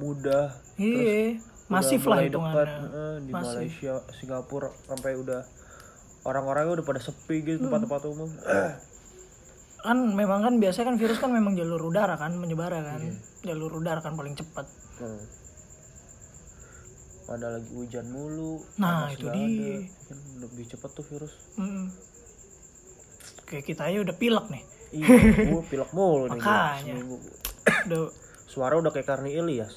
mudah. 0.00 0.56
Iya, 0.80 1.36
masif 1.68 2.08
lah 2.08 2.24
dekat, 2.24 2.68
eh, 2.72 3.16
di 3.28 3.30
Masif. 3.36 3.60
Malaysia 3.60 3.94
Singapura 4.16 4.72
sampai 4.88 5.12
udah 5.20 5.44
orang-orangnya 6.22 6.72
udah 6.74 6.86
pada 6.86 7.00
sepi 7.00 7.36
gitu 7.40 7.58
Hmm. 7.58 7.64
tempat-tempat 7.66 8.02
umum 8.06 8.30
Kan 9.82 9.98
memang 10.12 10.40
kan 10.40 10.54
biasanya 10.56 10.86
kan 10.88 10.96
virus 10.96 11.18
kan 11.18 11.28
memang 11.28 11.52
jalur 11.52 11.82
udara 11.82 12.14
kan 12.14 12.30
menyebar 12.32 12.70
kan. 12.70 13.02
Iya. 13.02 13.18
Jalur 13.44 13.74
udara 13.74 13.98
kan 13.98 14.14
paling 14.14 14.32
cepat. 14.32 14.62
Hmm. 14.96 15.18
Pada 17.24 17.50
lagi 17.50 17.66
hujan 17.72 18.06
mulu 18.06 18.62
Nah, 18.76 19.10
itu 19.10 19.24
dia. 19.24 19.34
ada. 19.34 19.74
kan 20.04 20.18
lebih 20.38 20.64
cepet 20.66 20.90
tuh 20.92 21.02
virus 21.04 21.34
Mm. 21.54 21.90
Kayak 23.44 23.64
kita 23.64 23.82
aja 23.84 23.98
udah 24.00 24.16
pilek 24.16 24.46
nih. 24.48 24.62
iya 24.92 25.06
gue 25.48 25.62
pilek 25.72 25.90
mulu 25.90 26.28
nih 26.28 26.38
Makanya. 26.38 26.94
Udah 27.86 28.02
suara 28.44 28.76
udah 28.76 28.90
kayak 28.90 29.08
Karni 29.08 29.32
Ilyas 29.32 29.72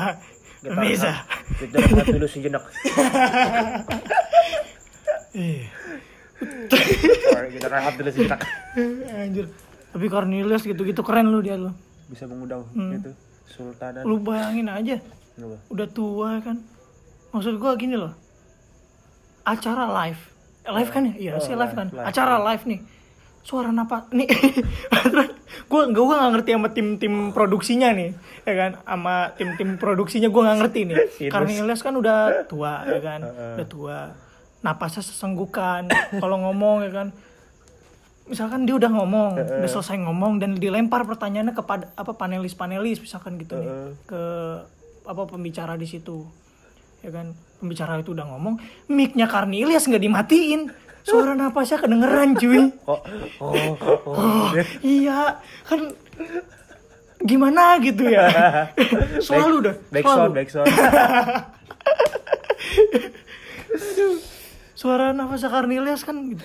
kita 0.60 0.76
bisa. 0.78 1.24
kita 1.56 1.74
rehat 1.80 2.06
dulu 2.06 2.26
sejenak 2.28 2.62
Iya. 5.32 5.64
Kita 7.50 7.68
rehat 7.68 7.94
dulu 7.94 8.08
sejenak 8.08 8.40
Anjir. 9.10 9.46
Tapi 9.90 10.06
Cornelius 10.06 10.62
gitu-gitu 10.62 11.02
keren 11.02 11.28
lu 11.28 11.40
dia 11.40 11.54
lu. 11.54 11.70
bisa 12.06 12.26
mengundang 12.26 12.66
Hmm. 12.74 12.90
gitu 12.92 13.10
sultanan 13.46 14.02
Lu 14.02 14.18
bayangin 14.18 14.66
aja, 14.66 14.98
Kenapa? 15.34 15.56
udah 15.68 15.88
tua 15.88 16.30
kan. 16.38 16.58
Maksud 17.30 17.54
gua 17.56 17.74
gini 17.74 17.94
loh. 17.94 18.14
Acara 19.42 19.86
live. 19.86 20.18
Eh, 20.60 20.72
Live 20.72 20.90
kan 20.90 21.02
ya? 21.04 21.14
Iya, 21.16 21.30
Oh, 21.34 21.40
sih 21.40 21.54
live 21.54 21.62
live, 21.64 21.74
kan. 21.74 21.86
live. 21.90 22.06
Acara 22.06 22.36
live 22.44 22.64
nih. 22.66 22.80
Suara 23.40 23.70
napas 23.70 24.10
nih. 24.10 24.26
gua 25.70 25.86
gua 25.88 26.04
gua 26.04 26.16
nggak 26.18 26.32
ngerti 26.34 26.50
sama 26.52 26.68
tim-tim 26.70 27.14
produksinya 27.30 27.88
nih, 27.90 28.10
ya 28.42 28.54
kan? 28.54 28.70
Sama 28.82 29.14
tim-tim 29.34 29.78
produksinya 29.78 30.28
gua 30.28 30.42
nggak 30.50 30.58
ngerti 30.60 30.80
nih. 30.86 30.96
Karena 31.26 31.74
kan 31.74 31.94
udah 31.96 32.18
tua, 32.46 32.74
ya 32.86 33.00
kan? 33.00 33.20
Udah 33.58 33.66
tua. 33.66 33.98
Napasnya 34.60 35.00
sesenggukan. 35.00 35.88
Kalau 36.22 36.36
ngomong 36.44 36.84
ya 36.84 36.92
kan, 36.92 37.08
misalkan 38.28 38.62
dia 38.62 38.76
udah 38.76 38.92
ngomong, 38.92 39.40
udah 39.40 39.70
selesai 39.70 39.98
ngomong 40.04 40.38
dan 40.38 40.54
dilempar 40.54 41.02
pertanyaannya 41.02 41.50
kepada 41.50 41.90
apa 41.96 42.12
panelis-panelis 42.14 43.00
misalkan 43.00 43.40
gitu 43.40 43.58
nih 43.58 43.66
Heeh. 43.66 43.90
ke 44.06 44.22
apa 45.02 45.22
pembicara 45.26 45.74
di 45.74 45.88
situ. 45.88 46.22
Ya 47.00 47.10
kan, 47.10 47.32
pembicara 47.58 47.96
itu 47.96 48.12
udah 48.12 48.28
ngomong, 48.28 48.60
mic-nya 48.86 49.24
Karni 49.24 49.64
Ilyas 49.64 49.88
nggak 49.88 50.04
dimatiin. 50.04 50.68
Suara 51.00 51.32
napasnya 51.32 51.80
kedengeran 51.80 52.36
cuy. 52.36 52.68
oh 52.92 53.00
oh 53.40 53.72
oh, 53.80 53.98
Oh, 54.04 54.52
iya, 54.84 55.40
kan 55.64 55.96
gimana 57.24 57.80
gitu 57.80 58.04
ya. 58.04 58.28
Selalu 59.24 59.56
dah, 59.64 59.74
back 59.88 60.04
selalu. 60.04 60.20
sound 60.20 60.32
back 60.36 60.48
sound 60.52 60.68
Suara 64.80 65.12
napasnya 65.12 65.52
Karni 65.52 65.76
Ilyas 65.76 66.00
kan 66.02 66.16
gitu. 66.24 66.40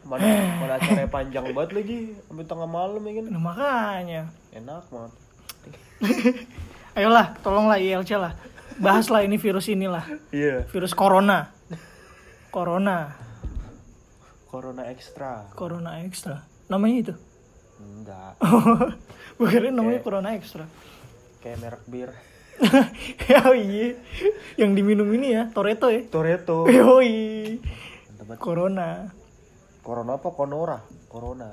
mana 0.00 0.24
mana 0.56 0.74
acaranya 0.74 1.06
panjang 1.06 1.44
banget 1.52 1.70
lagi 1.76 1.98
sampai 2.24 2.44
tengah 2.44 2.64
malam 2.66 3.04
ya 3.04 3.12
kan 3.14 3.24
Nah, 3.28 3.40
makanya. 3.40 4.22
enak 4.50 4.84
banget 4.88 5.12
Ayolah, 6.96 7.36
tolonglah 7.38 7.76
ILC 7.78 8.16
lah. 8.16 8.32
Bahaslah 8.80 9.22
ini 9.22 9.36
virus 9.36 9.68
inilah. 9.68 10.02
iya 10.32 10.64
Virus 10.66 10.96
corona. 10.96 11.52
Corona. 12.48 13.12
corona 14.48 14.82
ekstra 14.90 15.46
Corona 15.54 16.02
extra. 16.02 16.42
Namanya 16.66 16.96
itu. 16.98 17.14
enggak 17.78 18.34
kira 19.52 19.68
namanya 19.70 20.00
corona 20.00 20.32
extra. 20.34 20.64
kayak 21.38 21.56
merek 21.60 21.82
bir 21.86 22.10
oh 23.42 23.54
iya. 23.54 23.96
Yang 24.54 24.70
diminum 24.74 25.08
ini 25.10 25.32
ya, 25.32 25.48
Toretto 25.48 25.88
ya. 25.88 26.04
Toretto 26.04 26.66
Yoi. 26.66 27.58
Corona. 28.36 29.10
corona 29.80 30.14
apa 30.14 30.28
konora 30.30 30.78
corona 31.08 31.50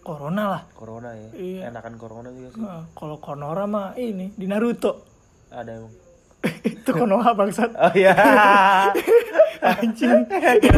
Corona 0.00 0.42
lah. 0.48 0.62
corona 0.74 1.12
ya 1.12 1.28
Iya. 1.32 1.60
enakan 1.68 1.94
corona 1.94 2.28
juga 2.28 2.48
sih 2.50 2.60
Nah, 2.60 2.88
kalau 2.90 3.16
Konora 3.16 3.64
mah 3.64 3.94
ini 3.94 4.32
di 4.32 4.44
Naruto. 4.44 5.04
ada 5.48 5.70
emang 5.70 5.92
itu 6.66 6.90
Konoha 6.90 7.30
bangsat. 7.32 7.72
oh 7.72 7.92
iya 7.94 8.12
Anjing. 9.80 10.24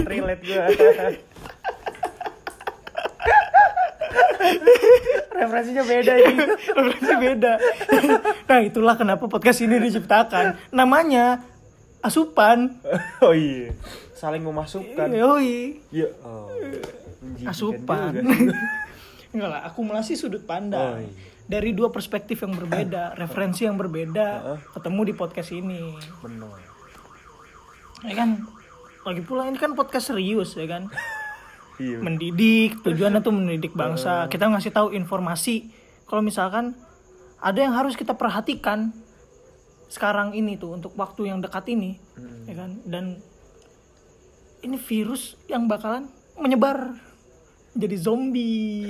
relate 0.04 0.42
gue 0.42 0.62
referensinya 5.36 5.84
beda 5.84 6.12
ini 6.16 6.44
Referensi 6.72 7.14
beda. 7.18 7.52
nah, 8.48 8.60
itulah 8.62 8.94
kenapa 8.96 9.24
podcast 9.28 9.60
ini 9.62 9.76
diciptakan. 9.80 10.56
Namanya 10.72 11.44
asupan. 12.00 12.78
oh 13.24 13.34
iya 13.34 13.74
saling 14.16 14.40
memasukkan 14.40 15.12
ya 15.12 16.08
oh. 16.24 16.48
menjijikan 17.20 17.52
Asupan. 17.52 18.10
juga. 18.16 18.56
Enggak 19.36 19.48
lah, 19.52 19.60
akumulasi 19.68 20.16
sudut 20.16 20.40
Oh, 20.40 20.48
pandang. 20.48 21.04
iya. 21.04 21.12
Dari 21.46 21.76
dua 21.76 21.92
perspektif 21.92 22.40
yang 22.42 22.56
berbeda, 22.56 23.14
referensi 23.14 23.68
yang 23.68 23.76
berbeda, 23.78 24.58
ketemu 24.72 25.00
di 25.06 25.14
podcast 25.14 25.50
ini. 25.54 25.94
bener 26.24 26.58
Ya 28.02 28.14
kan? 28.18 28.42
Lagi 29.06 29.22
pula 29.22 29.46
ini 29.46 29.54
kan 29.60 29.76
podcast 29.76 30.10
serius 30.10 30.56
ya 30.58 30.66
kan? 30.66 30.88
iya 31.76 31.98
Mendidik, 32.00 32.80
tujuannya 32.80 33.20
tuh 33.20 33.34
mendidik 33.34 33.72
bangsa. 33.76 34.26
Kita 34.32 34.48
ngasih 34.48 34.72
tahu 34.72 34.88
informasi. 34.92 35.68
Kalau 36.06 36.22
misalkan 36.22 36.72
ada 37.36 37.58
yang 37.60 37.76
harus 37.76 37.98
kita 37.98 38.16
perhatikan 38.16 38.94
sekarang 39.86 40.34
ini 40.34 40.58
tuh 40.58 40.74
untuk 40.74 40.96
waktu 40.98 41.30
yang 41.30 41.38
dekat 41.38 41.68
ini, 41.70 42.00
ya 42.48 42.54
kan? 42.58 42.80
Dan 42.82 43.22
ini 44.64 44.76
virus 44.80 45.38
yang 45.46 45.70
bakalan 45.70 46.10
menyebar 46.34 46.96
jadi 47.76 47.96
zombie. 48.00 48.88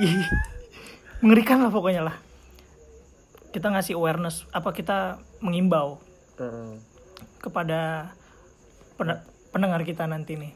Mengerikan 1.25 1.61
lah 1.65 1.73
pokoknya 1.73 2.07
lah. 2.07 2.17
Kita 3.51 3.73
ngasih 3.73 3.97
awareness, 3.97 4.45
apa 4.53 4.71
kita 4.71 5.17
mengimbau 5.41 5.97
Heeh. 6.37 6.77
kepada 7.41 8.13
pen- 9.01 9.25
pendengar 9.49 9.81
kita 9.85 10.05
nanti 10.05 10.37
nih. 10.37 10.53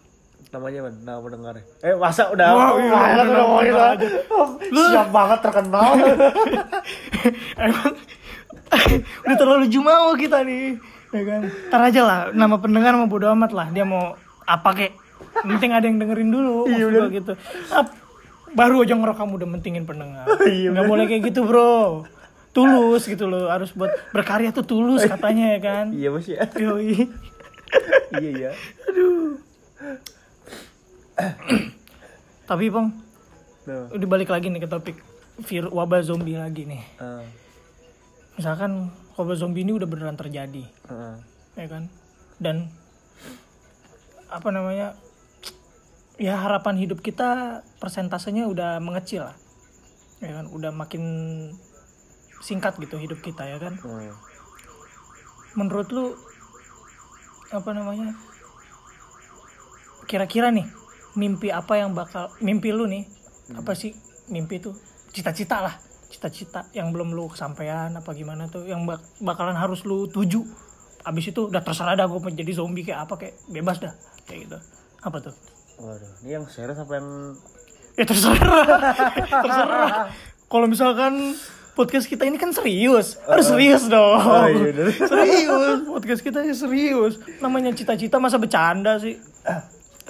Namanya 0.51 0.79
apa? 0.83 0.91
Nama 1.01 1.19
pendengar 1.23 1.55
Eh 1.81 1.95
masa 1.95 2.23
udah 2.29 2.49
Wah, 2.51 2.71
iya, 2.75 2.91
masa 2.91 3.23
udah 3.23 3.45
udah 3.47 3.75
mau? 3.75 3.95
Oh, 4.35 4.49
Siap 4.91 5.09
banget 5.09 5.39
terkenal 5.41 5.91
Emang 7.65 7.93
udah 9.27 9.37
terlalu 9.37 9.67
jumawa 9.67 10.15
kita 10.15 10.47
nih, 10.47 10.79
ya 11.11 11.23
kan? 11.27 11.41
Ntar 11.43 11.81
aja 11.91 12.03
lah, 12.07 12.21
nama 12.31 12.55
pendengar 12.55 12.95
mau 12.95 13.11
bodo 13.11 13.27
amat 13.35 13.51
lah. 13.51 13.67
Dia 13.67 13.83
mau 13.83 14.15
apa 14.47 14.71
kek? 14.71 14.95
Penting 15.43 15.75
ada 15.75 15.91
yang 15.91 15.99
dengerin 15.99 16.31
dulu, 16.31 16.71
Iya, 16.71 16.87
gua 16.87 17.07
gitu. 17.11 17.33
Ap- 17.75 17.99
baru 18.55 18.87
aja 18.87 18.95
ngerok 18.95 19.17
kamu 19.19 19.33
udah 19.43 19.49
mentingin 19.51 19.85
pendengar. 19.87 20.23
Iya, 20.47 20.71
Nggak 20.71 20.87
boleh 20.87 21.05
kayak 21.11 21.23
gitu 21.35 21.41
bro. 21.43 22.07
Tulus 22.51 23.07
gitu 23.07 23.27
loh, 23.27 23.51
harus 23.51 23.75
buat 23.75 23.91
berkarya 24.11 24.51
tuh 24.51 24.63
tulus 24.63 25.03
katanya 25.03 25.55
ya 25.55 25.59
kan. 25.59 25.87
Iya 25.91 26.09
bos 26.11 26.27
ya 26.27 26.47
Yoi. 26.47 27.11
Iya 28.15 28.31
ya 28.31 28.51
Tapi 32.51 32.67
bang, 32.69 32.89
Nah, 33.61 33.87
udah 33.93 34.09
balik 34.09 34.33
lagi 34.33 34.49
nih 34.49 34.59
ke 34.59 34.67
topik 34.67 34.97
vir 35.41 35.69
wabah 35.69 36.01
zombie 36.01 36.35
lagi 36.35 36.65
nih. 36.65 36.83
eh, 36.99 37.25
Misalkan 38.35 38.89
wabah 39.15 39.37
zombie 39.37 39.63
ini 39.63 39.73
udah 39.73 39.85
beneran 39.85 40.17
terjadi. 40.17 40.65
eh, 40.65 41.17
ya 41.55 41.67
kan 41.67 41.91
dan 42.41 42.73
apa 44.31 44.49
namanya 44.49 44.97
ya 46.17 46.39
harapan 46.39 46.79
hidup 46.79 47.03
kita 47.03 47.61
persentasenya 47.77 48.47
udah 48.47 48.79
mengecil 48.79 49.27
lah 49.27 49.37
ya 50.21 50.31
kan 50.33 50.49
udah 50.49 50.71
makin 50.71 51.03
singkat 52.41 52.79
gitu 52.79 52.97
hidup 52.97 53.21
kita 53.21 53.45
ya 53.45 53.59
kan 53.59 53.77
eh. 53.77 54.15
menurut 55.53 55.91
lu 55.91 56.17
apa 57.51 57.71
namanya 57.75 58.15
kira-kira 60.07 60.49
nih 60.49 60.65
mimpi 61.19 61.51
apa 61.51 61.79
yang 61.79 61.95
bakal 61.95 62.31
mimpi 62.39 62.71
lu 62.71 62.87
nih 62.87 63.07
apa 63.57 63.75
sih 63.75 63.91
mimpi 64.31 64.63
itu 64.63 64.71
cita-cita 65.11 65.59
lah 65.59 65.75
cita-cita 66.11 66.67
yang 66.75 66.91
belum 66.91 67.15
lu 67.15 67.31
kesampaian 67.31 67.95
apa 67.95 68.11
gimana 68.19 68.51
tuh 68.51 68.67
yang 68.67 68.83
bak- 68.83 69.07
bakalan 69.23 69.55
harus 69.55 69.87
lu 69.87 70.11
tuju. 70.11 70.43
Abis 71.07 71.33
itu 71.33 71.49
udah 71.49 71.63
terserah 71.63 71.95
dah 71.97 72.05
gue 72.11 72.21
menjadi 72.21 72.53
zombie 72.53 72.83
kayak 72.85 73.07
apa 73.09 73.15
kayak 73.17 73.35
bebas 73.47 73.79
dah 73.79 73.95
kayak 74.27 74.51
gitu. 74.51 74.59
Apa 75.01 75.23
tuh? 75.23 75.35
Waduh, 75.81 76.13
ini 76.27 76.35
yang 76.37 76.45
serius 76.51 76.77
apa 76.77 76.93
yang 76.99 77.09
ya 77.95 78.05
terserah. 78.05 78.43
Terserah. 79.47 79.89
Kalau 80.51 80.67
misalkan 80.67 81.39
podcast 81.79 82.11
kita 82.11 82.27
ini 82.27 82.37
kan 82.37 82.51
serius. 82.53 83.17
Harus 83.25 83.47
serius 83.49 83.87
dong. 83.87 84.19
Oh, 84.21 84.45
iya, 84.51 84.61
bener. 84.61 84.87
serius. 85.15 85.79
Podcast 85.89 86.21
kita 86.27 86.43
ini 86.45 86.53
serius. 86.53 87.23
Namanya 87.39 87.73
cita-cita 87.73 88.19
masa 88.21 88.37
bercanda 88.37 88.99
sih 89.01 89.17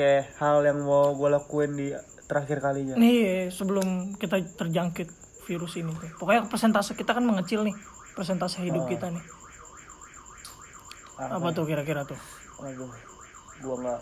kayak 0.00 0.32
hal 0.40 0.64
yang 0.64 0.80
mau 0.80 1.12
gue 1.12 1.28
lakuin 1.28 1.76
di 1.76 1.92
terakhir 2.24 2.64
kalinya. 2.64 2.96
Nih 2.96 3.52
sebelum 3.52 4.16
kita 4.16 4.40
terjangkit 4.56 5.12
virus 5.44 5.76
ini 5.76 5.92
pokoknya 6.16 6.48
persentase 6.48 6.96
kita 6.96 7.12
kan 7.12 7.20
mengecil 7.20 7.60
nih 7.60 7.76
persentase 8.16 8.64
hidup 8.64 8.88
kita 8.88 9.12
nih. 9.12 9.24
Apa 11.20 11.52
tuh 11.52 11.68
kira-kira 11.68 12.08
tuh? 12.08 12.16
Aduh 12.64 12.88
gue 13.60 13.76
nggak 13.76 14.00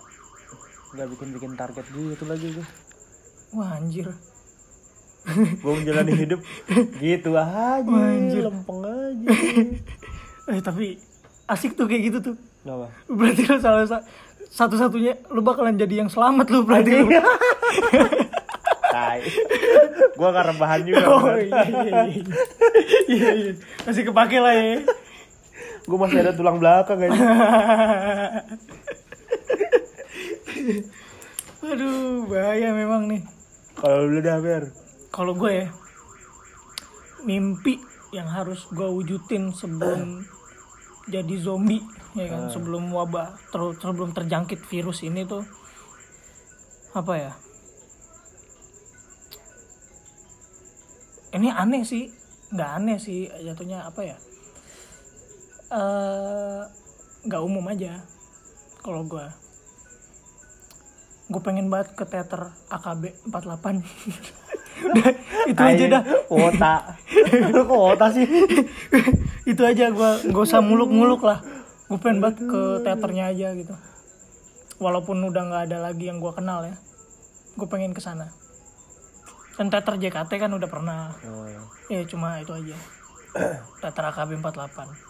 nggak 0.94 1.06
bikin 1.18 1.28
bikin 1.34 1.52
target 1.58 1.82
gitu 1.90 2.24
lagi 2.30 2.46
gue 2.54 2.66
wah 3.58 3.74
anjir. 3.74 4.06
Gue 5.58 5.72
menjalani 5.74 6.14
hidup 6.14 6.40
gitu 7.02 7.34
aja 7.34 7.82
Anjir. 7.82 8.46
lempeng 8.46 8.80
aja. 8.86 9.28
Eh 10.48 10.64
tapi 10.64 10.96
asik 11.44 11.76
tuh 11.76 11.84
kayak 11.84 12.08
gitu 12.08 12.18
tuh. 12.32 12.36
Gak 12.64 12.72
apa 12.72 12.88
berarti 13.04 13.42
lu 13.44 13.58
salah 13.60 13.84
sa- 13.84 14.04
satu-satunya 14.48 15.28
lu 15.32 15.44
bakalan 15.44 15.76
jadi 15.76 16.04
yang 16.04 16.10
selamat 16.10 16.46
lu 16.50 16.64
berarti 16.64 16.90
lu. 16.98 17.08
tai. 18.98 19.22
Gue 20.18 20.28
gak 20.34 20.46
rebahan 20.50 20.80
juga 20.82 21.04
oh 21.06 21.36
iya 21.38 21.62
iya 21.68 21.82
iya. 21.84 22.22
Iya 23.06 23.30
iya. 23.36 23.52
Masih 23.86 24.02
kepake 24.08 24.38
lah 24.42 24.54
ya. 24.56 24.82
Gue 25.86 25.98
masih 26.00 26.18
ada 26.20 26.32
tulang 26.36 26.58
belakang 26.60 27.00
aja 27.00 27.16
aduh 31.68 32.24
bahaya 32.30 32.72
memang 32.72 33.08
nih. 33.12 33.22
Kalau 33.76 34.08
lu 34.08 34.24
udah 34.24 34.40
ber. 34.40 34.72
Kalau 35.12 35.32
gue 35.36 35.52
ya 35.64 35.68
mimpi 37.26 37.76
yang 38.14 38.30
harus 38.30 38.64
gue 38.72 38.88
wujudin 38.88 39.52
sebelum 39.52 40.24
jadi 41.10 41.34
zombie 41.40 41.82
ya 42.18 42.26
kan 42.26 42.50
sebelum 42.50 42.90
wabah 42.90 43.38
ter- 43.54 43.78
sebelum 43.78 44.10
terjangkit 44.10 44.58
virus 44.66 45.06
ini 45.06 45.22
tuh 45.22 45.46
apa 46.92 47.14
ya? 47.14 47.32
Ini 51.38 51.48
aneh 51.54 51.86
sih 51.86 52.10
nggak 52.50 52.70
aneh 52.80 52.98
sih 52.98 53.28
jatuhnya 53.44 53.86
apa 53.86 54.00
ya? 54.02 54.16
Eh 55.70 56.60
nggak 57.28 57.42
umum 57.44 57.62
aja 57.68 58.02
kalau 58.80 59.04
gue 59.04 59.26
gue 61.28 61.42
pengen 61.44 61.68
banget 61.68 61.92
ke 61.92 62.08
teater 62.08 62.56
AKB 62.72 63.12
48 63.28 63.84
Udah, 64.78 65.10
itu 65.50 65.58
aja 65.60 65.84
dah. 65.90 66.02
kuota. 66.30 66.74
Lu 67.50 67.62
kok 67.68 67.68
kuota 67.68 68.06
sih. 68.14 68.24
Itu 69.42 69.66
aja 69.66 69.90
gue 69.90 70.10
gak 70.30 70.44
usah 70.46 70.62
muluk-muluk 70.62 71.26
lah 71.26 71.42
gue 71.88 71.98
pengen 71.98 72.20
banget 72.20 72.44
ke 72.44 72.62
teaternya 72.84 73.24
aja 73.32 73.48
gitu. 73.56 73.74
Walaupun 74.78 75.24
udah 75.24 75.42
nggak 75.48 75.62
ada 75.72 75.78
lagi 75.90 76.06
yang 76.08 76.20
gue 76.20 76.32
kenal 76.36 76.62
ya. 76.68 76.76
Gue 77.56 77.66
pengen 77.66 77.96
ke 77.96 78.00
sana. 78.04 78.28
Dan 79.56 79.72
teater 79.72 79.98
JKT 79.98 80.30
kan 80.38 80.52
udah 80.54 80.68
pernah. 80.70 81.16
Ya 81.90 82.04
cuma 82.06 82.38
itu 82.38 82.52
aja. 82.54 82.76
Teater 83.82 84.04
AKB 84.14 84.40
48 84.40 85.08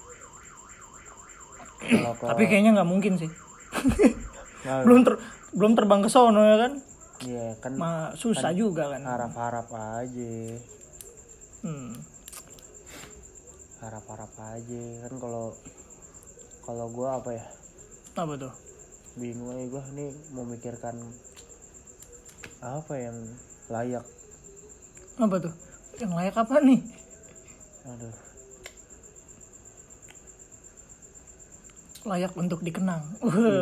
kalau 1.78 2.12
ke 2.18 2.24
tapi 2.26 2.42
kayaknya 2.50 2.70
nggak 2.74 2.90
mungkin 2.90 3.14
sih. 3.14 3.30
Nah, 4.66 4.82
belum 4.86 5.06
ter 5.06 5.14
belum 5.54 5.72
terbang 5.78 6.00
ke 6.02 6.10
sono 6.10 6.42
ya 6.42 6.56
kan? 6.58 6.72
Iya 7.18 7.46
kan 7.58 7.72
Ma, 7.74 8.14
susah 8.14 8.54
juga 8.54 8.94
kan. 8.94 9.02
harap-harap 9.02 9.68
aja. 9.74 10.34
Hmm. 11.62 11.94
harap-harap 13.78 14.32
aja. 14.42 14.84
Kan 15.06 15.14
kalau 15.22 15.54
kalau 16.68 16.92
gue 16.92 17.08
apa 17.08 17.30
ya? 17.32 17.44
Apa 18.12 18.36
tuh? 18.36 18.52
Bingung 19.16 19.56
aja 19.56 19.64
gue 19.72 19.84
nih 19.96 20.12
memikirkan 20.36 21.00
apa 22.60 22.92
yang 23.00 23.16
layak. 23.72 24.04
Apa 25.16 25.36
tuh? 25.40 25.54
Yang 25.96 26.12
layak 26.12 26.36
apa 26.36 26.54
nih? 26.60 26.80
Aduh. 27.88 28.16
Layak 32.04 32.32
untuk 32.36 32.60
dikenang. 32.60 33.16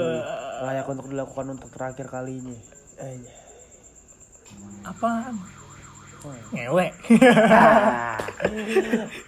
Layak 0.66 0.90
untuk 0.90 1.06
dilakukan 1.06 1.46
untuk 1.54 1.70
terakhir 1.70 2.10
kalinya. 2.10 2.58
Aja. 2.98 3.34
Apaan 6.26 6.42
ngewe 6.50 6.86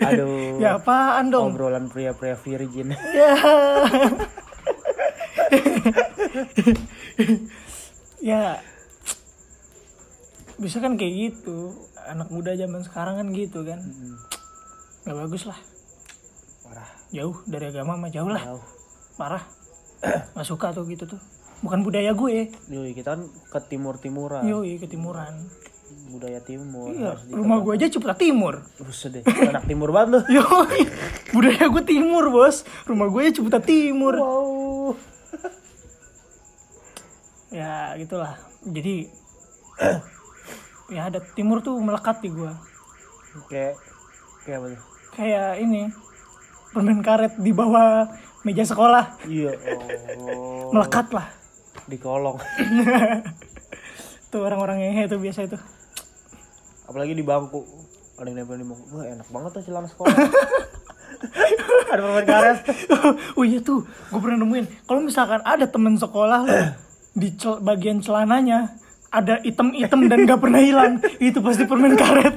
aduh. 0.03 0.59
Ya 0.63 0.75
apaan 0.79 1.31
dong? 1.31 1.55
Obrolan 1.55 1.87
pria-pria 1.87 2.35
virgin. 2.35 2.95
Ya. 3.15 3.33
Ya. 8.19 8.59
Bisa 10.59 10.83
kan 10.83 10.99
kayak 10.99 11.15
gitu. 11.15 11.71
Anak 12.11 12.35
muda 12.35 12.59
zaman 12.59 12.83
sekarang 12.83 13.15
kan 13.23 13.31
gitu 13.31 13.63
kan. 13.63 13.79
Nggak 15.07 15.17
bagus 15.23 15.47
lah. 15.47 15.55
Parah. 16.67 16.91
Jauh 17.15 17.39
dari 17.47 17.71
agama 17.71 17.95
mah 17.95 18.11
jauh 18.11 18.27
lah. 18.27 18.43
Jauh. 18.43 18.65
Parah. 19.15 19.47
Nggak 20.35 20.47
suka 20.51 20.75
tuh 20.75 20.83
gitu 20.91 21.07
tuh. 21.07 21.23
Bukan 21.63 21.87
budaya 21.87 22.11
gue. 22.11 22.51
Yoi, 22.71 22.91
kita 22.91 23.15
kan 23.15 23.31
ke 23.31 23.59
timur 23.71 24.03
timuran 24.03 24.47
yoi 24.47 24.79
ketimuran 24.79 25.47
budaya 26.09 26.41
timur 26.41 26.89
iya 26.97 27.13
rumah 27.29 27.61
gue 27.61 27.73
aja 27.77 27.93
Ciputa 27.93 28.17
Timur. 28.17 28.65
Buset 28.81 29.21
deh 29.21 29.23
anak 29.29 29.69
timur 29.69 29.93
banget 29.93 30.17
lu. 30.17 30.21
Yoi 30.41 30.89
budaya 31.37 31.65
gue 31.69 31.83
timur 31.85 32.25
bos. 32.33 32.65
Rumah 32.89 33.07
gue 33.13 33.21
aja 33.29 33.33
Ciputa 33.37 33.61
Timur. 33.61 34.15
Wow. 34.17 34.97
Ya 37.49 37.97
gitulah. 37.97 38.37
Jadi 38.61 39.09
ya 40.97 41.09
ada 41.09 41.21
timur 41.33 41.65
tuh 41.65 41.81
melekat 41.81 42.21
di 42.21 42.29
gue 42.29 42.53
kayak 43.49 43.77
kayak 44.45 44.59
apa 44.61 44.67
tuh? 44.73 44.83
Kayak 45.17 45.51
ini 45.65 45.83
permen 46.73 47.01
karet 47.01 47.41
di 47.41 47.53
bawah 47.57 48.09
meja 48.45 48.65
sekolah. 48.65 49.25
Iya 49.29 49.57
oh. 50.37 50.73
Melekat 50.77 51.09
lah. 51.13 51.29
Di 51.89 51.97
kolong. 51.97 52.37
Tuh 54.29 54.45
orang-orang 54.45 54.85
yang 54.85 55.09
itu 55.09 55.17
biasa 55.17 55.49
itu 55.49 55.57
apalagi 56.89 57.13
di 57.13 57.23
bangku. 57.23 57.61
Ada 58.19 58.33
yang 58.33 58.43
nempel 58.43 58.59
di 58.59 58.67
bangku. 58.67 58.85
Wah 58.97 59.05
enak 59.07 59.29
banget 59.29 59.51
tuh 59.55 59.63
celana 59.69 59.89
sekolah. 59.93 60.17
Ada 61.93 62.01
permen 62.05 62.27
karet. 62.27 62.59
Oh 63.37 63.45
iya 63.45 63.59
tuh. 63.61 63.85
Gue 64.11 64.21
pernah 64.21 64.39
nemuin. 64.41 64.67
Kalau 64.87 65.01
misalkan 65.03 65.41
ada 65.43 65.67
temen 65.67 65.97
sekolah 65.99 66.41
lo, 66.47 66.55
di 67.17 67.35
cel- 67.35 67.59
bagian 67.65 67.99
celananya 67.99 68.77
ada 69.09 69.41
item-item 69.41 70.05
dan 70.07 70.19
gak 70.29 70.39
pernah 70.39 70.61
hilang 70.61 71.01
itu 71.27 71.41
pasti 71.41 71.65
permen 71.65 71.97
karet. 71.97 72.37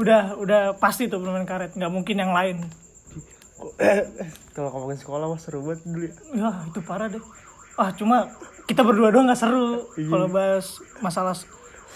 Udah 0.00 0.40
udah 0.40 0.60
pasti 0.80 1.06
tuh 1.06 1.20
permen 1.20 1.44
karet. 1.44 1.76
Nggak 1.76 1.92
mungkin 1.92 2.16
yang 2.18 2.32
lain. 2.32 2.64
Kalau 4.56 4.72
ngomongin 4.72 4.98
sekolah 4.98 5.28
mah 5.28 5.38
seru 5.38 5.60
banget 5.60 5.84
dulu 5.84 6.08
ya. 6.08 6.14
Ya 6.34 6.50
itu 6.66 6.80
parah 6.80 7.12
deh 7.12 7.20
ah 7.80 7.90
cuma 7.96 8.28
kita 8.68 8.84
berdua 8.84 9.08
doang 9.08 9.24
nggak 9.24 9.40
seru 9.40 9.88
kalau 9.96 10.28
bahas 10.28 10.76
masalah 11.00 11.32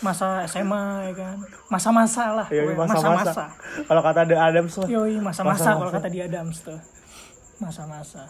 masa 0.03 0.43
SMA 0.49 0.85
ya 1.09 1.13
kan 1.15 1.37
masa-masa 1.71 2.25
lah 2.35 2.47
Iya, 2.51 2.67
pokoknya 2.67 2.93
masa-masa. 2.93 3.45
Kalau 3.89 4.03
kata 4.03 4.21
The 4.27 4.37
Adams 4.37 4.75
lah. 4.83 4.89
Yoi, 4.91 5.15
masa-masa 5.23 5.71
kalau 5.79 5.93
kata 5.93 6.09
di 6.11 6.21
Adams 6.21 6.57
tuh. 6.61 6.81
Masa-masa. 7.63 8.29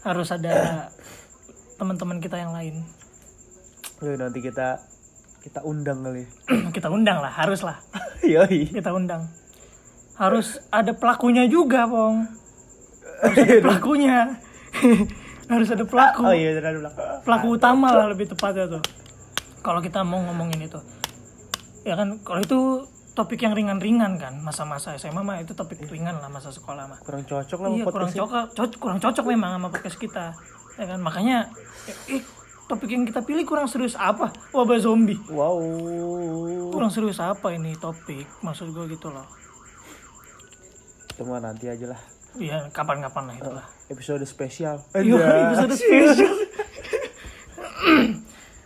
Harus 0.00 0.28
ada 0.32 0.88
teman-teman 1.76 2.18
kita 2.18 2.40
yang 2.40 2.56
lain. 2.56 2.82
Yoi, 4.00 4.16
nanti 4.16 4.40
kita 4.40 4.80
kita 5.44 5.60
undang 5.62 6.00
kali. 6.02 6.24
kita 6.76 6.88
undang 6.88 7.20
lah, 7.20 7.32
harus 7.32 7.60
lah. 7.62 7.78
Yoi. 8.24 8.72
Kita 8.72 8.90
undang. 8.90 9.28
Harus 10.16 10.60
ada 10.72 10.92
pelakunya 10.96 11.44
juga, 11.46 11.86
Bong. 11.88 12.24
Harus 13.20 13.36
ada 13.36 13.60
pelakunya. 13.62 14.18
harus 15.50 15.68
ada 15.74 15.82
pelaku. 15.82 16.22
Oh 16.22 16.32
iya, 16.34 16.54
ada 16.56 16.70
bilang. 16.70 16.94
Pelaku 17.26 17.46
utama 17.58 17.90
lah 17.90 18.06
lebih 18.06 18.30
tepatnya 18.30 18.78
tuh. 18.78 18.82
Kalau 19.60 19.82
kita 19.82 20.06
mau 20.06 20.22
ngomongin 20.22 20.70
itu. 20.70 20.78
Ya 21.82 21.98
kan, 21.98 22.22
kalau 22.22 22.40
itu 22.40 22.58
topik 23.12 23.42
yang 23.42 23.52
ringan-ringan 23.52 24.16
kan, 24.16 24.38
masa-masa 24.40 24.94
SMA 24.96 25.20
mah 25.20 25.42
itu 25.42 25.52
topik 25.52 25.82
ringan 25.90 26.22
lah 26.22 26.30
masa 26.30 26.54
sekolah 26.54 26.86
mah. 26.86 26.98
Kurang 27.02 27.26
cocok 27.26 27.58
lah 27.58 27.68
Iya 27.74 27.84
kurang 27.84 28.12
cocok, 28.14 28.46
cocok, 28.54 28.78
kurang 28.78 29.00
cocok 29.02 29.24
memang 29.26 29.50
sama 29.58 29.68
podcast 29.68 29.98
kita, 29.98 30.24
ya 30.78 30.84
kan 30.86 31.00
makanya, 31.02 31.50
eh, 32.06 32.22
topik 32.70 32.86
yang 32.94 33.02
kita 33.02 33.20
pilih 33.26 33.42
kurang 33.44 33.66
serius 33.66 33.98
apa? 33.98 34.30
Wabah 34.54 34.78
zombie, 34.78 35.18
Wow. 35.28 35.58
kurang 36.70 36.88
serius 36.94 37.18
apa 37.18 37.50
ini 37.50 37.74
topik? 37.76 38.24
Maksud 38.46 38.70
gue 38.70 38.94
gitu 38.94 39.10
loh. 39.10 39.26
Itu 41.10 41.26
mah 41.26 41.42
nanti 41.42 41.66
aja 41.66 41.92
lah. 41.92 42.00
Iya 42.32 42.70
kapan-kapan 42.70 43.24
lah 43.24 43.34
itulah. 43.36 43.66
Episode 43.86 44.22
spesial. 44.22 44.78
Iya 44.92 45.18
episode 45.48 45.74
spesial. 45.74 46.30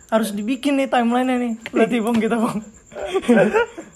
Harus 0.07 0.29
dibikin 0.31 0.75
nih 0.75 0.85
timeline 0.85 1.27
nih, 1.31 1.53
berarti 1.67 1.97
bong 1.97 2.17
kita 2.17 2.37
bong. 2.37 2.61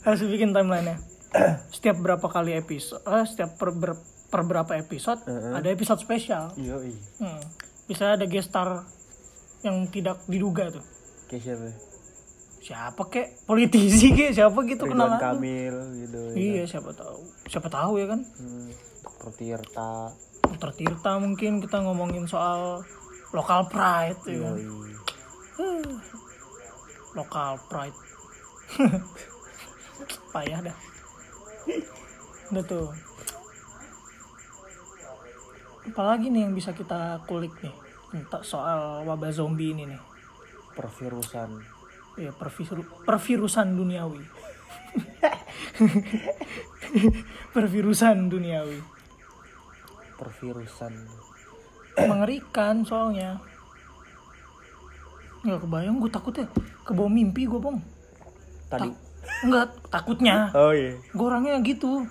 harus 0.02 0.20
bikin 0.22 0.52
timeline-nya 0.52 1.00
setiap 1.72 1.96
berapa 1.98 2.24
kali 2.26 2.52
episode 2.54 3.00
eh, 3.02 3.24
setiap 3.24 3.56
per, 3.56 3.72
ber- 3.72 4.00
per 4.26 4.42
berapa 4.42 4.76
episode 4.76 5.24
ada 5.28 5.64
episode 5.66 6.00
spesial 6.00 6.52
Iya. 6.54 6.76
Hmm. 7.18 7.40
bisa 7.86 8.12
ada 8.12 8.26
guest 8.26 8.50
star 8.50 8.84
yang 9.62 9.88
tidak 9.88 10.20
diduga 10.26 10.68
tuh 10.70 10.84
Kayak 11.26 11.42
siapa? 11.46 11.68
siapa 12.60 13.02
kek 13.08 13.28
politisi 13.46 14.12
kek 14.12 14.32
siapa 14.34 14.60
gitu 14.64 14.84
Ridwan 14.84 14.92
kenal 14.98 15.10
aja. 15.14 15.32
Kamil 15.32 15.76
gitu. 15.98 16.20
ya. 16.20 16.32
iya 16.36 16.64
siapa 16.66 16.92
tahu 16.92 17.20
siapa 17.46 17.68
tahu 17.70 17.92
ya 17.96 18.08
kan 18.10 18.20
Hmm, 18.36 18.68
Dr. 19.04 19.32
Tirta. 19.34 20.12
Dr. 20.44 20.72
Tirta 20.76 21.12
mungkin 21.18 21.60
kita 21.60 21.80
ngomongin 21.82 22.26
soal 22.26 22.84
lokal 23.30 23.70
pride 23.70 24.18
ya 24.26 24.38
kan 24.42 24.56
lokal 27.18 27.52
pride 27.70 27.98
payah 30.34 30.60
dah 30.66 30.78
udah 32.50 32.64
tuh 32.66 32.90
apalagi 35.86 36.30
nih 36.30 36.50
yang 36.50 36.54
bisa 36.54 36.74
kita 36.74 37.22
kulik 37.30 37.54
nih 37.62 37.74
tentang 38.10 38.42
soal 38.42 39.06
wabah 39.06 39.30
zombie 39.30 39.74
ini 39.74 39.86
nih 39.86 40.02
Pervirusan. 40.74 41.50
ya 42.18 42.32
perviru- 42.34 43.06
pervirusan 43.06 43.78
duniawi 43.78 44.26
pervirusan 47.54 48.28
duniawi 48.28 48.80
Pervirusan. 50.16 50.92
mengerikan 52.00 52.84
soalnya 52.84 53.40
nggak 55.42 55.60
kebayang 55.64 55.98
gue 55.98 56.10
takut 56.10 56.34
ya 56.34 56.46
kebawa 56.84 57.08
mimpi 57.08 57.44
gue 57.44 57.56
bang 57.56 57.78
Tadi. 58.68 58.90
enggak 59.42 59.68
takutnya 59.88 60.52
Oh 60.54 60.72
iya. 60.72 60.96
gue 60.96 61.26
orangnya 61.26 61.60
gitu 61.60 62.04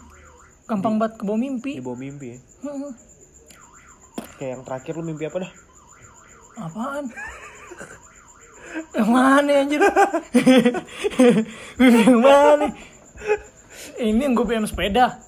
gampang 0.65 0.97
banget 0.97 1.17
kebawa 1.17 1.37
mimpi 1.37 1.77
Di 1.77 1.81
bawah 1.81 1.97
mimpi 1.97 2.33
ya. 2.33 2.37
Kayak 4.37 4.51
yang 4.51 4.63
terakhir 4.63 4.93
lu 4.95 5.03
mimpi 5.03 5.25
apa 5.25 5.37
dah? 5.41 5.53
apaan 6.59 7.05
yang 8.97 9.11
mana 9.11 9.53
anjir? 9.65 9.81
Yang 11.79 12.19
mana 12.19 12.67
ini 13.99 14.21
yang 14.31 14.35
gue 14.35 14.47
BM 14.47 14.67
sepeda. 14.67 15.19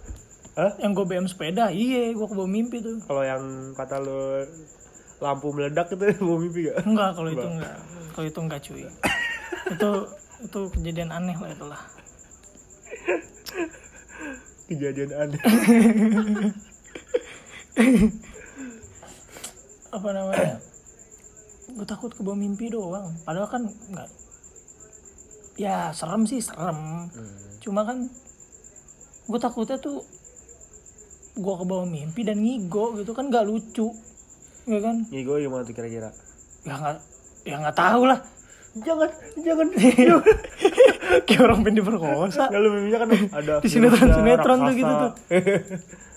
Hah? 0.59 0.74
yang 0.82 0.92
gue 0.92 1.07
BM 1.07 1.30
sepeda 1.30 1.70
iya 1.70 2.11
gue 2.11 2.26
kebawa 2.26 2.48
mimpi 2.51 2.82
tuh. 2.82 2.98
Kalau 3.07 3.22
yang 3.22 3.72
kata 3.78 4.03
lu 4.03 4.44
lampu 5.22 5.55
meledak 5.55 5.94
itu 5.94 6.05
bawah 6.20 6.38
mimpi 6.42 6.68
gak? 6.68 6.82
enggak 6.84 7.11
kalau 7.14 7.30
itu 7.30 7.46
enggak. 7.46 7.76
Kalau 8.12 8.26
itu 8.26 8.40
enggak 8.42 8.61
cuy. 8.66 8.82
Itu 9.70 9.90
itu 10.40 10.61
kejadian 10.74 11.11
aneh 11.14 11.36
lah 11.38 11.51
itulah. 11.55 11.80
Kejadian 14.66 15.11
aneh. 15.14 15.42
apa 19.90 20.09
namanya 20.14 20.62
gue 21.70 21.84
takut 21.84 22.10
ke 22.10 22.20
bawah 22.20 22.36
mimpi 22.36 22.68
doang. 22.68 23.14
Padahal 23.22 23.46
kan 23.46 23.62
nggak. 23.66 24.08
Ya 25.56 25.90
serem 25.90 26.24
sih 26.24 26.40
serem. 26.40 27.08
Cuma 27.58 27.84
kan 27.84 28.08
gue 29.26 29.38
takutnya 29.38 29.76
tuh 29.76 30.02
gue 31.32 31.54
ke 31.54 31.64
bawah 31.64 31.84
mimpi 31.84 32.20
dan 32.22 32.40
ngigo 32.40 32.96
gitu 32.96 33.12
kan 33.12 33.28
nggak 33.28 33.44
lucu. 33.44 33.88
Ya 34.64 34.78
kan? 34.78 35.06
Gue 35.06 35.36
gimana 35.40 35.62
tuh 35.62 35.72
kira-kira? 35.72 36.10
ya 36.60 36.76
nggak 36.76 36.96
ya 37.44 37.56
nggak 37.58 37.76
tahu 37.76 38.04
lah. 38.04 38.20
Jangan, 38.70 39.10
jangan. 39.34 39.66
kayak 41.26 41.40
orang 41.42 41.58
pengen 41.60 41.82
diperkosa. 41.82 42.46
Kalau 42.46 42.68
mimpinya 42.70 42.98
kan 43.02 43.10
ada 43.34 43.52
Di 43.58 43.66
sinetron- 43.66 44.14
sinetron 44.14 44.58
tuh 44.62 44.74
gitu 44.76 44.92
tuh. 44.94 45.12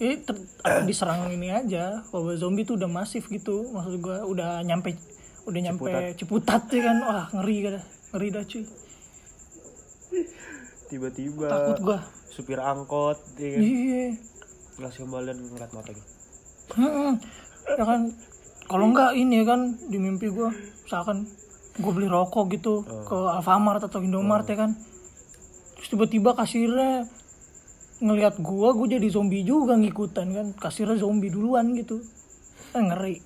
ini 0.00 0.14
ter- 0.22 0.46
diserang 0.88 1.30
ini 1.30 1.50
aja. 1.50 2.02
Wabah 2.10 2.34
zombie 2.34 2.66
tuh 2.66 2.74
udah 2.78 2.90
masif 2.90 3.30
gitu. 3.30 3.70
Maksud 3.70 4.02
gue 4.02 4.16
udah 4.26 4.62
nyampe 4.62 4.98
udah 5.44 5.60
nyampe 5.60 6.16
ciputat, 6.16 6.66
ya 6.72 6.82
kan? 6.88 6.96
Wah 7.04 7.26
ngeri 7.36 7.56
kan 7.62 7.74
ngeri 8.14 8.28
dah 8.32 8.44
cuy. 8.46 8.64
Tiba-tiba 10.88 11.46
takut 11.50 11.78
gua. 11.82 11.98
supir 12.30 12.58
angkot 12.58 13.18
ya 13.38 13.48
kan? 13.54 13.60
iya. 13.62 14.04
Ngasih 14.78 15.06
kembalian 15.06 15.38
ngeliat 15.38 15.70
matanya. 15.70 16.04
Mm-mm. 16.74 17.12
ya 17.78 17.84
kan? 17.84 18.00
Kalau 18.64 18.84
enggak 18.90 19.10
ini 19.14 19.42
ya 19.42 19.44
kan? 19.46 19.60
Di 19.86 19.98
mimpi 20.00 20.30
gue 20.30 20.48
misalkan 20.84 21.28
gue 21.74 21.92
beli 21.92 22.06
rokok 22.06 22.54
gitu 22.54 22.86
ke 22.86 23.16
Alfamart 23.18 23.82
atau 23.82 24.02
Indomart 24.02 24.46
ya 24.46 24.58
kan? 24.58 24.74
Terus 25.78 25.88
tiba-tiba 25.90 26.34
kasirnya 26.34 27.06
ngelihat 27.96 28.34
gua 28.38 28.72
gue 28.72 28.90
jadi 28.90 29.06
zombie 29.06 29.42
juga 29.42 29.74
ngikutan 29.74 30.26
kan 30.28 30.46
kasirnya 30.54 30.96
zombie 30.96 31.28
duluan 31.28 31.74
gitu 31.74 32.02
kan 32.70 32.90
ngeri 32.90 33.22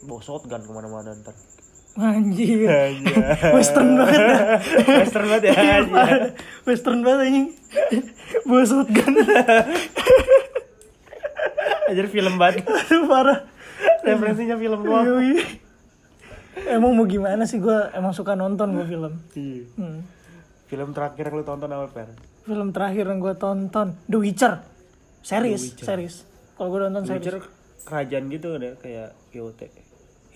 Bawa 0.00 0.20
shotgun 0.20 0.60
ke 0.60 0.70
mana-mana 0.70 1.12
ntar. 1.12 1.36
anjir 1.92 2.64
western 3.52 3.98
banget 3.98 4.16
dah. 4.16 4.38
Western 4.96 5.26
banget 5.26 5.42
ya. 5.44 5.52
aja. 5.52 6.02
western 6.68 7.00
banget 7.02 7.20
anjing 7.26 7.46
bawa 8.44 8.62
shotgun 8.62 9.14
Ajar 11.90 12.06
film 12.06 12.34
banget. 12.36 12.62
aduh 12.64 13.04
parah 13.04 13.38
Referensinya 14.00 14.54
film 14.54 14.80
gua. 14.82 15.00
Emang 16.62 16.92
mau 16.92 17.04
gimana 17.04 17.42
sih 17.44 17.56
gue 17.56 17.78
emang 17.92 18.12
suka 18.12 18.32
nonton 18.34 18.72
gue 18.72 18.86
film 18.86 19.12
Iya. 19.32 19.62
Hmm. 19.74 20.00
Film 20.64 20.88
terakhir 20.92 21.26
yang 21.26 21.34
lu 21.34 21.44
tonton 21.44 21.66
apa, 21.66 21.90
Per? 21.90 22.08
Film 22.44 22.72
terakhir 22.72 23.04
yang 23.08 23.20
gue 23.20 23.34
tonton 23.36 23.96
The 24.08 24.18
Witcher. 24.18 24.54
Series 25.20 25.76
series. 25.76 26.14
Kalau 26.56 26.68
gue 26.72 26.80
nonton 26.88 27.04
series. 27.04 27.24
Witcher 27.24 27.38
kerajaan 27.84 28.24
gitu 28.30 28.56
deh 28.56 28.76
kayak 28.78 29.16
GOT. 29.34 29.60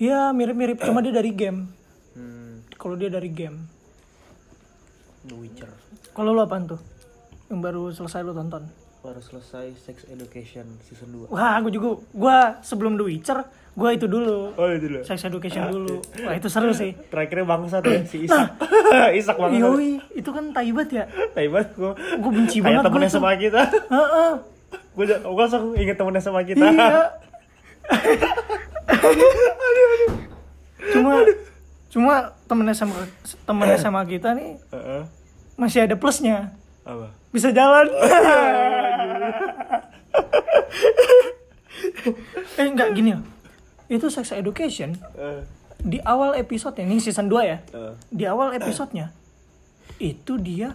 Iya 0.01 0.35
mirip-mirip. 0.35 0.83
Cuma 0.83 1.01
dia 1.05 1.15
dari 1.15 1.33
game. 1.33 1.71
Hmm, 2.15 2.65
kalau 2.77 2.99
dia 2.99 3.09
dari 3.09 3.31
game. 3.31 3.69
The 5.25 5.35
Witcher. 5.37 5.73
kalau 6.13 6.37
lo 6.37 6.45
apaan 6.45 6.69
tuh? 6.69 6.81
Yang 7.49 7.61
baru 7.65 7.83
selesai 7.91 8.21
lo 8.21 8.37
tonton 8.37 8.84
Baru 9.05 9.21
selesai 9.21 9.77
Sex 9.77 10.09
Education 10.09 10.65
season 10.81 11.13
2. 11.13 11.29
wah 11.29 11.61
gue 11.61 11.69
juga 11.71 11.89
gue 12.01 12.37
sebelum 12.61 12.97
The 12.97 13.05
Witcher 13.05 13.45
gue 13.71 13.91
itu 13.93 14.07
dulu 14.07 14.55
Oh, 14.55 14.65
itu 14.67 14.87
dulu. 14.89 15.01
sex 15.03 15.21
education 15.23 15.69
dulu 15.69 16.01
wah 16.19 16.33
itu 16.33 16.49
seru 16.49 16.73
sih 16.73 16.97
Terakhirnya 17.07 17.45
bangsa 17.45 17.79
tuh 17.79 17.93
si 18.05 18.25
Isak. 18.25 18.57
Isak 19.21 19.37
banget. 19.37 19.61
Yoi, 19.61 19.91
itu 20.15 20.31
kan 20.31 20.49
taibat 20.51 20.89
ya 20.89 21.05
Tai 21.31 21.45
banget 21.47 21.69
gua. 21.75 21.93
gue 21.93 22.31
benci 22.33 22.59
Kayak 22.59 22.65
banget 22.71 22.83
temennya 22.83 23.05
gue 23.05 23.15
sama 23.15 23.31
kita. 23.37 23.61
Heeh. 23.69 24.33
Gue 24.91 25.05
gue 25.05 25.37
langsung 25.39 25.65
inget 25.75 25.97
temennya 25.97 26.23
sama 26.23 26.41
kita. 26.43 26.65
iya 26.65 27.03
cuma 30.87 31.13
cuma 31.91 32.15
temen 32.47 32.67
SMA 32.71 33.03
temen 33.45 33.69
SMA 33.75 34.03
kita 34.07 34.33
nih 34.33 34.57
Heeh. 34.71 35.03
masih 35.55 35.85
ada 35.85 35.93
plusnya 35.95 36.57
Apa? 36.83 37.13
bisa 37.29 37.51
jalan 37.51 37.85
eh 42.61 42.67
enggak 42.67 42.95
gini 42.95 43.15
loh. 43.17 43.25
Itu 43.87 44.09
sex 44.09 44.33
education. 44.33 44.97
Eh, 45.15 45.43
di 45.85 45.99
awal 46.01 46.35
episode 46.35 46.81
ini 46.81 46.97
season 46.97 47.29
2 47.29 47.45
ya. 47.45 47.59
Eh. 47.73 47.93
di 48.09 48.25
awal 48.25 48.57
episodenya 48.57 49.13
itu 50.01 50.41
dia 50.41 50.73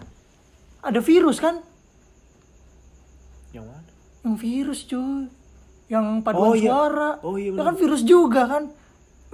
ada 0.80 1.00
virus 1.02 1.42
kan? 1.42 1.60
Yang 3.50 3.66
mana? 3.66 3.90
yang 4.20 4.36
virus 4.36 4.80
cuy. 4.86 5.26
Yang 5.90 6.06
paduan 6.22 6.46
Oh, 6.46 6.54
iya. 6.54 6.70
suara. 6.70 7.10
Oh, 7.26 7.34
iya, 7.34 7.50
Itu 7.50 7.62
kan 7.66 7.74
virus 7.74 8.02
juga 8.06 8.46
kan? 8.46 8.62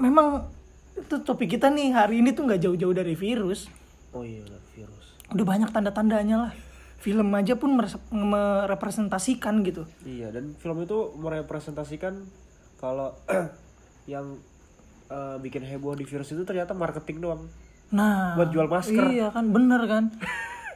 Memang 0.00 0.48
itu 0.96 1.20
topik 1.20 1.52
kita 1.52 1.68
nih 1.68 1.92
hari 1.92 2.24
ini 2.24 2.32
tuh 2.32 2.48
nggak 2.48 2.64
jauh-jauh 2.64 2.96
dari 2.96 3.12
virus. 3.12 3.68
Oh 4.16 4.24
iya, 4.24 4.40
virus. 4.72 5.12
udah 5.26 5.42
banyak 5.44 5.68
tanda-tandanya 5.68 6.36
lah 6.38 6.52
film 6.96 7.28
aja 7.32 7.54
pun 7.54 7.76
merepresentasikan 8.10 9.62
gitu. 9.62 9.84
Iya, 10.02 10.32
dan 10.32 10.56
film 10.56 10.82
itu 10.82 11.12
merepresentasikan 11.14 12.24
kalau 12.76 13.14
yang 14.06 14.38
eh, 15.06 15.36
bikin 15.38 15.62
heboh 15.62 15.94
di 15.94 16.04
virus 16.04 16.32
itu 16.32 16.42
ternyata 16.42 16.72
marketing 16.72 17.20
doang. 17.20 17.42
nah 17.86 18.34
Buat 18.34 18.50
jual 18.50 18.66
masker. 18.66 19.04
iya 19.08 19.30
kan 19.30 19.48
bener 19.48 19.86
kan? 19.86 20.04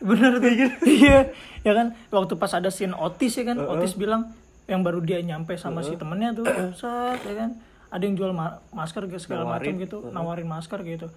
Bener 0.00 0.40
tuh. 0.40 0.48
Iya 0.80 1.28
ya 1.60 1.72
kan? 1.76 1.92
Waktu 2.08 2.40
pas 2.40 2.48
ada 2.56 2.72
scene 2.72 2.96
Otis 2.96 3.36
ya 3.36 3.44
kan? 3.44 3.60
Otis 3.60 3.92
bilang 3.94 4.32
yang 4.64 4.80
baru 4.80 5.04
dia 5.04 5.20
nyampe 5.20 5.60
sama 5.60 5.84
si 5.84 5.92
temennya 5.92 6.32
tuh 6.32 6.48
set 6.72 7.20
ya 7.20 7.34
kan? 7.36 7.50
Ada 7.90 8.06
yang 8.06 8.16
jual 8.16 8.32
ma- 8.32 8.64
masker 8.72 9.04
gitu, 9.10 9.20
segala 9.20 9.44
macam 9.44 9.76
gitu. 9.76 10.08
Nawarin 10.08 10.48
masker 10.48 10.80
gitu. 10.86 11.12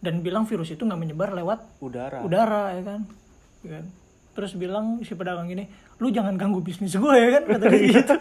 Dan 0.00 0.24
bilang 0.24 0.48
virus 0.48 0.70
itu 0.70 0.80
nggak 0.80 0.96
menyebar 0.96 1.34
lewat 1.34 1.60
Udara. 1.76 2.24
udara 2.24 2.72
ya 2.72 2.82
kan? 2.86 3.00
Ya 3.60 3.70
kan? 3.82 3.84
Terus 4.36 4.52
bilang 4.52 5.00
si 5.00 5.16
pedagang 5.16 5.48
gini 5.48 5.64
lu 5.96 6.12
jangan 6.12 6.36
ganggu 6.36 6.60
bisnis 6.60 6.92
gue 6.92 7.14
ya 7.16 7.40
kan? 7.40 7.42
Kata 7.56 7.66
dia 7.72 7.88
gitu. 7.88 8.14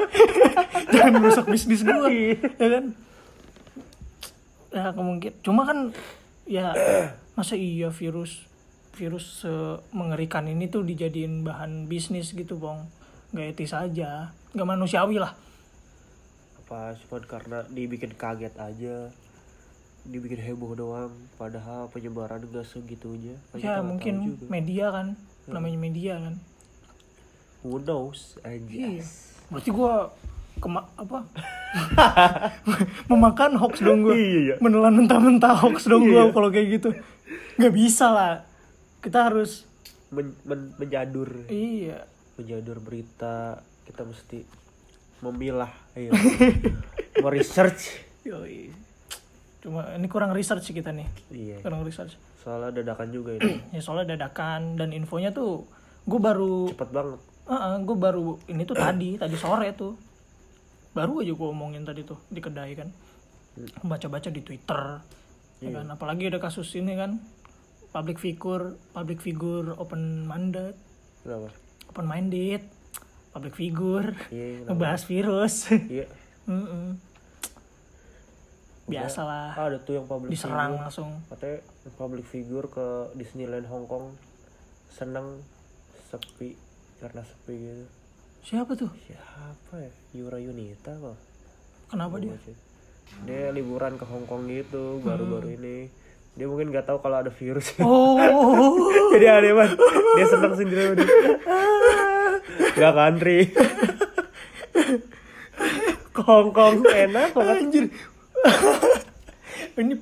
Jangan 0.96 1.12
merusak 1.20 1.46
bisnis 1.52 1.84
gue 1.84 2.40
ya 2.40 2.68
kan? 2.72 2.86
Ya 4.72 4.86
kemungkin 4.96 5.32
cuma 5.44 5.68
kan 5.68 5.92
ya 6.48 6.72
masa 7.38 7.60
iya 7.60 7.92
virus 7.92 8.48
virus 8.96 9.44
se- 9.44 9.84
mengerikan 9.92 10.48
ini 10.48 10.72
tuh 10.72 10.88
dijadiin 10.88 11.44
bahan 11.44 11.92
bisnis 11.92 12.32
gitu 12.32 12.56
bong? 12.56 12.88
Nggak 13.36 13.60
etis 13.60 13.76
aja. 13.76 14.32
Nggak 14.56 14.68
manusiawi 14.72 15.20
lah. 15.20 15.36
Apa 16.64 16.96
cuma 16.96 17.20
karena 17.28 17.68
dibikin 17.68 18.16
kaget 18.16 18.56
aja 18.56 19.12
dibikin 20.06 20.38
heboh 20.38 20.78
doang 20.78 21.12
padahal 21.36 21.90
penyebaran 21.90 22.46
gak 22.54 22.64
segitunya. 22.64 23.36
Ya 23.58 23.82
mungkin 23.82 24.38
media 24.48 24.94
kan 24.94 25.18
namanya 25.48 25.78
media 25.78 26.14
kan? 26.18 26.36
Who 27.62 27.78
knows 27.80 28.38
iya. 28.46 29.02
Berarti 29.48 29.70
gua 29.70 30.10
kema 30.56 30.86
apa? 30.96 31.26
Memakan 33.12 33.58
hoax 33.58 33.82
dong 33.82 34.02
gua. 34.02 34.14
Iya, 34.16 34.40
iya. 34.42 34.56
menelan 34.58 34.96
mentah-mentah 34.96 35.54
hoax 35.60 35.86
dong 35.86 36.06
gua 36.06 36.30
Iya. 36.30 36.34
kalau 36.34 36.50
kayak 36.50 36.68
gitu. 36.80 36.90
Nggak 37.58 37.74
bisa 37.74 38.08
lah. 38.10 38.34
Kita 39.02 39.30
harus 39.30 39.66
Men- 40.10 40.38
men- 40.46 40.74
menjadur. 40.78 41.50
Iya. 41.50 42.06
Menjadur 42.38 42.80
berita. 42.80 43.60
Kita 43.84 44.06
mesti 44.06 44.46
memilah. 45.22 45.72
Ayo. 45.94 46.14
Meresearch 47.24 48.04
Yoi. 48.26 48.74
cuma 49.62 49.82
ini 49.98 50.06
kurang 50.06 50.30
research 50.30 50.70
kita 50.70 50.94
nih. 50.94 51.06
Iya. 51.30 51.58
Kurang 51.62 51.82
research 51.82 52.18
soalnya 52.46 52.86
dadakan 52.86 53.10
juga 53.10 53.42
ini 53.42 53.58
ya 53.76 53.82
soalnya 53.82 54.14
dadakan. 54.14 54.78
Dan 54.78 54.94
infonya 54.94 55.34
tuh 55.34 55.66
gue 56.06 56.20
baru 56.22 56.70
cepet 56.70 56.90
banget. 56.94 57.20
Gue 57.82 57.98
baru 57.98 58.38
ini 58.46 58.62
tuh 58.64 58.78
tadi 58.78 59.18
tadi 59.22 59.34
sore 59.34 59.74
tuh. 59.74 59.98
Baru 60.94 61.26
aja 61.26 61.34
gue 61.34 61.48
omongin 61.50 61.82
tadi 61.84 62.06
tuh 62.06 62.22
di 62.30 62.38
kedai 62.40 62.78
kan. 62.78 62.94
Baca-baca 63.82 64.30
di 64.30 64.46
twitter 64.46 65.02
ya 65.60 65.70
kan. 65.74 65.90
Apalagi 65.90 66.30
ada 66.30 66.38
kasus 66.38 66.70
ini 66.78 66.94
kan 66.94 67.18
public 67.90 68.22
figure 68.22 68.78
public 68.94 69.24
figure 69.24 69.74
open 69.80 70.28
minded 70.28 70.76
kenapa? 71.24 71.50
Open 71.90 72.06
minded 72.06 72.62
public 73.32 73.56
figure 73.56 74.14
iya 74.30 74.64
ngebahas 74.70 75.02
virus. 75.10 75.74
Iya. 75.74 76.06
Mm-mm. 76.52 77.15
Biasalah. 78.86 79.58
Ah, 79.58 79.66
ada 79.70 79.78
tuh 79.82 79.98
yang 79.98 80.06
public 80.06 80.30
diserang 80.34 80.78
figure. 80.78 80.84
langsung. 80.86 81.10
Katanya 81.30 81.58
public 81.98 82.26
figure 82.30 82.68
ke 82.70 82.88
Disneyland 83.18 83.66
Hong 83.70 83.86
Kong. 83.90 84.14
Seneng 84.94 85.42
sepi 86.10 86.56
karena 87.02 87.22
sepi 87.26 87.56
gitu. 87.58 87.86
Siapa 88.46 88.78
tuh? 88.78 88.94
Siapa 89.10 89.74
ya? 89.82 89.92
Yura 90.14 90.38
Yunita 90.38 90.94
kok 91.02 91.18
kenapa 91.90 92.18
dia? 92.18 92.36
dia 93.26 93.54
liburan 93.54 93.96
ke 93.96 94.06
Hong 94.06 94.26
Kong 94.26 94.50
gitu 94.50 95.00
baru-baru 95.06 95.56
ini. 95.56 95.78
Dia 96.36 96.52
mungkin 96.52 96.68
nggak 96.68 96.84
tahu 96.84 97.00
kalau 97.00 97.24
ada 97.24 97.32
virus. 97.32 97.72
Oh. 97.80 98.20
Jadi 99.16 99.26
aneh 99.30 99.56
banget. 99.56 99.80
Dia 100.20 100.26
seneng 100.28 100.54
sendiri 100.58 100.84
udah. 100.92 101.08
Nggak 102.76 102.94
country 102.94 103.40
Hong 106.28 106.50
Kong 106.52 106.84
enak 106.84 107.32
banget. 107.32 107.56
Anjir 107.64 107.86
ini 109.82 109.96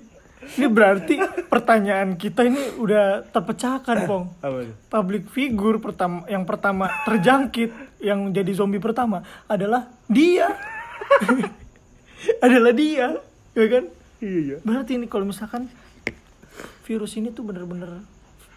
ini 0.54 0.68
berarti 0.70 1.16
pertanyaan 1.48 2.20
kita 2.20 2.46
ini 2.46 2.78
udah 2.78 3.26
terpecahkan 3.32 4.06
pong. 4.06 4.26
apa 4.44 4.58
tuh? 4.68 4.76
public 4.92 5.24
figure 5.32 5.80
pertama 5.80 6.28
yang 6.30 6.44
pertama 6.44 6.86
terjangkit 7.08 7.72
yang 8.04 8.30
jadi 8.36 8.52
zombie 8.54 8.84
pertama 8.84 9.24
adalah 9.48 9.90
dia. 10.12 10.52
Adalah 12.40 12.72
dia 12.72 13.20
ya 13.52 13.66
kan? 13.68 13.84
Iya. 14.24 14.64
Berarti 14.64 14.96
ini 14.96 15.12
kalau 15.12 15.28
misalkan 15.28 15.68
virus 16.88 17.20
ini 17.20 17.36
tuh 17.36 17.44
bener-bener 17.44 18.00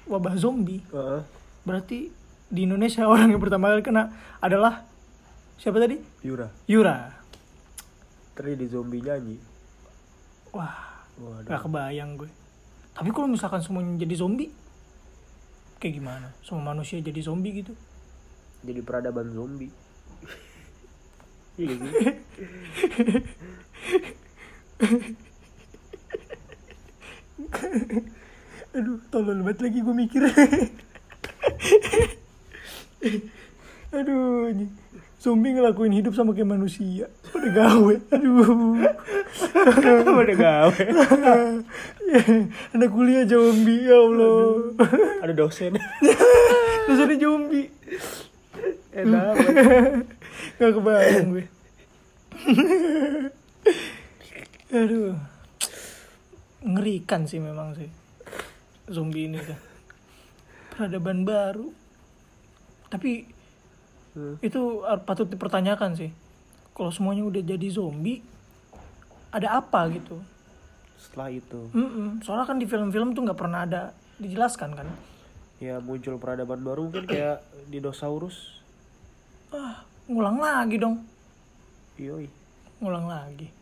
wabah 0.06 0.38
zombie 0.38 0.86
Heeh. 0.94 1.22
berarti 1.66 2.14
di 2.46 2.60
Indonesia 2.62 3.06
orang 3.10 3.34
yang 3.34 3.42
pertama 3.42 3.74
kali 3.74 3.82
kena 3.82 4.14
adalah 4.38 4.86
siapa 5.58 5.82
tadi? 5.82 5.98
Yura. 6.22 6.46
Yura. 6.70 7.10
Tadi 8.38 8.54
di 8.54 8.66
zombie 8.70 9.02
nyanyi 9.02 9.55
wah 10.56 10.74
waduh 11.20 11.48
Gak 11.48 11.60
kebayang 11.68 12.10
gue. 12.16 12.30
Tapi 12.96 13.08
kalau 13.12 13.28
misalkan 13.28 13.60
semuanya 13.60 14.00
jadi 14.00 14.16
zombie, 14.16 14.48
kayak 15.76 16.00
gimana? 16.00 16.28
Semua 16.40 16.72
manusia 16.72 16.96
jadi 17.04 17.20
zombie 17.20 17.60
gitu? 17.60 17.76
jadi 18.66 18.80
peradaban 18.82 19.30
zombie 19.30 19.70
iya 21.60 21.74
sih 21.78 21.92
Aduh, 28.76 29.00
tolol 29.08 29.40
banget 29.40 29.64
lagi 29.64 29.80
gue 29.80 29.96
mikir. 29.96 30.20
Aduh, 33.96 34.52
ini 34.52 34.68
zombie 35.16 35.56
ngelakuin 35.56 35.96
hidup 35.96 36.12
sama 36.12 36.36
kayak 36.36 36.52
manusia. 36.52 37.08
Udah 37.32 37.50
gawe. 37.52 37.94
Aduh. 38.12 38.84
udah 40.22 40.36
gawe 40.36 40.84
Anak 42.76 42.90
kuliah 42.92 43.26
zombie, 43.26 43.88
ya 43.88 43.98
Allah. 43.98 44.72
ada 45.24 45.32
dosen 45.34 45.74
ada 46.86 47.14
zombie. 47.18 47.68
enak 48.96 49.34
Gak 50.56 50.72
kebayang 50.72 51.26
gue. 51.36 51.44
Aduh. 54.72 55.16
Ngerikan 56.66 57.28
sih 57.28 57.38
memang 57.42 57.76
sih. 57.76 57.90
Zombie 58.88 59.28
ini 59.28 59.38
kan. 59.42 59.58
Peradaban 60.72 61.26
baru. 61.28 61.68
Tapi 62.86 63.35
Hmm. 64.16 64.40
itu 64.40 64.60
patut 65.04 65.28
dipertanyakan 65.28 65.92
sih. 65.92 66.08
Kalau 66.72 66.88
semuanya 66.88 67.20
udah 67.22 67.42
jadi 67.42 67.68
zombie, 67.68 68.24
ada 69.28 69.56
apa 69.56 69.86
gitu? 69.90 70.16
setelah 70.96 71.28
itu 71.28 71.68
Mm-mm. 71.70 72.24
Soalnya 72.24 72.46
kan 72.46 72.56
di 72.56 72.64
film-film 72.64 73.12
tuh 73.12 73.20
nggak 73.22 73.36
pernah 73.36 73.62
ada 73.62 73.92
dijelaskan 74.16 74.72
kan. 74.72 74.88
ya 75.56 75.76
muncul 75.78 76.16
peradaban 76.16 76.60
baru 76.60 76.88
mungkin 76.88 77.04
kayak 77.04 77.40
dinosaurus 77.66 78.60
Ah, 79.48 79.84
ngulang 80.06 80.36
lagi 80.36 80.76
dong. 80.76 81.04
yoi 81.94 82.32
Ngulang 82.76 83.06
lagi. 83.06 83.52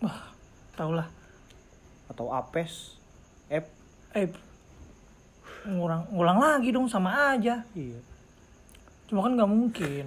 Wah, 0.00 0.34
tau 0.72 0.90
lah. 0.90 1.06
atau 2.06 2.26
apes 2.28 2.98
ep 3.46 3.70
Eh, 4.10 4.26
ngulang 5.62 6.10
ngulang 6.10 6.38
lagi 6.38 6.68
dong 6.70 6.86
sama 6.86 7.30
aja. 7.30 7.62
iya 7.72 7.98
Cuma 9.10 9.26
kan 9.26 9.34
nggak 9.34 9.50
mungkin. 9.50 10.06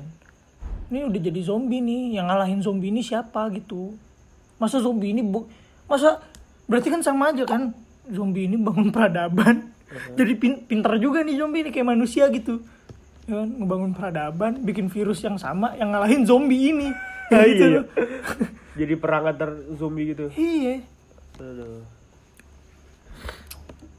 Ini 0.88 1.12
udah 1.12 1.20
jadi 1.20 1.42
zombie 1.44 1.84
nih, 1.84 2.16
yang 2.16 2.32
ngalahin 2.32 2.64
zombie 2.64 2.88
ini 2.88 3.04
siapa 3.04 3.52
gitu? 3.52 3.92
Masa 4.56 4.80
zombie 4.80 5.12
ini 5.12 5.20
bu, 5.20 5.44
masa 5.92 6.24
berarti 6.72 6.88
kan 6.88 7.04
sama 7.04 7.36
aja 7.36 7.44
kan? 7.44 7.76
Zombie 8.08 8.48
ini 8.48 8.56
bangun 8.56 8.96
peradaban. 8.96 9.76
Jadi 10.16 10.34
pin 10.40 10.64
pinter 10.64 10.96
juga 11.04 11.20
nih 11.20 11.36
zombie 11.36 11.68
ini 11.68 11.70
kayak 11.76 11.92
manusia 11.92 12.32
gitu. 12.32 12.64
Ya 13.28 13.44
kan, 13.44 13.50
ngebangun 13.60 13.92
peradaban, 13.92 14.64
bikin 14.64 14.88
virus 14.88 15.20
yang 15.24 15.36
sama 15.36 15.76
yang 15.76 15.92
ngalahin 15.92 16.24
zombie 16.24 16.72
ini. 16.72 16.88
Ah, 17.28 17.44
Gitu 17.44 17.66
iya, 17.66 17.68
iya. 17.68 17.84
jadi 18.80 18.94
perang 19.00 19.28
antar 19.32 19.52
zombie 19.76 20.12
gitu 20.16 20.32
Iya. 20.36 20.84
Aduh. 21.44 21.84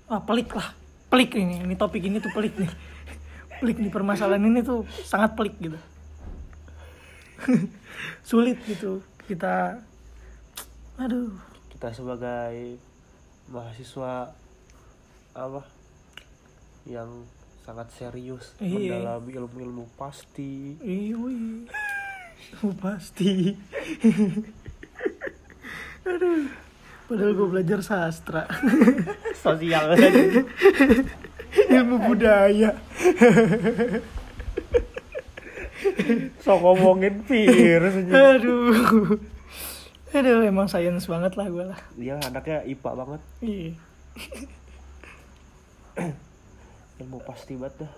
Ah, 0.09 0.21
pelik 0.25 0.53
lah. 0.53 0.73
Pelik 1.09 1.37
ini, 1.37 1.65
ini 1.65 1.75
topik 1.77 2.05
ini 2.05 2.21
tuh 2.21 2.33
pelik 2.33 2.57
nih. 2.57 2.71
Pelik 3.61 3.79
nih 3.79 3.93
permasalahan 3.93 4.43
ini 4.43 4.61
tuh 4.61 4.83
sangat 5.05 5.35
pelik 5.35 5.55
gitu. 5.61 5.79
Sulit 8.29 8.59
gitu 8.65 9.01
kita 9.25 9.81
aduh, 10.95 11.33
kita 11.73 11.91
sebagai 11.91 12.77
mahasiswa 13.49 14.31
apa 15.33 15.63
yang 16.85 17.25
sangat 17.65 17.89
serius 17.97 18.53
Iya. 18.61 19.01
mendalami 19.01 19.33
ilmu-ilmu 19.35 19.85
pasti 19.97 20.77
iwi. 20.79 21.65
Oh, 22.61 22.77
pasti. 22.77 23.57
aduh. 26.05 26.45
Padahal 27.09 27.33
gue 27.33 27.49
belajar 27.49 27.81
sastra. 27.81 28.45
sosial 29.45 29.97
Ilmu 31.75 31.97
budaya. 32.05 32.71
so 36.39 36.57
ngomongin 36.57 37.21
virus 37.23 37.95
aja 38.01 38.13
Aduh. 38.35 39.19
Aduh, 40.11 40.41
emang 40.43 40.65
sains 40.65 41.05
banget 41.05 41.35
lah 41.35 41.47
gue 41.47 41.65
lah. 41.67 41.81
dia 41.95 42.15
anaknya 42.17 42.63
IPA 42.65 42.91
banget 42.95 43.21
Iya. 43.41 43.73
ilmu 46.97 47.19
pasti 47.21 47.55
banget 47.55 47.85
dah 47.85 47.93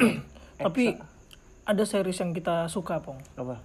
Tapi 0.60 0.92
ada 1.62 1.84
series 1.84 2.18
yang 2.18 2.34
kita 2.34 2.66
suka, 2.66 3.00
Pong. 3.00 3.16
apa 3.34 3.62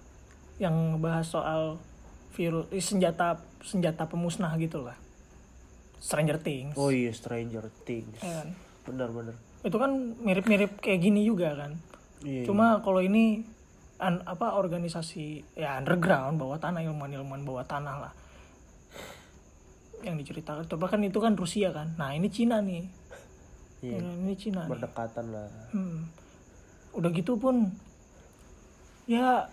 yang 0.56 0.72
bahas 0.96 1.28
soal 1.28 1.76
virus 2.32 2.64
eh, 2.70 2.80
senjata 2.80 3.36
senjata 3.60 4.06
pemusnah 4.06 4.56
gitu 4.56 4.80
lah 4.80 4.96
Stranger 5.98 6.38
Things 6.38 6.72
oh 6.74 6.88
iya 6.88 7.12
Stranger 7.12 7.68
Things 7.82 8.16
ya 8.18 8.46
kan? 8.86 8.88
benar 8.88 9.10
benar 9.10 9.34
itu 9.60 9.76
kan 9.76 9.90
mirip-mirip 10.16 10.78
kayak 10.78 11.00
gini 11.00 11.22
juga 11.22 11.52
kan 11.54 11.74
iya 12.22 12.42
cuma 12.42 12.78
kalau 12.80 12.98
ini 12.98 13.42
an- 13.98 14.22
apa 14.22 14.54
organisasi 14.54 15.42
ya 15.52 15.76
underground 15.76 16.38
bawah 16.38 16.56
tanah 16.56 16.80
ilmuwan-ilmuwan 16.82 17.42
bawah 17.42 17.64
tanah 17.64 17.96
lah 18.00 18.12
yang 20.00 20.14
diceritakan 20.14 20.64
coba 20.66 20.86
kan 20.86 21.02
itu 21.02 21.18
kan 21.18 21.34
Rusia 21.34 21.72
kan 21.72 21.96
nah 21.96 22.12
ini 22.12 22.28
Cina 22.28 22.60
nih 22.60 22.84
iya 23.82 23.98
ini 23.98 24.34
Cina 24.34 24.62
nih 24.62 24.70
berdekatan 24.70 25.26
lah 25.28 25.48
Hmm. 25.72 26.08
Udah 26.92 27.12
gitu 27.12 27.36
pun 27.36 27.68
ya 29.04 29.52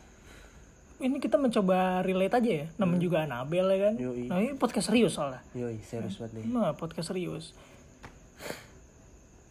ini 0.97 1.19
kita 1.19 1.35
mencoba 1.35 1.99
relate 1.99 2.31
aja 2.33 2.51
ya. 2.63 2.65
Namanya 2.79 3.01
juga 3.01 3.17
Anabel 3.27 3.67
ya 3.67 3.79
kan. 3.83 3.93
Yoi. 3.99 4.31
Nah, 4.31 4.39
ini 4.39 4.55
podcast 4.55 4.87
serius 4.87 5.11
soalnya. 5.11 5.43
yoi 5.51 5.75
serius 5.83 6.15
banget 6.15 6.39
nih 6.39 6.43
Nah, 6.47 6.71
podcast 6.71 7.11
serius. 7.11 7.51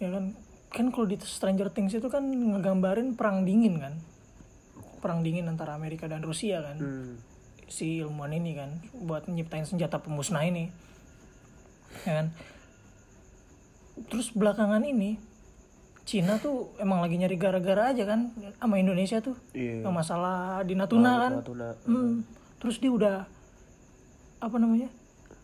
Ya 0.02 0.10
kan 0.10 0.34
kan 0.72 0.86
kalau 0.90 1.06
di 1.06 1.14
Stranger 1.22 1.70
Things 1.70 1.94
itu 1.94 2.08
kan 2.10 2.26
ngegambarin 2.26 3.14
perang 3.14 3.46
dingin 3.46 3.78
kan. 3.78 3.94
Perang 4.98 5.22
dingin 5.22 5.46
antara 5.46 5.78
Amerika 5.78 6.10
dan 6.10 6.26
Rusia 6.26 6.58
kan. 6.58 6.76
hmm. 6.82 7.14
Si 7.70 8.02
ilmuwan 8.02 8.34
ini 8.34 8.58
kan 8.58 8.82
buat 8.92 9.30
nyiptain 9.30 9.62
senjata 9.62 10.02
pemusnah 10.02 10.42
ini. 10.42 10.74
Ya 12.02 12.20
kan. 12.20 12.26
Terus 14.10 14.34
belakangan 14.34 14.82
ini 14.82 15.22
Cina 16.02 16.34
tuh 16.42 16.74
emang 16.82 16.98
lagi 16.98 17.14
nyari 17.14 17.38
gara-gara 17.38 17.94
aja 17.94 18.02
kan 18.02 18.34
sama 18.58 18.74
Indonesia 18.82 19.22
tuh 19.22 19.38
iya 19.54 19.86
masalah 19.86 20.66
di 20.66 20.74
Natuna 20.74 21.12
kan 21.22 21.32
Natuna 21.38 21.78
Hmm. 21.86 22.26
terus 22.58 22.82
dia 22.82 22.90
udah 22.90 23.22
apa 24.42 24.56
namanya 24.58 24.90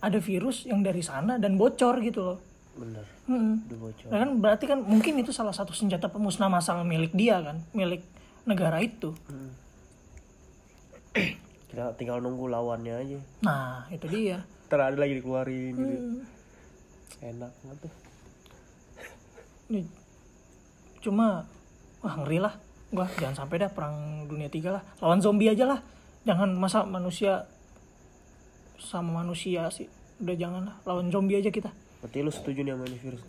ada 0.03 0.19
virus 0.19 0.67
yang 0.67 0.83
dari 0.83 0.99
sana 0.99 1.39
dan 1.39 1.55
bocor 1.55 2.03
gitu 2.03 2.21
loh 2.27 2.39
bener 2.75 3.07
Hmm. 3.29 3.61
udah 3.69 3.79
bocor. 3.79 4.09
Nah 4.09 4.19
kan 4.25 4.31
berarti 4.41 4.65
kan 4.65 4.81
mungkin 4.81 5.21
itu 5.21 5.37
salah 5.37 5.53
satu 5.53 5.77
senjata 5.77 6.09
pemusnah 6.09 6.49
massal 6.49 6.81
milik 6.81 7.13
dia 7.13 7.37
kan 7.45 7.61
milik 7.77 8.01
negara 8.49 8.81
itu. 8.81 9.13
Hmm. 9.29 9.53
kita 11.69 11.93
tinggal 12.01 12.25
nunggu 12.25 12.49
lawannya 12.49 12.95
aja. 12.97 13.19
Nah 13.45 13.85
itu 13.93 14.09
dia. 14.09 14.49
Ada 14.73 14.97
lagi 14.97 15.21
dikeluarin 15.21 15.75
gitu 15.77 15.97
Hmm. 16.01 16.25
enak 17.21 17.53
banget 17.61 17.79
tuh. 17.85 17.95
Nih, 19.69 19.85
cuma 21.05 21.45
wah 22.01 22.15
ngeri 22.25 22.41
lah. 22.41 22.57
Gua 22.89 23.05
jangan 23.21 23.45
sampai 23.45 23.61
dah 23.61 23.69
perang 23.69 24.25
dunia 24.25 24.49
tiga 24.49 24.81
lah. 24.81 24.83
Lawan 25.05 25.21
zombie 25.21 25.53
aja 25.53 25.69
lah. 25.69 25.81
Jangan 26.25 26.57
masa 26.57 26.89
manusia 26.89 27.45
sama 28.81 29.21
manusia 29.21 29.69
sih. 29.69 29.93
Udah 30.25 30.37
jangan 30.37 30.63
lah. 30.73 30.77
Lawan 30.89 31.13
zombie 31.13 31.37
aja 31.37 31.53
kita 31.53 31.69
berarti 31.99 32.19
lu 32.23 32.31
setuju 32.31 32.61
nih 32.63 32.73
sama 32.75 32.85
ini 32.87 32.99
virus 32.99 33.23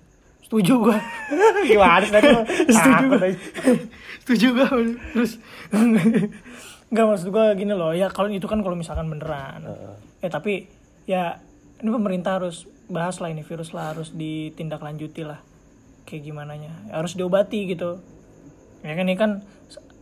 setuju 0.49 0.73
gua. 0.81 0.97
Gimana 1.69 2.01
sih 2.01 2.09
tadi 2.09 2.27
Setuju 2.75 3.05
gua. 3.05 3.27
setuju 4.25 4.47
gua 4.57 4.67
terus? 5.13 5.37
Nggak 6.89 7.05
maksud 7.05 7.27
gua 7.29 7.53
gini 7.53 7.73
loh. 7.77 7.93
Ya 7.93 8.09
kalau 8.09 8.33
itu 8.33 8.49
kan 8.49 8.65
kalau 8.65 8.73
misalkan 8.73 9.13
beneran. 9.13 9.69
Heeh. 9.69 9.95
ya 10.25 10.29
tapi 10.33 10.65
ya 11.05 11.37
ini 11.85 11.89
pemerintah 11.93 12.41
harus 12.41 12.65
bahas 12.89 13.21
lah 13.21 13.29
ini 13.29 13.45
virus 13.45 13.77
lah. 13.77 13.93
Harus 13.93 14.09
ditindaklanjuti 14.09 15.21
lah. 15.21 15.37
Kayak 16.09 16.33
gimana 16.33 16.57
nya. 16.57 16.73
Harus 16.89 17.13
diobati 17.13 17.69
gitu. 17.69 18.01
Ya 18.81 18.97
kan 18.97 19.05
ini 19.05 19.21
kan 19.21 19.45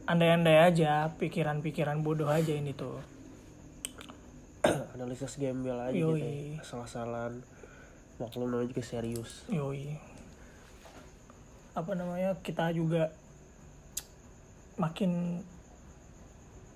andai-andai 0.07 0.63
aja 0.63 1.11
pikiran-pikiran 1.19 1.99
bodoh 1.99 2.31
aja 2.31 2.55
ini 2.55 2.71
tuh. 2.71 3.03
Analisis 4.95 5.35
gembel 5.35 5.75
aja 5.75 5.91
Yoi. 5.91 6.23
gitu 6.23 6.23
ya. 6.23 6.63
asal-asalan 6.63 7.43
maklum 8.17 8.49
namanya 8.49 8.69
juga 8.73 8.83
serius. 8.85 9.45
Yoi. 9.49 9.97
Apa 11.77 11.93
namanya 11.93 12.33
kita 12.41 12.73
juga 12.73 13.13
makin 14.77 15.41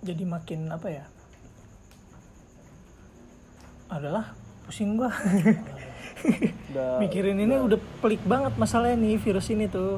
jadi 0.05 0.23
makin 0.25 0.69
apa 0.69 0.87
ya? 0.89 1.05
Adalah 3.89 4.37
pusing 4.69 4.97
gua. 4.97 5.09
Udah 6.71 6.97
mikirin 7.01 7.41
ini 7.41 7.57
udah. 7.57 7.81
pelik 8.01 8.21
banget 8.25 8.53
masalahnya 8.61 9.01
nih 9.01 9.17
virus 9.17 9.49
ini 9.49 9.65
tuh. 9.65 9.97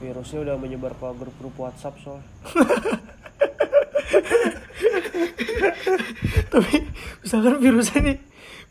Virusnya 0.00 0.44
udah 0.44 0.56
menyebar 0.60 0.92
ke 0.92 1.08
grup-grup 1.16 1.56
WhatsApp 1.56 1.96
soal. 2.04 2.20
Tapi 6.52 6.86
misalkan 7.24 7.56
virusnya 7.58 8.00
nih 8.04 8.18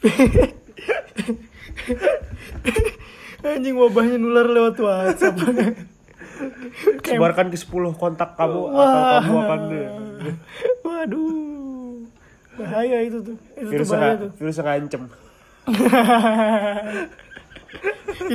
anjing 3.44 3.76
wabahnya 3.76 4.18
nular 4.18 4.48
lewat 4.48 4.76
WhatsApp. 4.80 5.36
Sebarkan 7.06 7.54
ke 7.54 7.58
10 7.60 7.94
kontak 7.96 8.34
kamu 8.36 8.74
atau 8.74 8.80
Wah. 8.80 9.22
kamu 9.22 9.38
akan 9.38 9.60
waduh. 10.82 11.96
Bahaya 12.54 12.98
itu 13.06 13.18
tuh. 13.22 13.36
Itu 13.58 13.66
tuh 13.66 13.72
virus 13.72 13.90
bahaya 13.92 14.16
tuh. 14.18 14.30
virus 14.38 14.58
ngancem 14.60 15.04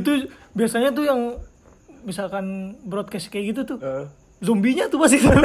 itu 0.01 0.13
biasanya 0.57 0.89
tuh 0.97 1.05
yang 1.05 1.37
misalkan 2.01 2.73
broadcast 2.89 3.29
kayak 3.29 3.53
gitu 3.53 3.77
tuh 3.77 3.79
Eh, 3.85 4.05
zombinya 4.41 4.89
tuh 4.89 4.97
pasti 4.97 5.21
tuh. 5.21 5.37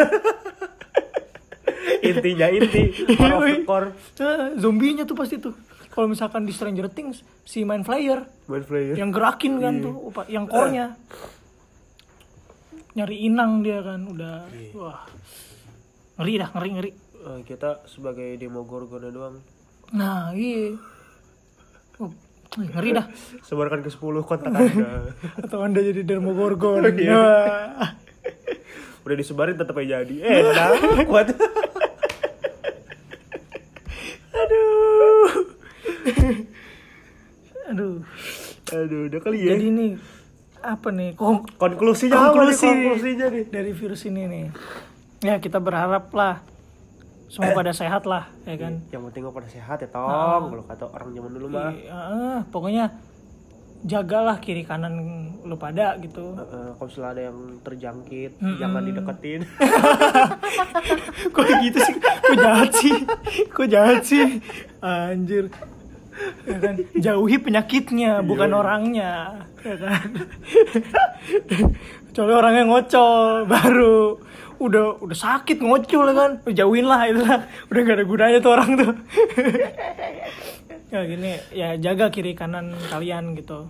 Intinya 2.03 2.47
inti. 2.47 2.83
Core 3.19 3.35
of 3.35 3.43
the 3.43 3.51
Yoi. 3.51 3.67
core 3.67 3.89
zombinya 4.55 5.03
tuh 5.03 5.15
pasti 5.19 5.43
tuh 5.43 5.51
kalau 5.93 6.09
misalkan 6.09 6.43
di 6.43 6.51
Stranger 6.51 6.89
Things 6.89 7.21
si 7.45 7.61
main 7.61 7.85
flyer 7.85 8.25
main 8.49 8.65
yang 8.97 9.13
gerakin 9.13 9.61
kan 9.61 9.77
tuh 9.77 9.93
upa- 10.03 10.25
yang 10.25 10.49
core-nya. 10.49 10.97
Nyari 12.93 13.17
inang 13.23 13.61
dia 13.61 13.77
kan 13.79 14.01
udah 14.03 14.49
wah. 14.73 15.05
Ngeri 16.17 16.33
dah 16.35 16.49
ngeri 16.51 16.69
ngeri. 16.71 16.91
Eh, 17.23 17.39
kita 17.43 17.85
sebagai 17.85 18.33
demogorgon 18.35 19.05
doang. 19.07 19.37
Nah 19.93 20.33
iya. 20.33 20.73
Oh, 21.97 22.09
ngeri 22.55 22.89
dah. 22.91 23.05
Sebarkan 23.47 23.81
ke 23.81 23.89
10 23.89 24.01
kontak 24.23 24.49
anda. 24.49 25.13
Atau 25.41 25.61
anda 25.61 25.77
jadi 25.77 26.01
dermogorgon 26.03 26.85
Iya. 26.97 27.13
Wah. 27.13 27.89
udah 29.03 29.15
disebarin 29.15 29.57
tetap 29.57 29.75
aja 29.75 30.01
jadi. 30.01 30.15
Eh 30.21 30.37
enak 30.49 31.05
kuat 31.05 31.27
aduh 34.33 35.29
aduh. 37.73 37.97
Aduh 38.69 39.01
udah 39.09 39.19
kali 39.19 39.37
ya. 39.41 39.57
Jadi 39.57 39.65
ini 39.73 39.85
apa 40.63 40.87
nih? 40.93 41.17
Kon- 41.17 41.43
konklusinya 41.57 42.15
apa 42.15 42.21
nih? 42.21 42.55
Konklusi 42.55 42.67
konklusinya 42.69 43.27
nih. 43.33 43.43
dari 43.49 43.71
virus 43.73 44.01
ini 44.07 44.21
nih. 44.29 44.45
Ya 45.25 45.35
kita 45.41 45.57
berharap 45.57 46.13
lah. 46.13 46.45
Semua 47.33 47.57
pada 47.57 47.73
sehat 47.73 48.05
lah 48.05 48.29
ya 48.45 48.55
kan? 48.61 48.73
Yang 48.93 49.01
penting 49.09 49.21
pada 49.33 49.49
sehat 49.49 49.81
ya 49.81 49.89
tong 49.89 50.53
kalau 50.53 50.63
kata 50.69 50.85
orang 50.85 51.09
zaman 51.17 51.31
dulu 51.33 51.47
mah. 51.49 51.73
Iya, 51.73 51.97
eh, 52.13 52.39
pokoknya 52.53 52.85
jagalah 53.83 54.37
kiri 54.37 54.61
kanan 54.63 54.93
lu 55.41 55.57
pada 55.57 55.97
gitu. 55.97 56.37
Eh, 56.37 56.69
kalau 56.77 56.87
misalnya 56.87 57.09
ada 57.09 57.21
yang 57.33 57.37
terjangkit 57.65 58.31
jangan 58.61 58.85
dideketin. 58.85 59.41
Kok 61.35 61.47
gitu 61.65 61.77
sih? 61.81 61.95
Kok 61.97 62.37
jahat 62.37 62.71
sih? 62.77 62.95
Kok 63.49 63.67
jahat 63.67 64.01
sih? 64.05 64.25
Anjir 64.79 65.49
ya 66.45 66.57
kan? 66.59 66.75
Jauhi 66.93 67.37
penyakitnya 67.41 68.21
bukan 68.25 68.51
orangnya. 68.53 69.43
Ya 69.63 69.75
kan? 69.79 70.07
Kecuali 72.11 72.33
orangnya 72.33 72.63
ngocol 72.69 73.49
baru 73.49 74.19
udah 74.61 75.01
udah 75.03 75.17
sakit 75.17 75.59
ngocol 75.59 76.11
ya 76.11 76.15
kan? 76.15 76.31
Jauhin 76.53 76.85
lah 76.87 77.09
itu 77.09 77.21
lah. 77.25 77.41
Udah 77.67 77.79
gak 77.83 77.97
ada 77.99 78.05
gunanya 78.05 78.37
tuh 78.39 78.51
orang 78.53 78.69
tuh. 78.77 78.93
Ya 80.93 81.01
gini 81.09 81.41
ya 81.49 81.73
jaga 81.73 82.13
kiri 82.13 82.37
kanan 82.37 82.77
kalian 82.93 83.33
gitu. 83.33 83.65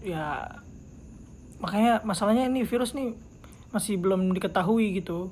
Ya 0.00 0.48
makanya 1.60 2.00
masalahnya 2.08 2.48
ini 2.48 2.64
virus 2.64 2.96
nih 2.96 3.12
masih 3.68 4.00
belum 4.00 4.32
diketahui 4.32 4.96
gitu. 4.96 5.28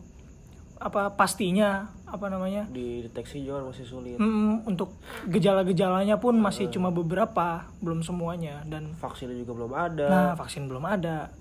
Apa 0.77 1.17
pastinya 1.17 1.89
apa 2.15 2.31
namanya? 2.31 2.71
Dideteksi 2.71 3.43
juga 3.43 3.67
masih 3.67 3.83
sulit. 3.83 4.15
Mm, 4.23 4.63
untuk 4.71 4.95
gejala-gejalanya 5.27 6.23
pun 6.23 6.39
masih 6.39 6.71
cuma 6.71 6.95
beberapa 6.95 7.67
belum 7.83 8.07
semuanya. 8.07 8.63
Dan 8.63 8.95
vaksinnya 8.95 9.35
juga 9.35 9.59
belum 9.59 9.75
ada. 9.75 10.07
Nah 10.07 10.31
vaksin 10.39 10.71
belum 10.71 10.87
ada. 10.87 11.35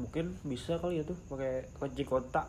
Mungkin 0.00 0.40
bisa 0.48 0.80
kali 0.80 1.00
ya 1.00 1.04
tuh 1.04 1.16
pakai 1.28 1.68
kencing 1.76 2.08
kontak 2.08 2.48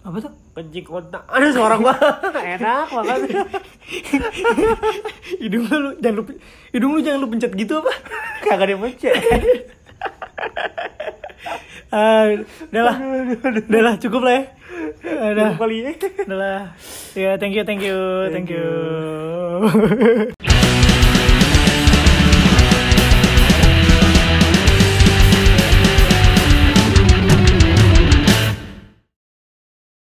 apa 0.00 0.16
tuh? 0.16 0.32
Kencing 0.56 0.86
kontak 0.88 1.28
ada 1.36 1.52
suara 1.52 1.76
gua. 1.76 1.92
Enak 2.56 2.88
banget. 2.88 3.20
Hidung 5.44 5.68
lu 5.68 5.92
jangan 6.00 6.16
lu 6.16 6.22
hidung 6.72 6.96
lu 6.96 7.00
jangan 7.04 7.20
lu 7.20 7.28
pencet 7.28 7.52
gitu 7.52 7.84
apa? 7.84 7.92
Kagak 8.40 8.72
dipencet. 8.72 9.12
ah 9.12 9.20
udah 12.70 12.82
lah. 12.82 12.96
Udah 13.66 13.80
lah 13.82 13.94
cukup 13.98 14.22
lah 14.22 14.34
ya. 14.34 14.44
Udah. 15.34 15.50
kali 15.58 15.76
ya. 15.82 15.92
Udah 16.26 16.38
lah. 16.38 16.60
Ya 17.16 17.30
thank 17.40 17.54
you 17.56 17.64
thank 17.66 17.82
you. 17.82 17.98
Thank 18.30 18.50
you 18.50 20.40